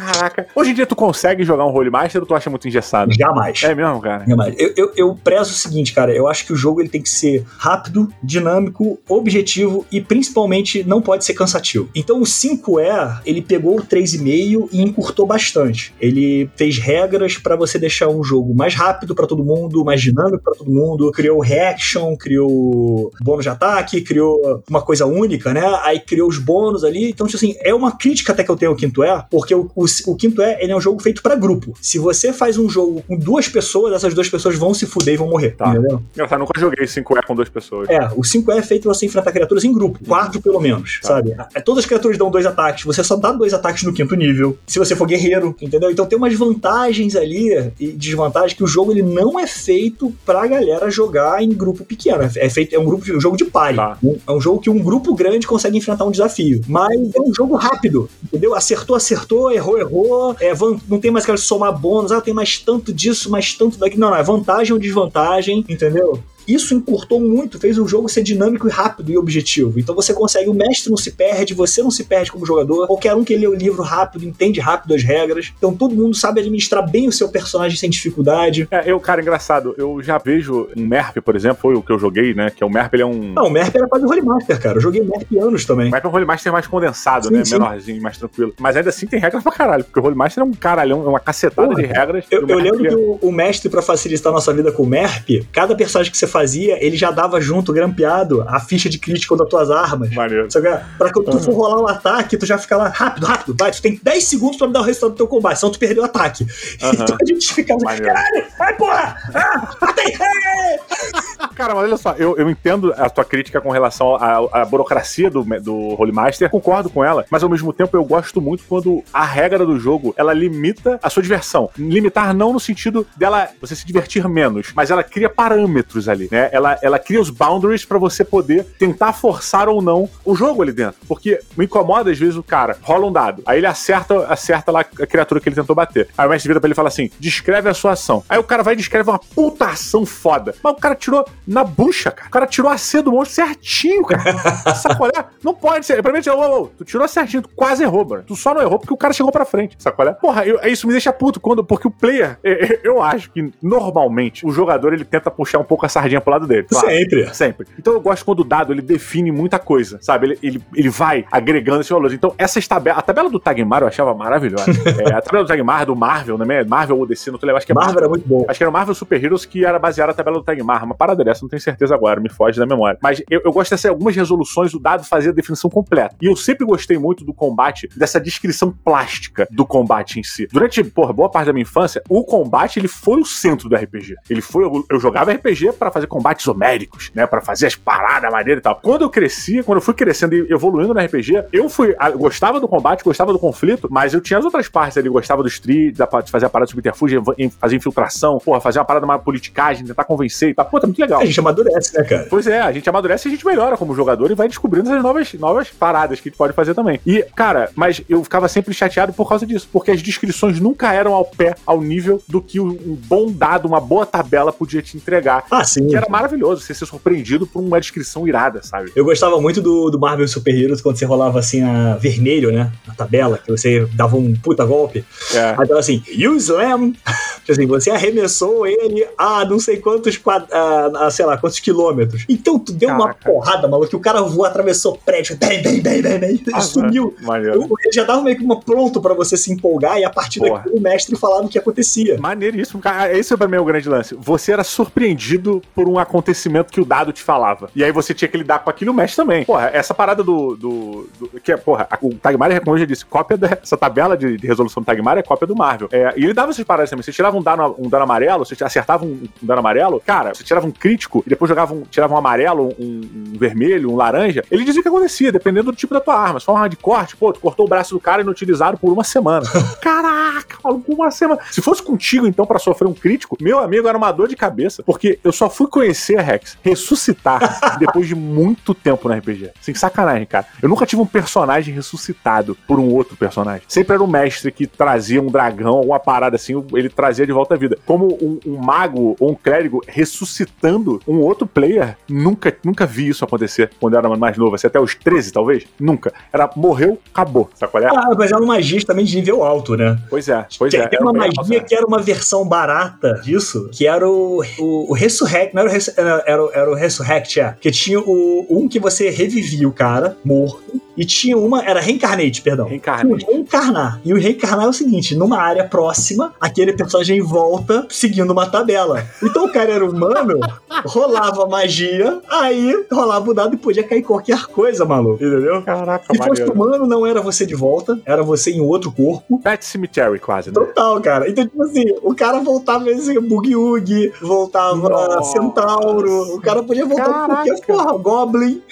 Caraca. 0.00 0.46
Hoje 0.54 0.70
em 0.70 0.74
dia 0.74 0.86
tu 0.86 0.96
consegue 0.96 1.44
jogar 1.44 1.66
um 1.66 1.74
Holy 1.74 1.90
Master 1.90 2.20
ou 2.20 2.26
tu 2.26 2.34
acha 2.34 2.48
muito 2.48 2.66
engessado? 2.66 3.12
Jamais. 3.12 3.62
É 3.62 3.74
mesmo, 3.74 4.00
cara? 4.00 4.24
Jamais. 4.26 4.54
Eu, 4.58 4.72
eu, 4.76 4.92
eu 4.96 5.14
prezo 5.22 5.50
o 5.50 5.54
seguinte, 5.54 5.92
cara. 5.92 6.12
Eu 6.12 6.26
acho 6.26 6.46
que 6.46 6.52
o 6.52 6.56
jogo 6.56 6.80
ele 6.80 6.88
tem 6.88 7.02
que 7.02 7.08
ser 7.08 7.44
rápido, 7.58 8.12
dinâmico, 8.22 8.98
objetivo 9.08 9.84
e 9.92 10.00
principalmente 10.00 10.82
não 10.84 11.02
pode 11.02 11.24
ser 11.24 11.34
cansativo. 11.34 11.88
Então 11.94 12.20
o 12.20 12.24
5E, 12.24 13.20
ele 13.24 13.42
pegou 13.42 13.78
o 13.78 13.82
3,5 13.82 14.68
e 14.72 14.82
encurtou 14.82 15.26
bastante. 15.26 15.94
Ele 16.00 16.50
fez 16.56 16.78
regras 16.78 17.36
pra 17.36 17.56
você 17.56 17.78
deixar 17.78 18.08
um 18.08 18.24
jogo 18.24 18.54
mais 18.54 18.74
rápido 18.74 19.14
pra 19.14 19.26
todo 19.26 19.44
mundo, 19.44 19.84
mais 19.84 20.00
dinâmico 20.00 20.42
pra 20.42 20.54
todo 20.54 20.70
mundo. 20.70 21.10
Criou 21.12 21.40
reaction, 21.40 22.16
criou 22.16 23.12
bônus 23.20 23.44
de 23.44 23.48
ataque, 23.50 24.00
criou 24.00 24.62
uma 24.68 24.82
coisa 24.82 25.06
única, 25.06 25.52
né? 25.52 25.62
Aí 25.82 26.00
criou 26.00 26.28
os 26.28 26.38
bônus 26.38 26.84
ali. 26.84 27.10
Então, 27.10 27.26
tipo 27.26 27.36
assim, 27.36 27.54
é 27.60 27.74
uma 27.74 27.92
crítica 27.92 28.32
até 28.32 28.42
que 28.42 28.50
eu 28.50 28.56
tenho 28.56 28.72
ao 28.72 28.76
quinto 28.76 29.02
E, 29.04 29.24
porque 29.30 29.54
o, 29.54 29.70
o, 29.74 29.86
o 30.06 30.14
quinto 30.16 30.42
E, 30.42 30.62
ele 30.62 30.72
é 30.72 30.76
um 30.76 30.80
jogo 30.80 31.00
feito 31.02 31.22
pra 31.22 31.34
grupo. 31.34 31.74
Se 31.80 31.98
você 31.98 32.32
faz 32.32 32.58
um 32.58 32.68
jogo 32.68 33.02
com 33.06 33.16
duas 33.16 33.48
pessoas, 33.48 33.92
essas 33.94 34.14
duas 34.14 34.28
pessoas 34.28 34.56
vão 34.56 34.72
se 34.74 34.86
fuder 34.86 35.14
e 35.14 35.16
vão 35.16 35.28
morrer, 35.28 35.50
Tá. 35.56 35.68
entendeu? 35.70 36.02
Eu 36.16 36.38
nunca 36.38 36.58
joguei 36.60 36.86
5E 36.86 37.26
com 37.26 37.34
duas 37.34 37.48
pessoas. 37.48 37.88
É, 37.88 38.08
o 38.16 38.22
5E 38.22 38.58
é 38.58 38.62
feito 38.62 38.82
pra 38.82 38.94
você 38.94 39.06
enfrentar 39.06 39.32
criaturas 39.32 39.64
em 39.64 39.72
grupo, 39.72 39.98
quatro 40.06 40.40
pelo 40.40 40.60
menos, 40.60 41.00
Tá. 41.02 41.08
sabe? 41.08 41.34
É, 41.54 41.60
todas 41.60 41.84
as 41.84 41.86
criaturas 41.86 42.16
dão 42.18 42.30
dois 42.30 42.46
ataques, 42.46 42.84
você 42.84 43.02
só 43.04 43.16
dá 43.16 43.32
dois 43.32 43.52
ataques 43.54 43.82
no 43.82 43.92
quinto 43.92 44.14
nível, 44.14 44.56
se 44.66 44.78
você 44.78 44.94
for 44.96 45.06
guerreiro, 45.06 45.54
entendeu? 45.60 45.90
Então 45.90 46.06
tem 46.06 46.16
umas 46.18 46.34
vantagens 46.34 47.16
ali 47.16 47.72
e 47.78 47.88
desvantagens 47.92 48.52
que 48.54 48.62
o 48.64 48.66
jogo 48.66 48.92
ele 48.92 49.02
não 49.02 49.38
é 49.38 49.46
feito 49.46 50.12
pra 50.24 50.46
galera 50.46 50.90
jogar 50.90 51.42
em 51.42 51.48
grupo 51.50 51.84
pequeno, 51.84 52.22
é 52.36 52.48
feito 52.50 52.74
é 52.74 52.78
um 52.78 52.84
grupo 52.84 53.04
de, 53.04 53.14
um 53.16 53.20
jogo 53.20 53.36
de 53.36 53.44
pare. 53.44 53.76
Tá. 53.76 53.96
Um- 54.02 54.16
é 54.26 54.32
um 54.32 54.40
jogo 54.40 54.60
que 54.60 54.70
um 54.70 54.78
grupo 54.78 55.14
grande 55.14 55.46
consegue 55.46 55.76
enfrentar 55.78 56.04
um 56.04 56.10
desafio, 56.10 56.60
mas 56.68 56.90
é 57.14 57.20
um 57.20 57.32
jogo 57.32 57.54
rápido, 57.56 58.08
entendeu? 58.24 58.54
Acertou, 58.54 58.94
acertou, 58.96 59.50
errou, 59.52 59.69
errou, 59.78 60.34
é, 60.40 60.54
van- 60.54 60.78
não 60.88 60.98
tem 60.98 61.10
mais 61.10 61.24
aquela 61.24 61.36
de 61.38 61.44
somar 61.44 61.76
bônus, 61.76 62.12
ah, 62.12 62.20
tem 62.20 62.34
mais 62.34 62.58
tanto 62.58 62.92
disso, 62.92 63.30
mais 63.30 63.54
tanto 63.54 63.78
daquilo, 63.78 64.00
não, 64.00 64.10
não, 64.10 64.16
é 64.16 64.22
vantagem 64.22 64.72
ou 64.72 64.78
desvantagem, 64.78 65.64
entendeu? 65.68 66.18
Isso 66.52 66.74
encurtou 66.74 67.20
muito, 67.20 67.58
fez 67.58 67.78
o 67.78 67.86
jogo 67.86 68.08
ser 68.08 68.22
dinâmico 68.22 68.66
e 68.66 68.70
rápido 68.70 69.10
e 69.12 69.18
objetivo. 69.18 69.78
Então 69.78 69.94
você 69.94 70.12
consegue, 70.12 70.48
o 70.48 70.54
mestre 70.54 70.90
não 70.90 70.96
se 70.96 71.10
perde, 71.12 71.54
você 71.54 71.82
não 71.82 71.90
se 71.90 72.04
perde 72.04 72.30
como 72.32 72.44
jogador. 72.46 72.86
Qualquer 72.86 73.14
um 73.14 73.22
que 73.24 73.36
lê 73.36 73.46
o 73.46 73.54
livro 73.54 73.82
rápido, 73.82 74.24
entende 74.24 74.60
rápido 74.60 74.94
as 74.94 75.02
regras. 75.02 75.52
Então 75.56 75.74
todo 75.74 75.94
mundo 75.94 76.14
sabe 76.14 76.40
administrar 76.40 76.88
bem 76.88 77.08
o 77.08 77.12
seu 77.12 77.28
personagem 77.28 77.76
sem 77.78 77.88
dificuldade. 77.90 78.66
É, 78.70 78.90
eu, 78.90 78.98
cara, 79.00 79.20
engraçado, 79.20 79.74
eu 79.78 80.02
já 80.02 80.18
vejo 80.18 80.68
um 80.76 80.86
Merp, 80.86 81.18
por 81.18 81.36
exemplo, 81.36 81.58
foi 81.60 81.74
o 81.74 81.82
que 81.82 81.92
eu 81.92 81.98
joguei, 81.98 82.34
né? 82.34 82.50
Que 82.50 82.62
é 82.62 82.66
o 82.66 82.70
Merp, 82.70 82.94
ele 82.94 83.02
é 83.02 83.06
um. 83.06 83.32
Não, 83.34 83.44
o 83.46 83.50
Merp 83.50 83.74
era 83.74 83.86
quase 83.86 84.04
o 84.04 84.08
Holy 84.08 84.22
Master, 84.22 84.60
cara. 84.60 84.76
Eu 84.78 84.80
joguei 84.80 85.02
Merp 85.02 85.30
anos 85.40 85.64
também. 85.64 85.88
O 85.88 85.90
Merp 85.90 86.04
é 86.04 86.08
um 86.08 86.12
Holy 86.14 86.24
Master 86.24 86.52
mais 86.52 86.66
condensado, 86.66 87.28
Sim, 87.28 87.34
né? 87.34 87.44
sim. 87.44 87.52
Menorzinho, 87.54 88.02
mais 88.02 88.18
tranquilo. 88.18 88.54
Mas 88.58 88.76
ainda 88.76 88.88
assim 88.90 89.06
tem 89.06 89.20
regras 89.20 89.42
pra 89.42 89.52
caralho, 89.52 89.84
porque 89.84 89.98
o 90.00 90.02
Holy 90.02 90.16
Master 90.16 90.42
é 90.42 90.46
um 90.46 90.52
caralhão, 90.52 91.04
é 91.04 91.08
uma 91.08 91.20
cacetada 91.20 91.68
Porra, 91.68 91.80
de 91.82 91.86
regras. 91.86 92.24
Eu, 92.30 92.46
eu 92.46 92.58
lembro 92.58 92.80
ele 92.80 92.88
que 92.88 92.94
é- 92.94 92.96
o, 92.96 93.18
o 93.22 93.32
mestre, 93.32 93.68
pra 93.70 93.82
facilitar 93.82 94.30
a 94.32 94.34
nossa 94.34 94.52
vida 94.52 94.72
com 94.72 94.82
o 94.82 94.86
Merp, 94.86 95.28
cada 95.52 95.74
personagem 95.74 96.10
que 96.10 96.18
você 96.18 96.26
fazia, 96.40 96.82
ele 96.84 96.96
já 96.96 97.10
dava 97.10 97.38
junto, 97.40 97.72
grampeado, 97.72 98.42
a 98.48 98.58
ficha 98.58 98.88
de 98.88 98.98
crítico 98.98 99.36
das 99.36 99.48
tuas 99.48 99.70
armas. 99.70 100.10
Maneiro. 100.10 100.48
Pra 100.96 101.12
quando 101.12 101.30
tu 101.32 101.40
for 101.40 101.52
rolar 101.52 101.82
um 101.82 101.86
ataque, 101.86 102.36
tu 102.36 102.46
já 102.46 102.56
fica 102.56 102.76
lá 102.76 102.88
rápido, 102.88 103.26
rápido, 103.26 103.54
vai. 103.58 103.70
Tu 103.70 103.82
tem 103.82 104.00
10 104.02 104.24
segundos 104.24 104.56
pra 104.56 104.66
me 104.66 104.72
dar 104.72 104.80
o 104.80 104.84
resultado 104.84 105.10
do 105.10 105.16
teu 105.16 105.28
combate, 105.28 105.58
senão 105.60 105.70
tu 105.72 105.78
perdeu 105.78 106.02
o 106.02 106.06
ataque. 106.06 106.46
Aham. 106.82 106.90
Então 107.10 107.16
a 107.20 107.24
gente 107.26 107.52
fica 107.54 107.74
lá, 107.74 107.80
Maneiro. 107.82 108.06
caralho, 108.06 108.44
vai 108.58 108.76
porra! 108.76 109.16
Ah, 109.34 109.76
matei! 109.80 110.14
Cara, 111.60 111.74
mas 111.74 111.84
olha 111.84 111.96
só, 111.98 112.12
eu, 112.12 112.38
eu 112.38 112.48
entendo 112.48 112.94
a 112.96 113.10
tua 113.10 113.22
crítica 113.22 113.60
com 113.60 113.68
relação 113.68 114.16
à, 114.16 114.62
à 114.62 114.64
burocracia 114.64 115.28
do, 115.28 115.44
do 115.60 115.94
Holy 116.00 116.10
Master, 116.10 116.48
concordo 116.48 116.88
com 116.88 117.04
ela, 117.04 117.26
mas 117.30 117.42
ao 117.42 117.50
mesmo 117.50 117.70
tempo 117.70 117.94
eu 117.94 118.02
gosto 118.02 118.40
muito 118.40 118.64
quando 118.66 119.04
a 119.12 119.26
regra 119.26 119.66
do 119.66 119.78
jogo 119.78 120.14
ela 120.16 120.32
limita 120.32 120.98
a 121.02 121.10
sua 121.10 121.22
diversão. 121.22 121.68
Limitar 121.76 122.32
não 122.32 122.54
no 122.54 122.58
sentido 122.58 123.06
dela 123.14 123.50
você 123.60 123.76
se 123.76 123.86
divertir 123.86 124.26
menos, 124.26 124.72
mas 124.74 124.90
ela 124.90 125.04
cria 125.04 125.28
parâmetros 125.28 126.08
ali, 126.08 126.30
né? 126.32 126.48
Ela, 126.50 126.78
ela 126.80 126.98
cria 126.98 127.20
os 127.20 127.28
boundaries 127.28 127.84
pra 127.84 127.98
você 127.98 128.24
poder 128.24 128.64
tentar 128.78 129.12
forçar 129.12 129.68
ou 129.68 129.82
não 129.82 130.08
o 130.24 130.34
jogo 130.34 130.62
ali 130.62 130.72
dentro. 130.72 130.98
Porque 131.06 131.40
me 131.58 131.66
incomoda 131.66 132.10
às 132.10 132.18
vezes 132.18 132.36
o 132.36 132.42
cara 132.42 132.78
rola 132.80 133.06
um 133.06 133.12
dado, 133.12 133.42
aí 133.44 133.58
ele 133.58 133.66
acerta, 133.66 134.24
acerta 134.28 134.72
lá 134.72 134.80
a 134.80 135.06
criatura 135.06 135.38
que 135.38 135.48
ele 135.50 135.56
tentou 135.56 135.76
bater. 135.76 136.08
Aí 136.16 136.26
o 136.26 136.30
mestre 136.30 136.48
vira 136.48 136.58
pra 136.58 136.68
ele 136.68 136.72
e 136.72 136.74
fala 136.74 136.88
assim: 136.88 137.10
descreve 137.20 137.68
a 137.68 137.74
sua 137.74 137.92
ação. 137.92 138.24
Aí 138.30 138.38
o 138.38 138.44
cara 138.44 138.62
vai 138.62 138.72
e 138.72 138.78
descreve 138.78 139.10
uma 139.10 139.18
puta 139.18 139.66
ação 139.66 140.06
foda. 140.06 140.54
Mas 140.62 140.72
o 140.72 140.76
cara 140.76 140.94
tirou 140.94 141.26
na 141.50 141.64
bucha, 141.64 142.12
cara. 142.12 142.28
O 142.28 142.30
cara 142.30 142.46
tirou 142.46 142.70
a 142.70 142.78
C 142.78 143.02
do 143.02 143.10
monstro 143.10 143.44
certinho, 143.44 144.04
cara. 144.04 144.22
Sacolé? 144.76 145.12
Não 145.42 145.52
pode 145.52 145.84
ser. 145.84 146.00
Pra 146.00 146.12
mim, 146.12 146.20
ô, 146.28 146.32
ô, 146.32 146.62
ô, 146.62 146.66
tu 146.68 146.84
tirou 146.84 147.08
certinho, 147.08 147.42
tu 147.42 147.48
quase 147.48 147.82
errou, 147.82 148.06
mano. 148.08 148.22
Tu 148.24 148.36
só 148.36 148.54
não 148.54 148.62
errou 148.62 148.78
porque 148.78 148.94
o 148.94 148.96
cara 148.96 149.12
chegou 149.12 149.32
pra 149.32 149.44
frente, 149.44 149.76
sacolé? 149.78 150.12
Porra, 150.12 150.46
eu, 150.46 150.60
isso 150.64 150.86
me 150.86 150.92
deixa 150.92 151.12
puto 151.12 151.40
quando, 151.40 151.64
porque 151.64 151.88
o 151.88 151.90
player, 151.90 152.38
é, 152.44 152.80
eu 152.84 153.02
acho 153.02 153.32
que 153.32 153.52
normalmente 153.60 154.46
o 154.46 154.52
jogador 154.52 154.92
ele 154.92 155.04
tenta 155.04 155.28
puxar 155.28 155.58
um 155.58 155.64
pouco 155.64 155.84
a 155.84 155.88
sardinha 155.88 156.20
pro 156.20 156.30
lado 156.30 156.46
dele. 156.46 156.68
Claro. 156.70 156.86
Sempre. 156.88 157.34
Sempre. 157.34 157.66
Então 157.76 157.92
eu 157.94 158.00
gosto 158.00 158.24
quando 158.24 158.40
o 158.40 158.44
dado 158.44 158.72
ele 158.72 158.82
define 158.82 159.32
muita 159.32 159.58
coisa, 159.58 159.98
sabe? 160.00 160.28
Ele, 160.28 160.38
ele, 160.42 160.62
ele 160.74 160.88
vai 160.88 161.24
agregando 161.32 161.80
esses 161.80 161.90
valores. 161.90 162.14
Então, 162.14 162.32
essas 162.38 162.66
tabelas. 162.68 163.00
A 163.00 163.02
tabela 163.02 163.28
do 163.28 163.40
Tagmar 163.40 163.82
eu 163.82 163.88
achava 163.88 164.14
maravilhosa. 164.14 164.70
É, 165.00 165.14
a 165.14 165.22
tabela 165.22 165.44
do 165.44 165.48
Tagmar, 165.48 165.86
do 165.86 165.96
Marvel, 165.96 166.36
né? 166.36 166.64
Marvel 166.64 166.98
ou 166.98 167.06
DC, 167.06 167.30
não 167.30 167.38
tô 167.38 167.46
lembrando. 167.46 167.58
Acho 167.58 167.66
que 167.66 167.72
é 167.72 167.74
Marvel 167.74 167.98
era 167.98 168.08
muito 168.08 168.26
bom. 168.26 168.44
Acho 168.46 168.58
que 168.58 168.64
era 168.64 168.68
o 168.68 168.72
Marvel 168.72 168.94
Super 168.94 169.22
Heroes 169.22 169.46
que 169.46 169.64
era 169.64 169.78
baseada 169.78 170.08
na 170.08 170.14
tabela 170.14 170.36
do 170.36 170.44
Tagmar. 170.44 170.84
Uma 170.84 170.94
parada 170.94 171.24
dessa, 171.24 171.39
não 171.42 171.48
tenho 171.48 171.60
certeza 171.60 171.94
agora, 171.94 172.20
me 172.20 172.28
foge 172.28 172.58
da 172.58 172.66
memória. 172.66 172.98
Mas 173.02 173.22
eu, 173.30 173.40
eu 173.44 173.52
gosto 173.52 173.70
dessas 173.70 173.90
algumas 173.90 174.14
resoluções, 174.14 174.74
o 174.74 174.78
dado 174.78 175.04
fazia 175.04 175.30
a 175.30 175.34
definição 175.34 175.70
completa. 175.70 176.16
E 176.20 176.26
eu 176.26 176.36
sempre 176.36 176.64
gostei 176.64 176.98
muito 176.98 177.24
do 177.24 177.32
combate, 177.32 177.88
dessa 177.96 178.20
descrição 178.20 178.72
plástica 178.84 179.46
do 179.50 179.66
combate 179.66 180.18
em 180.18 180.22
si. 180.22 180.46
Durante, 180.52 180.82
porra, 180.84 181.12
boa 181.12 181.30
parte 181.30 181.46
da 181.46 181.52
minha 181.52 181.62
infância, 181.62 182.02
o 182.08 182.24
combate 182.24 182.78
ele 182.78 182.88
foi 182.88 183.20
o 183.20 183.24
centro 183.24 183.68
do 183.68 183.76
RPG. 183.76 184.16
Ele 184.28 184.40
foi. 184.40 184.64
Eu, 184.64 184.84
eu 184.90 185.00
jogava 185.00 185.32
RPG 185.32 185.72
para 185.72 185.90
fazer 185.90 186.06
combates 186.06 186.46
homéricos, 186.46 187.10
né? 187.14 187.26
Para 187.26 187.40
fazer 187.40 187.66
as 187.66 187.74
paradas 187.74 188.30
maneiras 188.30 188.60
e 188.60 188.62
tal. 188.62 188.76
Quando 188.76 189.02
eu 189.02 189.10
cresci, 189.10 189.62
quando 189.62 189.78
eu 189.78 189.82
fui 189.82 189.94
crescendo 189.94 190.34
e 190.34 190.52
evoluindo 190.52 190.94
no 190.94 191.00
RPG, 191.00 191.44
eu 191.52 191.68
fui. 191.68 191.94
Eu 192.00 192.18
gostava 192.18 192.60
do 192.60 192.68
combate, 192.68 193.04
gostava 193.04 193.32
do 193.32 193.38
conflito, 193.38 193.88
mas 193.90 194.14
eu 194.14 194.20
tinha 194.20 194.38
as 194.38 194.44
outras 194.44 194.68
partes 194.68 194.98
ali. 194.98 195.08
Gostava 195.08 195.42
do 195.42 195.48
street, 195.48 195.96
da 195.96 196.06
de 196.20 196.30
fazer 196.30 196.46
a 196.46 196.50
parada 196.50 196.66
de 196.66 196.72
subterfúgio, 196.72 197.22
fazer 197.58 197.76
infiltração, 197.76 198.38
porra, 198.38 198.60
fazer 198.60 198.78
uma 198.78 198.84
parada 198.84 199.06
mais 199.06 199.22
politicagem, 199.22 199.86
tentar 199.86 200.04
convencer 200.04 200.50
e 200.50 200.54
tal. 200.54 200.64
Pô, 200.66 200.80
tá 200.80 200.86
muito 200.86 201.00
legal. 201.00 201.20
A 201.20 201.24
gente 201.30 201.40
amadurece, 201.40 201.96
né, 201.96 202.04
cara? 202.04 202.26
Pois 202.28 202.46
é, 202.46 202.60
a 202.60 202.72
gente 202.72 202.88
amadurece 202.88 203.28
e 203.28 203.28
a 203.28 203.32
gente 203.32 203.46
melhora 203.46 203.76
como 203.76 203.94
jogador 203.94 204.30
e 204.30 204.34
vai 204.34 204.48
descobrindo 204.48 204.88
essas 204.88 205.02
novas, 205.02 205.32
novas 205.34 205.68
paradas 205.70 206.20
que 206.20 206.28
a 206.28 206.30
gente 206.30 206.38
pode 206.38 206.52
fazer 206.52 206.74
também. 206.74 207.00
E, 207.06 207.22
cara, 207.34 207.70
mas 207.74 208.02
eu 208.08 208.22
ficava 208.22 208.48
sempre 208.48 208.74
chateado 208.74 209.12
por 209.12 209.28
causa 209.28 209.46
disso, 209.46 209.68
porque 209.72 209.90
as 209.90 210.02
descrições 210.02 210.60
nunca 210.60 210.92
eram 210.92 211.14
ao 211.14 211.24
pé, 211.24 211.54
ao 211.66 211.80
nível 211.80 212.22
do 212.28 212.40
que 212.40 212.60
um 212.60 212.76
bom 213.06 213.30
dado, 213.30 213.66
uma 213.66 213.80
boa 213.80 214.06
tabela 214.06 214.52
podia 214.52 214.82
te 214.82 214.96
entregar. 214.96 215.44
Ah, 215.50 215.64
sim. 215.64 215.86
Que 215.86 215.96
era 215.96 216.08
maravilhoso 216.08 216.62
você 216.62 216.74
ser 216.74 216.86
surpreendido 216.86 217.46
por 217.46 217.60
uma 217.60 217.80
descrição 217.80 218.26
irada, 218.26 218.62
sabe? 218.62 218.92
Eu 218.94 219.04
gostava 219.04 219.40
muito 219.40 219.60
do, 219.60 219.90
do 219.90 219.98
Marvel 219.98 220.26
Super 220.28 220.54
Heroes 220.54 220.80
quando 220.80 220.96
você 220.96 221.04
rolava 221.04 221.38
assim 221.38 221.62
a 221.62 221.96
vermelho, 221.96 222.52
né? 222.52 222.72
Na 222.86 222.94
tabela, 222.94 223.38
que 223.38 223.50
você 223.50 223.86
dava 223.94 224.16
um 224.16 224.34
puta 224.34 224.64
golpe. 224.64 225.04
É. 225.34 225.54
Aí 225.58 225.68
tava 225.68 225.78
assim, 225.78 226.02
you 226.08 226.36
slam. 226.36 226.92
Tipo 227.40 227.52
assim, 227.52 227.66
você 227.66 227.90
arremessou 227.90 228.66
ele 228.66 229.06
a 229.16 229.44
não 229.44 229.58
sei 229.58 229.78
quantos 229.78 230.16
quad... 230.16 230.44
a, 230.52 231.06
a, 231.06 231.09
sei 231.10 231.24
lá, 231.26 231.36
quantos 231.36 231.60
quilômetros. 231.60 232.24
Então 232.28 232.58
tu 232.58 232.72
deu 232.72 232.88
uma 232.90 233.08
Caraca. 233.08 233.30
porrada, 233.30 233.68
maluco, 233.68 233.90
que 233.90 233.96
o 233.96 234.00
cara 234.00 234.22
voou, 234.22 234.44
atravessou 234.44 234.94
o 234.94 234.98
prédio, 234.98 235.36
bem, 235.36 235.62
bem, 235.62 235.80
bem, 235.82 236.02
bem, 236.02 236.18
bem, 236.18 236.40
Ah, 236.52 236.60
sumiu. 236.60 237.14
Maneiro. 237.22 237.62
Ele 237.62 237.92
já 237.92 238.04
dava 238.04 238.22
meio 238.22 238.36
que 238.36 238.44
uma 238.44 238.60
pronto 238.60 239.00
pra 239.00 239.14
você 239.14 239.36
se 239.36 239.52
empolgar 239.52 239.98
e 239.98 240.04
a 240.04 240.10
partir 240.10 240.40
Porra. 240.40 240.58
daqui 240.64 240.70
o 240.70 240.80
mestre 240.80 241.16
falava 241.16 241.44
o 241.44 241.48
que 241.48 241.58
acontecia. 241.58 242.18
Maneiríssimo, 242.18 242.80
cara. 242.80 243.12
Esse 243.16 243.36
pra 243.36 243.48
mim 243.48 243.56
é 243.56 243.60
o 243.60 243.64
grande 243.64 243.88
lance. 243.88 244.14
Você 244.18 244.52
era 244.52 244.62
surpreendido 244.64 245.62
por 245.74 245.88
um 245.88 245.98
acontecimento 245.98 246.72
que 246.72 246.80
o 246.80 246.84
dado 246.84 247.12
te 247.12 247.22
falava. 247.22 247.70
E 247.74 247.82
aí 247.82 247.92
você 247.92 248.12
tinha 248.12 248.28
que 248.28 248.36
lidar 248.36 248.58
com 248.60 248.70
aquilo, 248.70 248.92
o 248.92 248.94
mestre 248.94 249.16
também. 249.16 249.44
Porra, 249.44 249.70
essa 249.72 249.94
parada 249.94 250.22
do. 250.22 250.56
do, 250.56 251.08
do- 251.18 251.40
que 251.40 251.52
é, 251.52 251.56
porra, 251.56 251.86
a- 251.90 251.98
o 252.02 252.14
Tagmar, 252.14 252.50
como 252.62 252.76
eu 252.76 252.80
já 252.80 252.86
disse, 252.86 253.04
cópia 253.06 253.36
dessa 253.36 253.76
tabela 253.76 254.16
de, 254.16 254.36
de 254.36 254.46
resolução 254.46 254.82
do 254.82 254.86
Tagmar 254.86 255.16
é 255.18 255.22
cópia 255.22 255.46
do 255.46 255.56
Marvel. 255.56 255.88
É, 255.92 256.12
e 256.16 256.24
ele 256.24 256.34
dava 256.34 256.50
essas 256.50 256.64
paradas 256.64 256.90
também. 256.90 257.02
Você 257.02 257.12
tirava 257.12 257.36
um 257.36 257.42
dano, 257.42 257.74
um 257.78 257.88
dano 257.88 258.04
amarelo, 258.04 258.44
você 258.44 258.62
acertava 258.62 259.04
um, 259.04 259.22
um 259.42 259.46
dano 259.46 259.60
amarelo, 259.60 260.02
cara, 260.04 260.34
você 260.34 260.44
tirava 260.44 260.66
um 260.66 260.70
crítico, 260.70 260.99
e 261.26 261.28
depois 261.28 261.48
jogava 261.48 261.74
um, 261.74 261.82
tirava 261.82 262.14
um 262.14 262.16
amarelo, 262.16 262.74
um, 262.78 263.00
um 263.34 263.38
vermelho, 263.38 263.90
um 263.90 263.96
laranja, 263.96 264.44
ele 264.50 264.64
dizia 264.64 264.80
o 264.80 264.82
que 264.82 264.88
acontecia, 264.88 265.32
dependendo 265.32 265.70
do 265.70 265.76
tipo 265.76 265.94
da 265.94 266.00
tua 266.00 266.16
arma. 266.16 266.40
Se 266.40 266.46
for 266.46 266.52
uma 266.52 266.58
arma 266.58 266.68
de 266.68 266.76
corte, 266.76 267.16
pô, 267.16 267.32
tu 267.32 267.40
cortou 267.40 267.66
o 267.66 267.68
braço 267.68 267.94
do 267.94 268.00
cara 268.00 268.22
inutilizado 268.22 268.78
por 268.78 268.92
uma 268.92 269.04
semana. 269.04 269.46
Caraca, 269.80 270.56
maluco, 270.62 270.92
uma 270.92 271.10
semana. 271.10 271.40
Se 271.50 271.62
fosse 271.62 271.82
contigo, 271.82 272.26
então, 272.26 272.46
para 272.46 272.58
sofrer 272.58 272.86
um 272.86 272.94
crítico, 272.94 273.36
meu 273.40 273.58
amigo, 273.58 273.86
era 273.88 273.96
uma 273.96 274.12
dor 274.12 274.28
de 274.28 274.36
cabeça, 274.36 274.82
porque 274.82 275.18
eu 275.22 275.32
só 275.32 275.48
fui 275.48 275.66
conhecer 275.66 276.18
a 276.18 276.22
Rex, 276.22 276.58
ressuscitar, 276.62 277.78
depois 277.78 278.06
de 278.06 278.14
muito 278.14 278.74
tempo 278.74 279.08
no 279.08 279.14
RPG. 279.14 279.50
Sem 279.60 279.74
sacanagem, 279.74 280.26
cara. 280.26 280.46
Eu 280.60 280.68
nunca 280.68 280.86
tive 280.86 281.02
um 281.02 281.06
personagem 281.06 281.74
ressuscitado 281.74 282.56
por 282.66 282.78
um 282.78 282.92
outro 282.92 283.16
personagem. 283.16 283.62
Sempre 283.68 283.94
era 283.94 284.02
um 284.02 284.06
mestre 284.06 284.50
que 284.50 284.66
trazia 284.66 285.22
um 285.22 285.30
dragão, 285.30 285.76
alguma 285.76 286.00
parada 286.00 286.36
assim, 286.36 286.54
ele 286.72 286.88
trazia 286.88 287.26
de 287.26 287.32
volta 287.32 287.54
à 287.54 287.58
vida. 287.58 287.78
Como 287.86 288.06
um, 288.20 288.40
um 288.46 288.56
mago 288.56 289.16
ou 289.18 289.32
um 289.32 289.34
clérigo 289.34 289.82
ressuscitando 289.86 290.89
um 291.06 291.18
outro 291.20 291.46
player, 291.46 291.96
nunca, 292.08 292.54
nunca 292.64 292.86
vi 292.86 293.08
isso 293.08 293.24
acontecer 293.24 293.70
quando 293.80 293.96
era 293.96 294.08
mais 294.16 294.36
novo, 294.36 294.54
assim, 294.54 294.66
até 294.66 294.80
os 294.80 294.94
13, 294.94 295.32
talvez. 295.32 295.64
Nunca. 295.78 296.12
Era 296.32 296.50
morreu, 296.56 296.98
acabou. 297.12 297.48
Sabe 297.54 297.72
qual 297.72 297.82
é? 297.84 297.86
Ah, 297.88 298.14
mas 298.16 298.30
era 298.30 298.40
uma 298.40 298.46
magia 298.54 298.80
também 298.84 299.04
de 299.04 299.14
nível 299.16 299.42
alto, 299.44 299.76
né? 299.76 299.98
Pois 300.08 300.28
é, 300.28 300.46
pois 300.58 300.72
é. 300.74 300.86
Tem 300.88 301.00
uma 301.00 301.12
magia 301.12 301.60
que 301.60 301.74
era 301.74 301.86
uma 301.86 302.00
versão 302.00 302.46
barata 302.46 303.20
disso, 303.22 303.68
que 303.72 303.86
era 303.86 304.08
o, 304.08 304.42
o, 304.58 304.90
o 304.90 304.94
Resurrect, 304.94 305.54
não 305.54 305.62
era 305.62 305.70
o, 305.70 305.72
Res, 305.72 305.98
era, 305.98 306.24
era, 306.26 306.44
o- 306.44 306.50
era 306.52 306.70
o 306.70 306.74
Resurrect, 306.74 307.40
é. 307.40 307.56
Que 307.60 307.70
tinha 307.70 308.00
o, 308.00 308.46
um 308.50 308.68
que 308.68 308.78
você 308.78 309.10
revivia 309.10 309.68
o 309.68 309.72
cara, 309.72 310.16
morto, 310.24 310.80
e 311.00 311.04
tinha 311.06 311.38
uma, 311.38 311.64
era 311.64 311.80
Reincarnate, 311.80 312.42
perdão. 312.42 312.66
Reincarnate. 312.68 313.24
Reencarnar. 313.24 314.00
E 314.04 314.12
o 314.12 314.18
Reencarnar 314.18 314.66
é 314.66 314.68
o 314.68 314.72
seguinte, 314.72 315.14
numa 315.16 315.38
área 315.38 315.64
próxima, 315.64 316.34
aquele 316.38 316.74
personagem 316.74 317.22
volta 317.22 317.86
seguindo 317.88 318.30
uma 318.32 318.44
tabela. 318.46 319.02
Então 319.22 319.46
o 319.46 319.52
cara 319.52 319.72
era 319.72 319.84
humano, 319.84 320.38
rolava 320.84 321.46
magia, 321.46 322.20
aí 322.30 322.84
rolava 322.92 323.30
o 323.30 323.32
dado 323.34 323.54
e 323.54 323.56
podia 323.56 323.82
cair 323.82 324.02
qualquer 324.02 324.44
coisa, 324.48 324.84
maluco. 324.84 325.24
Entendeu? 325.24 325.62
Caraca, 325.62 326.04
Se 326.10 326.18
fosse 326.18 326.42
maneiro. 326.42 326.52
humano, 326.52 326.86
não 326.86 327.06
era 327.06 327.22
você 327.22 327.46
de 327.46 327.54
volta, 327.54 327.98
era 328.04 328.22
você 328.22 328.50
em 328.50 328.60
outro 328.60 328.92
corpo. 328.92 329.38
Pet 329.38 329.64
Cemetery, 329.64 330.18
quase, 330.18 330.48
né? 330.50 330.54
Total, 330.54 331.00
cara. 331.00 331.30
Então, 331.30 331.44
tipo 331.46 331.62
assim, 331.62 331.84
o 332.02 332.14
cara 332.14 332.40
voltava 332.40 332.90
assim, 332.90 333.18
Boogie 333.20 334.12
voltava 334.20 334.86
Nossa. 334.88 335.32
Centauro, 335.32 336.34
o 336.36 336.40
cara 336.42 336.62
podia 336.62 336.84
voltar 336.84 337.04
Caraca. 337.06 337.34
qualquer 337.46 337.66
porra, 337.66 337.96
Goblin. 337.96 338.62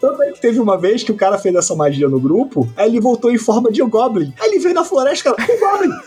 Tanto 0.00 0.22
é 0.22 0.32
que 0.32 0.40
teve 0.40 0.58
uma 0.58 0.78
vez 0.78 1.02
que 1.02 1.12
o 1.12 1.16
cara 1.16 1.38
fez 1.38 1.54
essa 1.54 1.74
magia 1.74 2.08
no 2.08 2.20
grupo, 2.20 2.68
aí 2.76 2.88
ele 2.88 3.00
voltou 3.00 3.30
em 3.30 3.38
forma 3.38 3.70
de 3.70 3.82
Goblin. 3.82 4.32
Aí 4.40 4.50
ele 4.50 4.58
veio 4.58 4.74
na 4.74 4.84
floresta, 4.84 5.34
cara, 5.34 5.52
o 5.52 5.58
Goblin! 5.58 5.90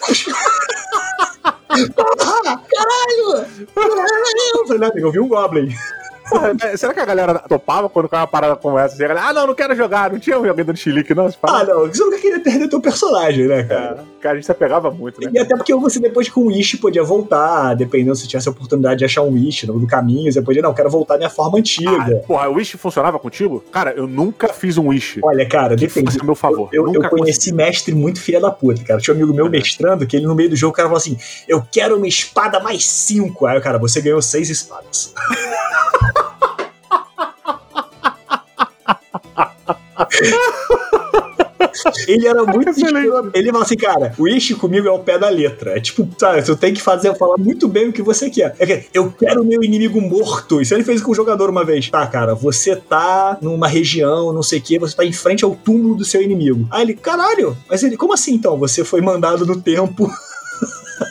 Porra, 1.96 2.62
caralho! 2.70 3.48
Eu 3.76 4.68
falei, 4.68 4.80
não, 4.80 4.92
eu 4.96 5.12
vi 5.12 5.20
um 5.20 5.28
Goblin. 5.28 5.74
Porra, 6.30 6.54
né, 6.54 6.78
será 6.78 6.94
que 6.94 7.00
a 7.00 7.06
galera 7.06 7.40
topava 7.40 7.90
quando 7.90 8.08
cai 8.10 8.20
uma 8.22 8.28
parada 8.28 8.56
como 8.56 8.78
essa? 8.80 8.96
Assim, 8.96 9.04
galera, 9.04 9.28
ah, 9.28 9.34
não, 9.34 9.48
não 9.48 9.54
quero 9.56 9.76
jogar, 9.76 10.12
não 10.12 10.20
tinha 10.20 10.36
alguém 10.36 10.54
dando 10.66 10.78
chilique, 10.78 11.14
não. 11.14 11.30
Ah, 11.44 11.64
não, 11.64 11.88
você 11.88 12.04
nunca 12.04 12.18
queria 12.18 12.40
perder 12.40 12.68
teu 12.70 12.80
personagem, 12.82 13.48
né, 13.48 13.64
cara? 13.64 13.82
cara, 13.82 14.04
cara, 14.22 14.34
a 14.34 14.36
gente 14.38 14.46
se 14.46 14.52
apegava 14.52 14.90
muito, 14.92 15.20
né? 15.22 15.30
E 15.34 15.40
até 15.40 15.56
porque 15.56 15.74
você 15.76 16.00
depois 16.00 16.30
com 16.30 16.42
o 16.42 16.46
Wish 16.48 16.78
podia 16.78 17.04
voltar, 17.04 17.74
dependendo 17.76 18.16
se 18.16 18.28
tivesse 18.28 18.48
a 18.48 18.52
oportunidade 18.52 19.00
de 19.00 19.06
achar 19.06 19.22
um 19.22 19.34
Wish 19.34 19.66
no, 19.68 19.86
caminho, 19.86 20.32
você 20.32 20.42
podia, 20.42 20.62
não, 20.62 20.74
quero 20.74 20.90
voltar 20.90 21.16
à 21.16 21.18
minha 21.18 21.30
forma 21.30 21.58
Ah, 21.58 21.60
antiga. 21.60 22.16
porra, 22.26 22.50
o 22.50 22.54
Wish 22.54 22.78
funcionava 22.78 23.20
contigo? 23.20 23.64
Cara, 23.72 23.92
eu 23.92 24.08
nunca 24.08 24.48
fiz 24.54 24.78
um 24.78 24.88
Wish. 24.88 25.20
Olha, 25.24 25.48
cara, 25.48 25.76
depende. 25.76 26.24
meu 26.24 26.36
favor. 26.36 26.70
Eu, 26.72 26.88
eu 26.88 26.94
nunca 26.94 27.10
conheci 27.10 27.54
mestre 27.54 27.94
muito 27.94 28.20
filha 28.22 28.40
da 28.40 28.50
puta, 28.52 28.84
cara. 28.84 29.00
Tinha 29.00 29.14
um 29.14 29.18
amigo 29.18 29.34
meu 29.34 29.46
Uhum. 29.46 29.52
mestrando 29.52 30.08
que 30.08 30.16
ele 30.16 30.26
no 30.26 30.34
meio 30.36 30.50
do 30.50 30.56
jogo, 30.56 30.72
o 30.72 30.76
cara 30.76 30.88
falou 30.88 30.98
assim: 30.98 31.18
Eu 31.48 31.62
quero 31.72 31.98
uma 31.98 32.08
espada 32.08 32.60
mais 32.60 32.88
cinco. 32.88 33.46
Aí 33.46 33.60
cara, 33.60 33.78
você 33.78 34.02
ganhou 34.02 34.22
seis 34.22 34.50
espadas. 34.50 35.14
Ele 42.08 42.28
era 42.28 42.44
muito 42.44 42.70
escroto. 42.70 43.32
Ele 43.34 43.50
falou 43.50 43.64
assim, 43.64 43.76
cara, 43.76 44.14
o 44.18 44.28
Ishi 44.28 44.56
comigo 44.56 44.88
é 44.88 44.92
o 44.92 45.00
pé 45.00 45.18
da 45.18 45.30
letra. 45.30 45.78
É 45.78 45.80
tipo, 45.80 46.08
sabe, 46.18 46.44
tu 46.44 46.56
tem 46.56 46.74
que 46.74 46.82
fazer, 46.82 47.16
falar 47.16 47.38
muito 47.38 47.68
bem 47.68 47.90
o 47.90 47.94
que 47.94 48.02
você 48.02 48.30
quer. 48.30 48.56
É 48.60 48.66
que, 48.66 48.88
eu 48.94 49.12
quero 49.12 49.42
o 49.42 49.46
meu 49.46 49.64
inimigo 49.64 50.00
morto. 50.02 50.62
Isso 50.62 50.74
ele 50.74 50.84
fez 50.84 51.02
com 51.02 51.12
o 51.12 51.16
jogador 51.16 51.50
uma 51.50 51.66
vez. 51.66 51.90
Tá, 51.90 52.06
cara, 52.08 52.36
você 52.36 52.76
tá 52.76 53.38
numa 53.42 53.68
região, 53.68 54.34
não 54.34 54.44
sei 54.44 54.60
o 54.60 54.62
que, 54.62 54.80
você 54.80 54.96
tá 54.96 55.06
em 55.06 55.14
frente 55.14 55.44
ao 55.44 55.56
túmulo 55.56 55.96
do 55.96 56.06
seu 56.06 56.22
inimigo. 56.22 56.68
Aí 56.72 56.84
ele, 56.84 56.94
caralho, 56.94 57.58
mas 57.70 57.84
ele, 57.84 57.98
como 57.98 58.14
assim 58.14 58.34
então? 58.36 58.58
Você 58.58 58.84
foi 58.84 59.02
mandado 59.02 59.46
no 59.46 59.60
tempo 59.60 60.10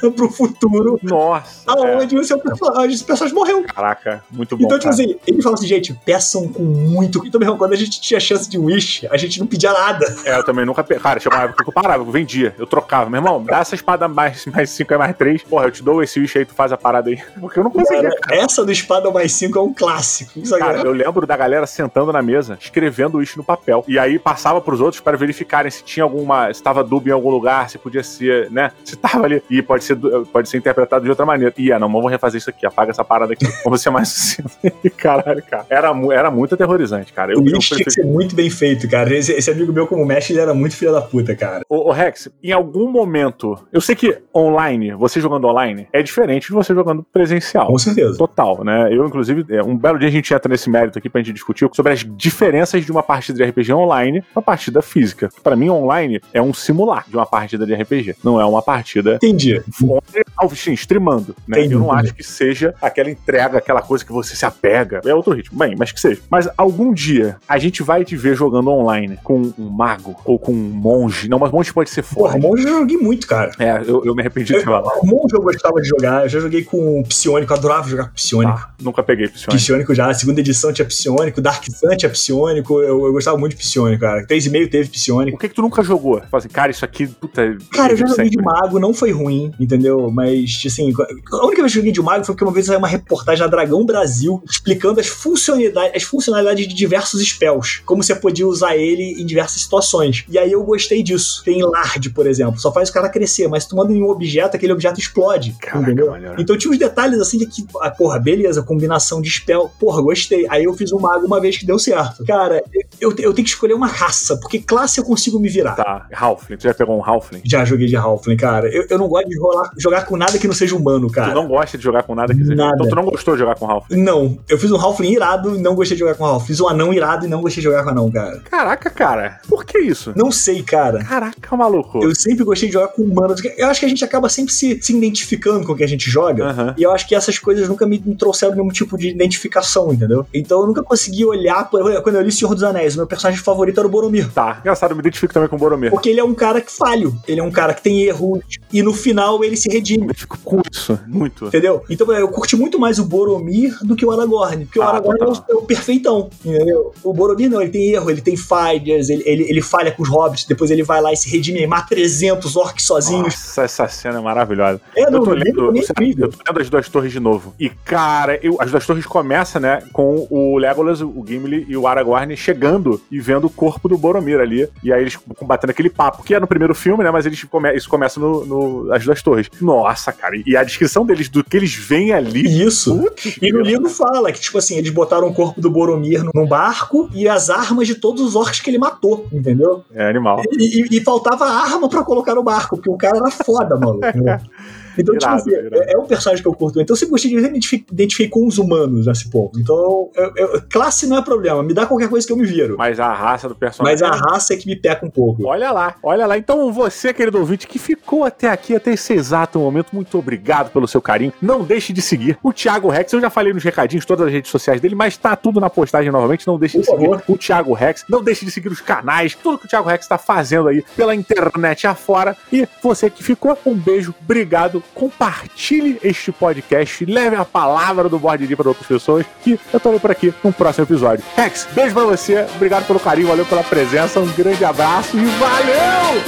pro 0.15 0.31
futuro, 0.31 0.99
Nossa. 1.03 1.63
é. 1.69 1.73
aonde 1.73 2.17
o 2.17 2.25
seu 2.25 2.39
personagem, 2.39 2.95
esse 2.95 3.05
personagem 3.05 3.35
morreu. 3.35 3.65
Caraca, 3.65 4.23
muito 4.31 4.57
bom. 4.57 4.65
Então, 4.65 4.79
tipo 4.79 4.91
assim, 4.91 5.17
ele 5.27 5.43
fala 5.43 5.55
assim, 5.55 5.67
gente, 5.67 5.95
peçam 6.05 6.49
com 6.49 6.63
muito. 6.63 7.25
Então, 7.27 7.39
meu 7.39 7.47
irmão, 7.47 7.59
quando 7.59 7.73
a 7.73 7.77
gente 7.77 8.01
tinha 8.01 8.19
chance 8.21 8.49
de 8.49 8.59
wish, 8.59 9.07
a 9.11 9.17
gente 9.17 9.39
não 9.41 9.47
pedia 9.47 9.73
nada. 9.73 10.05
É, 10.25 10.37
eu 10.37 10.45
também 10.45 10.65
nunca. 10.65 10.83
pe- 10.85 10.99
Cara, 10.99 11.19
chegou 11.21 11.37
uma 11.39 11.45
época 11.45 11.65
que 11.65 11.71
eu 11.71 11.75
parava, 11.75 12.03
eu 12.03 12.11
vendia, 12.11 12.55
eu 12.59 12.67
trocava. 12.67 13.09
Meu 13.11 13.19
irmão, 13.21 13.43
dá 13.43 13.59
essa 13.61 13.75
espada 13.75 14.07
mais 14.09 14.43
5 14.43 14.57
mais 14.57 14.71
cinco, 14.71 14.95
é 14.95 14.99
mais 14.99 15.17
3. 15.17 15.43
Porra, 15.43 15.67
eu 15.67 15.71
te 15.71 15.83
dou 15.83 16.03
esse 16.03 16.21
Wish 16.21 16.39
aí, 16.39 16.45
tu 16.45 16.55
faz 16.55 16.73
a 16.73 16.77
parada 16.77 17.11
aí. 17.11 17.21
Porque 17.41 17.59
eu 17.59 17.65
não 17.65 17.71
conseguia, 17.71 18.03
Cara, 18.11 18.21
cara. 18.21 18.37
essa 18.43 18.65
do 18.65 18.73
espada 18.73 19.11
mais 19.11 19.33
5 19.33 19.59
é 19.59 19.63
um 19.63 19.73
clássico. 19.73 20.41
Cara, 20.59 20.79
eu 20.81 20.93
lembro 20.93 21.27
da 21.27 21.37
galera 21.37 21.67
sentando 21.67 22.13
na 22.13 22.23
mesa, 22.23 22.57
escrevendo 22.61 23.23
isso 23.23 23.37
no 23.39 23.45
papel. 23.45 23.85
E 23.89 23.99
aí 23.99 24.19
passava 24.19 24.61
pros 24.61 24.81
outros 24.81 25.01
para 25.01 25.17
verificarem 25.17 25.71
se 25.71 25.83
tinha 25.83 26.05
alguma. 26.05 26.53
se 26.53 26.63
tava 26.63 26.83
dúbio 26.85 27.11
em 27.11 27.15
algum 27.15 27.31
lugar, 27.31 27.69
se 27.71 27.79
podia 27.79 28.03
ser, 28.03 28.51
né? 28.51 28.71
Se 28.85 28.97
tava 28.97 29.25
ali. 29.25 29.43
E 29.51 29.63
pode 29.63 29.82
ser, 29.83 29.95
du- 29.97 30.27
pode 30.33 30.49
ser 30.49 30.57
interpretado 30.59 31.05
de 31.05 31.11
outra 31.11 31.27
maneira. 31.27 31.53
E 31.59 31.69
não, 31.79 31.91
vamos 31.91 32.11
refazer 32.11 32.39
isso 32.39 32.51
aqui, 32.51 32.65
apaga 32.67 32.91
essa 32.91 33.05
parada 33.05 33.33
aqui. 33.33 33.47
Vamos 33.65 33.81
ser 33.81 33.91
mais 33.91 34.09
sucinto. 34.09 34.51
Caralho, 34.97 35.43
cara. 35.43 35.67
Era, 35.69 35.93
era 36.13 36.31
muito 36.31 36.55
aterrorizante, 36.55 37.13
cara. 37.13 37.33
Eu, 37.33 37.39
o 37.41 37.49
eu 37.49 37.55
wish 37.57 37.69
tinha 37.69 37.79
que 37.79 37.85
preferi- 37.85 38.07
ser 38.07 38.13
muito 38.13 38.35
bem 38.35 38.49
feito, 38.51 38.89
cara. 38.89 39.15
Esse, 39.15 39.33
esse 39.33 39.51
amigo 39.51 39.73
meu, 39.73 39.87
como 39.87 40.05
mestre, 40.05 40.35
ele 40.35 40.41
era 40.43 40.55
muito 40.55 40.77
filho 40.77 40.93
da 40.93 41.01
puta, 41.03 41.35
cara. 41.37 41.63
Ô, 41.69 41.89
ô, 41.89 41.93
Rex, 41.93 42.29
em 42.43 42.53
algum 42.53 42.91
momento, 42.91 43.59
eu 43.73 43.81
sei 43.81 43.95
que 43.95 44.19
online, 44.35 44.93
você 44.95 45.21
jogando 45.21 45.47
online, 45.47 45.87
é 45.93 46.03
diferente 46.03 46.47
de 46.49 46.53
você 46.53 46.75
jogando 46.75 47.03
presencial. 47.13 47.67
Com 47.67 47.79
certeza. 47.79 48.17
Total, 48.19 48.63
né? 48.65 48.89
Eu, 48.93 49.05
inclusive, 49.07 49.45
é, 49.51 49.63
um 49.63 49.77
belo 49.77 49.99
dia 49.99 50.09
a 50.09 50.13
gente 50.13 50.33
entra 50.33 50.49
nesse 50.51 50.71
mérito 50.71 50.99
aqui 50.99 51.09
pra 51.09 51.21
gente 51.21 51.33
discutir 51.33 51.69
sobre 51.73 51.93
as 51.93 52.01
diferenças 52.17 52.85
de 52.85 52.91
uma 52.93 53.03
partida 53.03 53.39
de 53.39 53.45
RPG 53.51 53.73
online 53.73 54.21
pra 54.23 54.29
uma 54.41 54.43
partida 54.43 54.83
física. 54.83 55.29
Pra 55.43 55.57
mim, 55.57 55.69
online 55.71 56.21
é 56.33 56.41
um 56.43 56.53
simular 56.53 57.05
de 57.09 57.17
uma 57.17 57.27
partida 57.27 57.67
de 57.67 57.75
RPG. 57.75 58.17
Não 58.25 58.41
é 58.41 58.45
uma 58.45 58.63
partida 58.63 59.17
Entendi. 59.17 59.62
Onde, 59.83 60.73
streamando, 60.75 61.35
né? 61.47 61.59
Entendi, 61.59 61.75
Eu 61.75 61.81
não 61.81 61.93
acho 61.93 62.15
que 62.15 62.23
seja 62.23 62.75
aquela 62.81 63.11
entrega, 63.11 63.59
aquela 63.59 63.83
coisa 63.83 64.05
que 64.05 64.13
você 64.13 64.35
se 64.37 64.45
apega. 64.45 65.01
É 65.05 65.15
outro 65.15 65.35
ritmo. 65.35 65.59
Bem, 65.59 65.75
mas 65.77 65.93
que 65.93 66.01
seja. 66.01 66.21
Mas 66.31 66.49
algum 66.57 66.93
dia 66.93 67.37
a 67.49 67.59
gente 67.59 67.83
vai 67.83 68.05
te 68.05 68.17
ver 68.17 68.37
jogando 68.37 68.71
online 68.71 69.19
com 69.23 69.53
um 69.59 69.69
mago 69.69 70.17
ou 70.25 70.39
com 70.39 70.53
um 70.53 70.55
monge. 70.55 71.29
Não, 71.29 71.39
mas 71.39 71.51
monge 71.51 71.73
pode 71.73 71.91
ser 71.91 72.03
Porra, 72.03 72.33
forte. 72.33 72.43
monge 72.43 72.65
eu 72.65 72.79
joguei 72.81 72.97
muito, 72.97 73.27
cara. 73.27 73.51
É, 73.59 73.83
eu, 73.87 74.05
eu 74.05 74.15
me 74.15 74.21
arrependi 74.21 74.53
de 74.53 74.61
falar. 74.61 74.93
O 74.99 75.07
monge 75.07 75.35
eu 75.35 75.43
gostava 75.43 75.81
de 75.81 75.89
jogar. 75.89 76.25
Eu 76.25 76.29
já 76.29 76.41
joguei 76.41 76.65
com 76.65 77.03
psionico, 77.05 77.53
eu 77.53 77.57
adorava 77.57 77.89
jogar 77.89 78.09
com 78.09 78.15
psionico. 78.15 78.59
Ah, 78.59 78.71
nunca 78.81 79.03
peguei 79.03 79.29
Psionic. 79.29 79.57
Psionico 79.63 79.95
já, 79.95 80.09
a 80.11 80.15
segunda 80.15 80.41
edição 80.41 80.73
tinha 80.73 80.87
psionico, 80.87 81.41
Dark 81.41 81.65
Sun 81.71 81.97
tinha 81.97 82.11
psionico, 82.11 82.81
eu, 82.81 83.07
eu 83.07 83.13
gostava 83.13 83.37
muito 83.39 83.53
de 83.53 83.59
psionico, 83.59 84.01
cara. 84.01 84.27
3,5 84.27 84.71
teve 84.71 84.89
psionico. 84.91 85.37
O 85.37 85.41
que 85.41 85.49
que 85.49 85.55
tu 85.55 85.63
nunca 85.63 85.83
jogou? 85.83 86.21
Fala 86.21 86.39
assim, 86.39 86.49
cara, 86.49 86.71
isso 86.71 86.85
aqui, 86.85 87.07
puta. 87.07 87.57
Cara, 87.73 87.93
eu 87.93 87.97
já 87.97 88.07
joguei 88.07 88.31
de 88.31 88.41
mago, 88.41 88.79
não 88.79 88.93
foi 88.95 89.13
ruim, 89.13 89.52
entendeu? 89.59 90.11
Mas, 90.11 90.63
assim, 90.67 90.93
a 90.93 91.47
única 91.47 91.63
vez 91.63 91.73
que 91.73 91.79
eu 91.79 91.83
joguei 91.83 91.93
de 91.93 92.03
mago 92.03 92.25
foi 92.25 92.35
porque 92.35 92.45
uma 92.45 92.53
vez 92.53 92.67
saiu 92.67 92.79
uma 92.79 92.89
reportagem 92.89 93.43
na 93.45 93.51
Dragão 93.51 93.85
Brasil 93.85 94.43
explicando 94.49 95.01
as 95.01 95.07
funcionalidades, 95.07 95.93
as 95.97 96.03
funcionalidades 96.03 96.67
de 96.69 96.75
diversos 96.75 97.21
spells, 97.23 97.83
como 97.85 98.03
você 98.03 98.15
podia 98.15 98.47
usar 98.47 98.77
ele 98.77 99.21
em 99.21 99.27
diversas 99.27 99.63
situações. 99.63 100.25
E 100.29 100.39
aí 100.39 100.53
eu 100.53 100.63
gostei 100.63 101.03
disso. 101.03 101.43
Tem 101.45 101.63
Lard, 101.63 102.11
por 102.11 102.27
exemplo, 102.27 102.61
só 102.61 102.73
faz 102.73 102.89
o 102.89 102.93
cara 102.93 103.09
crescer, 103.09 103.49
mas 103.49 103.67
tu 103.67 103.77
manda 103.77 103.93
em 103.93 104.03
um 104.03 104.09
objeto, 104.09 104.57
aquele 104.57 104.73
objeto 104.73 104.99
explode, 104.99 105.55
Caraca, 105.61 105.83
entendeu? 105.83 106.11
maneiro. 106.11 106.41
Então 106.41 106.57
tinha 106.57 106.71
uns 106.71 106.79
detalhes 106.79 107.21
assim 107.21 107.39
de 107.39 107.47
que, 107.47 107.67
ah, 107.81 107.91
porra, 107.91 108.19
beleza, 108.19 108.63
combinação 108.63 109.21
de 109.21 109.31
spell, 109.31 109.71
porra, 109.79 110.03
gostei. 110.03 110.47
Aí 110.49 110.65
eu 110.65 110.75
fiz 110.75 110.93
um 110.93 110.99
mago 110.99 111.27
uma 111.27 111.41
vez 111.41 111.57
que 111.57 111.67
deu 111.67 111.79
certo. 111.79 112.25
Cara, 112.25 112.63
eu, 113.01 113.11
eu 113.19 113.33
tenho 113.33 113.45
que 113.45 113.51
escolher 113.51 113.75
uma 113.75 113.87
raça, 113.87 114.37
porque 114.37 114.59
classe 114.59 114.99
eu 114.99 115.05
consigo 115.05 115.39
me 115.39 115.49
virar. 115.49 115.75
Tá, 115.75 116.07
Halfling. 116.13 116.57
Tu 116.57 116.65
já 116.65 116.75
pegou 116.75 116.97
um 116.97 117.05
Halfling? 117.05 117.43
Já 117.45 117.65
joguei 117.65 117.87
de 117.87 117.97
Halfling, 117.97 118.37
cara. 118.37 118.69
Eu, 118.69 118.87
eu 118.89 118.99
não 118.99 119.09
gosto 119.09 119.29
de 119.29 119.39
rolar- 119.43 119.71
jogar 119.79 120.07
com 120.07 120.17
nada 120.17 120.39
que 120.39 120.47
não 120.47 120.55
seja 120.55 120.75
humano, 120.77 121.11
cara. 121.11 121.31
Tu 121.31 121.35
não 121.35 121.47
gosta 121.49 121.77
de 121.79 121.85
jogar 121.85 122.03
com 122.03 122.15
nada 122.15 122.35
que 122.35 122.41
seja. 122.41 122.55
Nada. 122.55 122.75
Então 122.77 122.89
tu 122.89 122.97
não 122.97 123.05
gostou 123.05 123.35
de 123.35 123.41
jogar 123.41 123.55
com 123.57 123.69
Halfling? 123.71 124.03
Não, 124.03 124.39
eu 124.49 124.59
fiz 124.59 124.71
um 124.71 124.77
Halfling 124.77 125.13
irado 125.13 125.57
e 125.57 125.59
não 125.61 125.75
gostei 125.75 125.97
de 125.97 126.01
jogar 126.01 126.15
com 126.15 126.25
Halfling. 126.25 126.47
Fiz 126.47 126.61
um 126.61 126.69
anão 126.69 126.93
irado 126.93 127.27
e 127.27 127.29
não 127.29 127.41
gostei 127.41 127.63
de 127.63 127.69
jogar 127.69 127.83
com 127.85 127.91
anão, 127.91 128.11
cara. 128.11 128.41
Caraca, 128.51 128.91
cara. 128.91 129.41
Por 129.49 129.65
que 129.65 129.79
isso? 129.79 130.13
Não 130.17 130.31
sei, 130.31 130.63
cara. 130.63 131.03
Caraca, 131.05 131.57
maluco. 131.57 132.03
Eu 132.03 132.15
sempre 132.15 132.45
gostei 132.45 132.69
de 132.69 132.75
jogar 132.75 132.89
com 132.89 133.03
humanos. 133.03 133.41
Eu 133.57 133.69
acho 133.69 133.81
que 133.81 133.87
a 133.87 133.89
gente 133.89 134.05
acaba 134.05 134.29
sempre 134.29 134.53
se, 134.53 134.79
se 134.83 134.97
identificando 134.97 135.67
com 135.67 135.73
o 135.73 135.77
que 135.77 135.85
a 135.85 135.89
gente 135.89 136.11
joga. 136.11 136.47
Aham. 136.51 136.75
E 136.79 136.83
eu 136.83 136.93
acho 136.93 137.07
que 137.09 137.15
essas 137.15 137.39
coisas 137.39 137.69
nunca 137.69 137.87
me, 137.87 138.03
me 138.05 138.15
trouxeram 138.17 138.55
nenhum 138.55 138.69
tipo 138.69 138.97
de 138.97 139.09
identificação, 139.09 139.93
entendeu? 139.93 140.27
Então 140.33 140.61
eu 140.61 140.67
nunca 140.67 140.83
consegui 140.83 141.25
olhar. 141.25 141.69
Por, 141.71 141.81
quando 142.03 142.17
eu 142.17 142.23
li 142.23 142.31
Senhor 142.33 142.55
dos 142.55 142.63
Anéis, 142.63 142.95
o 142.95 142.99
meu 142.99 143.07
personagem 143.07 143.41
favorito 143.43 143.79
era 143.79 143.87
o 143.87 143.91
Boromir. 143.91 144.31
Tá. 144.33 144.59
Engraçado, 144.61 144.91
eu 144.93 144.97
me 144.97 145.01
identifico 145.01 145.33
também 145.33 145.49
com 145.49 145.57
o 145.57 145.59
Boromir. 145.59 145.91
Porque 145.91 146.09
ele 146.09 146.21
é 146.21 146.25
um 146.25 146.35
cara 146.35 146.61
que 146.61 146.71
falho. 146.71 147.15
Ele 147.27 147.41
é 147.41 147.43
um 147.43 147.51
cara 147.51 147.75
que 147.75 147.83
tem 147.83 148.03
erros. 148.03 148.41
E 148.73 148.83
no 148.83 148.93
final 148.93 149.32
final 149.33 149.45
ele 149.45 149.57
se 149.57 149.69
redime. 149.71 150.07
Eu 150.09 150.15
fico 150.15 150.39
com 150.45 150.61
isso, 150.71 150.99
muito. 151.07 151.47
Entendeu? 151.47 151.83
Então 151.89 152.11
eu 152.13 152.29
curti 152.29 152.57
muito 152.57 152.79
mais 152.79 152.99
o 152.99 153.05
Boromir 153.05 153.77
do 153.83 153.97
que 153.97 154.05
o 154.05 154.11
Aragorn. 154.11 154.65
Porque 154.67 154.79
o 154.79 154.83
Ah, 154.83 154.89
Aragorn 154.89 155.19
é 155.21 155.25
o, 155.25 155.27
total. 155.29 155.47
é 155.51 155.55
o 155.55 155.63
perfeitão. 155.63 156.31
Entendeu? 156.45 156.93
O 157.03 157.13
Boromir 157.13 157.51
não, 157.51 157.61
ele 157.61 157.71
tem 157.71 157.91
erro, 157.91 158.11
ele 158.11 158.21
tem 158.21 158.37
falhas, 158.37 159.09
ele, 159.09 159.23
ele, 159.27 159.45
ele 159.49 159.63
falha 159.63 159.91
com 159.93 160.03
os 160.03 160.09
hobbits, 160.09 160.45
depois 160.45 160.71
ele 160.71 160.83
vai 160.83 161.01
lá 161.01 161.13
e 161.13 161.17
se 161.17 161.29
redime 161.29 161.61
e 161.61 161.67
mata 161.67 161.89
300 161.91 162.57
orcs 162.57 162.85
sozinhos. 162.85 163.23
Nossa, 163.35 163.63
essa 163.63 163.89
cena 163.89 164.19
é 164.19 164.23
maravilhosa. 164.23 164.81
É, 164.97 165.05
eu 165.07 165.11
não, 165.11 165.21
tô 165.25 165.31
no 165.31 165.37
lendo, 165.37 165.47
é 165.47 165.51
eu 165.79 166.29
tô 166.31 166.39
lendo 166.45 166.61
as 166.61 166.71
duas 166.71 166.89
torres 166.89 167.13
de 167.13 167.21
novo. 167.21 167.55
E, 167.59 167.69
cara, 167.69 168.39
eu- 168.43 168.57
as 168.61 168.71
duas 168.71 168.87
torres 168.87 169.07
começam, 169.07 169.61
né, 169.61 169.83
com 169.93 170.27
o 170.31 170.57
Legolas, 170.59 171.01
o 171.01 171.25
Gimli 171.27 171.65
e 171.69 171.77
o 171.77 171.87
Aragorn 171.87 172.37
chegando 172.37 173.01
e 173.11 173.21
vendo 173.21 173.47
o 173.47 173.51
corpo 173.51 173.89
do 173.89 173.97
Boromir 173.99 174.41
ali. 174.41 174.69
E 174.83 174.93
aí 174.93 175.01
eles 175.03 175.17
combatendo 175.39 175.71
aquele 175.71 175.91
papo, 175.91 176.23
que 176.23 176.35
é 176.35 176.41
no 176.41 176.47
primeiro 176.47 176.75
filme, 176.75 177.03
né, 177.05 177.11
mas 177.11 177.27
eles 177.27 177.43
come, 177.45 177.73
isso 177.75 177.89
começa 177.89 178.19
no, 178.19 178.45
no- 178.45 178.93
as 178.93 179.05
duas 179.05 179.22
torres. 179.23 179.49
Nossa, 179.61 180.13
cara, 180.13 180.35
e 180.45 180.57
a 180.57 180.65
descrição 180.65 181.07
deles, 181.07 181.29
do 181.29 181.43
que 181.45 181.57
eles 181.57 181.75
veem 181.75 182.13
ali... 182.13 182.43
Isso. 182.63 182.99
Putz, 182.99 183.39
E 183.41 183.53
no 183.53 183.61
livro 183.61 183.89
fala 183.89 184.31
que, 184.33 184.41
tipo 184.41 184.59
assim, 184.59 184.77
eles 184.77 184.91
botaram 184.91 185.29
o 185.29 185.35
corpo 185.35 185.61
do 185.61 185.71
Boromir 185.71 186.23
num 186.35 186.47
barco 186.47 187.09
e 187.15 187.29
as 187.29 187.49
armas 187.51 187.87
de 187.87 187.95
todos 187.95 188.23
os 188.23 188.35
orcs 188.37 188.61
que 188.61 188.69
ele 188.71 188.79
matou, 188.79 189.27
entendeu? 189.33 189.85
É 189.95 190.09
animal. 190.09 190.43
E, 190.53 190.83
e- 190.83 190.99
e 190.99 191.01
faltava 191.01 191.45
arma 191.47 191.89
pra 191.89 192.03
colocar 192.05 192.35
no 192.35 192.43
barco, 192.43 192.77
porque 192.77 192.91
o 192.91 192.97
cara 192.97 193.17
era 193.19 193.31
foda, 193.31 193.77
mano. 193.77 194.01
Então, 194.99 195.15
Irado, 195.15 195.43
tipo 195.43 195.57
assim, 195.57 195.69
é, 195.75 195.93
é 195.95 195.99
um 195.99 196.07
personagem 196.07 196.43
que 196.43 196.49
eu 196.49 196.55
curto. 196.55 196.81
Então, 196.81 196.95
eu 196.95 196.99
sempre 196.99 197.11
gostei 197.13 197.31
de 197.31 197.37
identificar, 197.39 197.93
identifiquei 197.93 198.29
com 198.29 198.47
os 198.47 198.59
humanos 198.59 199.07
nesse 199.07 199.29
ponto. 199.31 199.59
Então, 199.59 200.11
eu- 200.15 200.33
eu- 200.37 200.63
classe 200.71 201.07
não 201.07 201.17
é 201.19 201.23
problema, 201.23 201.63
me 201.63 201.75
dá 201.75 201.87
qualquer 201.87 202.09
coisa 202.09 202.27
que 202.27 202.33
eu 202.33 202.37
me 202.37 202.45
viro. 202.47 202.77
Mas 202.79 202.99
a 203.01 203.13
raça 203.13 203.49
do 203.49 203.55
personagem... 203.55 204.01
Mas 204.01 204.03
a 204.03 204.15
raça 204.17 204.55
é 204.55 204.57
que 204.57 204.67
me 204.67 204.77
peca 204.77 205.05
um 205.07 205.11
pouco. 205.11 205.47
Olha 205.47 205.71
lá, 205.71 205.95
olha 206.03 206.27
lá. 206.27 206.37
Então, 206.39 206.73
você, 206.73 207.13
querido 207.13 207.39
ouvinte, 207.39 207.67
que 207.67 207.79
ficou 207.79 208.25
até 208.25 208.49
aqui, 208.49 208.75
até 208.75 208.93
esse 208.93 209.13
exato 209.13 209.59
momento, 209.59 209.89
muito 209.93 210.17
obrigado 210.19 210.71
pelo 210.71 210.87
seu 210.89 211.01
carinho. 211.01 211.33
Não 211.41 211.63
deixe 211.65 211.93
de 211.93 212.03
seguir 212.03 212.39
o 212.43 212.53
Thiago 212.53 212.89
Rex. 212.89 213.13
Eu 213.13 213.21
já 213.21 213.31
falei 213.31 213.53
nos 213.53 213.63
recadinhos, 213.65 214.05
todas 214.05 214.27
as 214.27 214.33
redes 214.33 214.51
sociais 214.51 214.81
dele, 214.81 214.95
mas 214.95 215.17
tá 215.17 215.35
tudo 215.37 215.61
na 215.61 215.71
postagem 215.71 216.11
novamente. 216.11 216.47
Não 216.47 216.59
deixe 216.59 216.79
de 216.79 216.85
Por 216.87 216.93
seguir 216.93 217.05
favor. 217.11 217.23
o 217.29 217.37
Thiago 217.39 217.73
Rex. 217.73 218.05
Não 218.09 218.23
deixe 218.23 218.45
de 218.45 218.51
seguir 218.51 218.69
os 218.69 218.81
canais, 218.81 219.35
tudo 219.35 219.59
que 219.59 219.67
o 219.67 219.69
Thiago 219.69 219.89
Rex 219.89 220.07
tá 220.07 220.19
fazendo 220.19 220.69
aí 220.69 220.85
pela 220.97 221.15
internet 221.15 221.87
afora. 221.87 222.37
E 222.53 222.67
você 222.83 223.09
que 223.11 223.23
ficou, 223.23 223.57
um 223.65 223.75
beijo, 223.75 224.15
obrigado. 224.23 224.82
Compartilhe 224.95 225.99
este 226.03 226.33
podcast, 226.33 227.05
leve 227.05 227.37
a 227.37 227.45
palavra 227.45 228.09
do 228.09 228.19
Board 228.19 228.55
para 228.57 228.69
outras 228.69 228.87
pessoas. 228.87 229.27
E 229.47 229.59
eu 229.73 229.81
tô 229.81 229.99
por 229.99 230.11
aqui 230.11 230.33
no 230.43 230.53
próximo 230.53 230.85
episódio. 230.85 231.25
Rex, 231.37 231.69
beijo 231.73 231.95
pra 231.95 232.05
você, 232.05 232.47
obrigado 232.55 232.87
pelo 232.87 233.01
carinho, 233.01 233.29
valeu 233.29 233.47
pela 233.47 233.63
presença, 233.63 234.21
um 234.21 234.31
grande 234.33 234.65
abraço 234.65 235.17
e 235.17 235.25
valeu! 235.25 236.23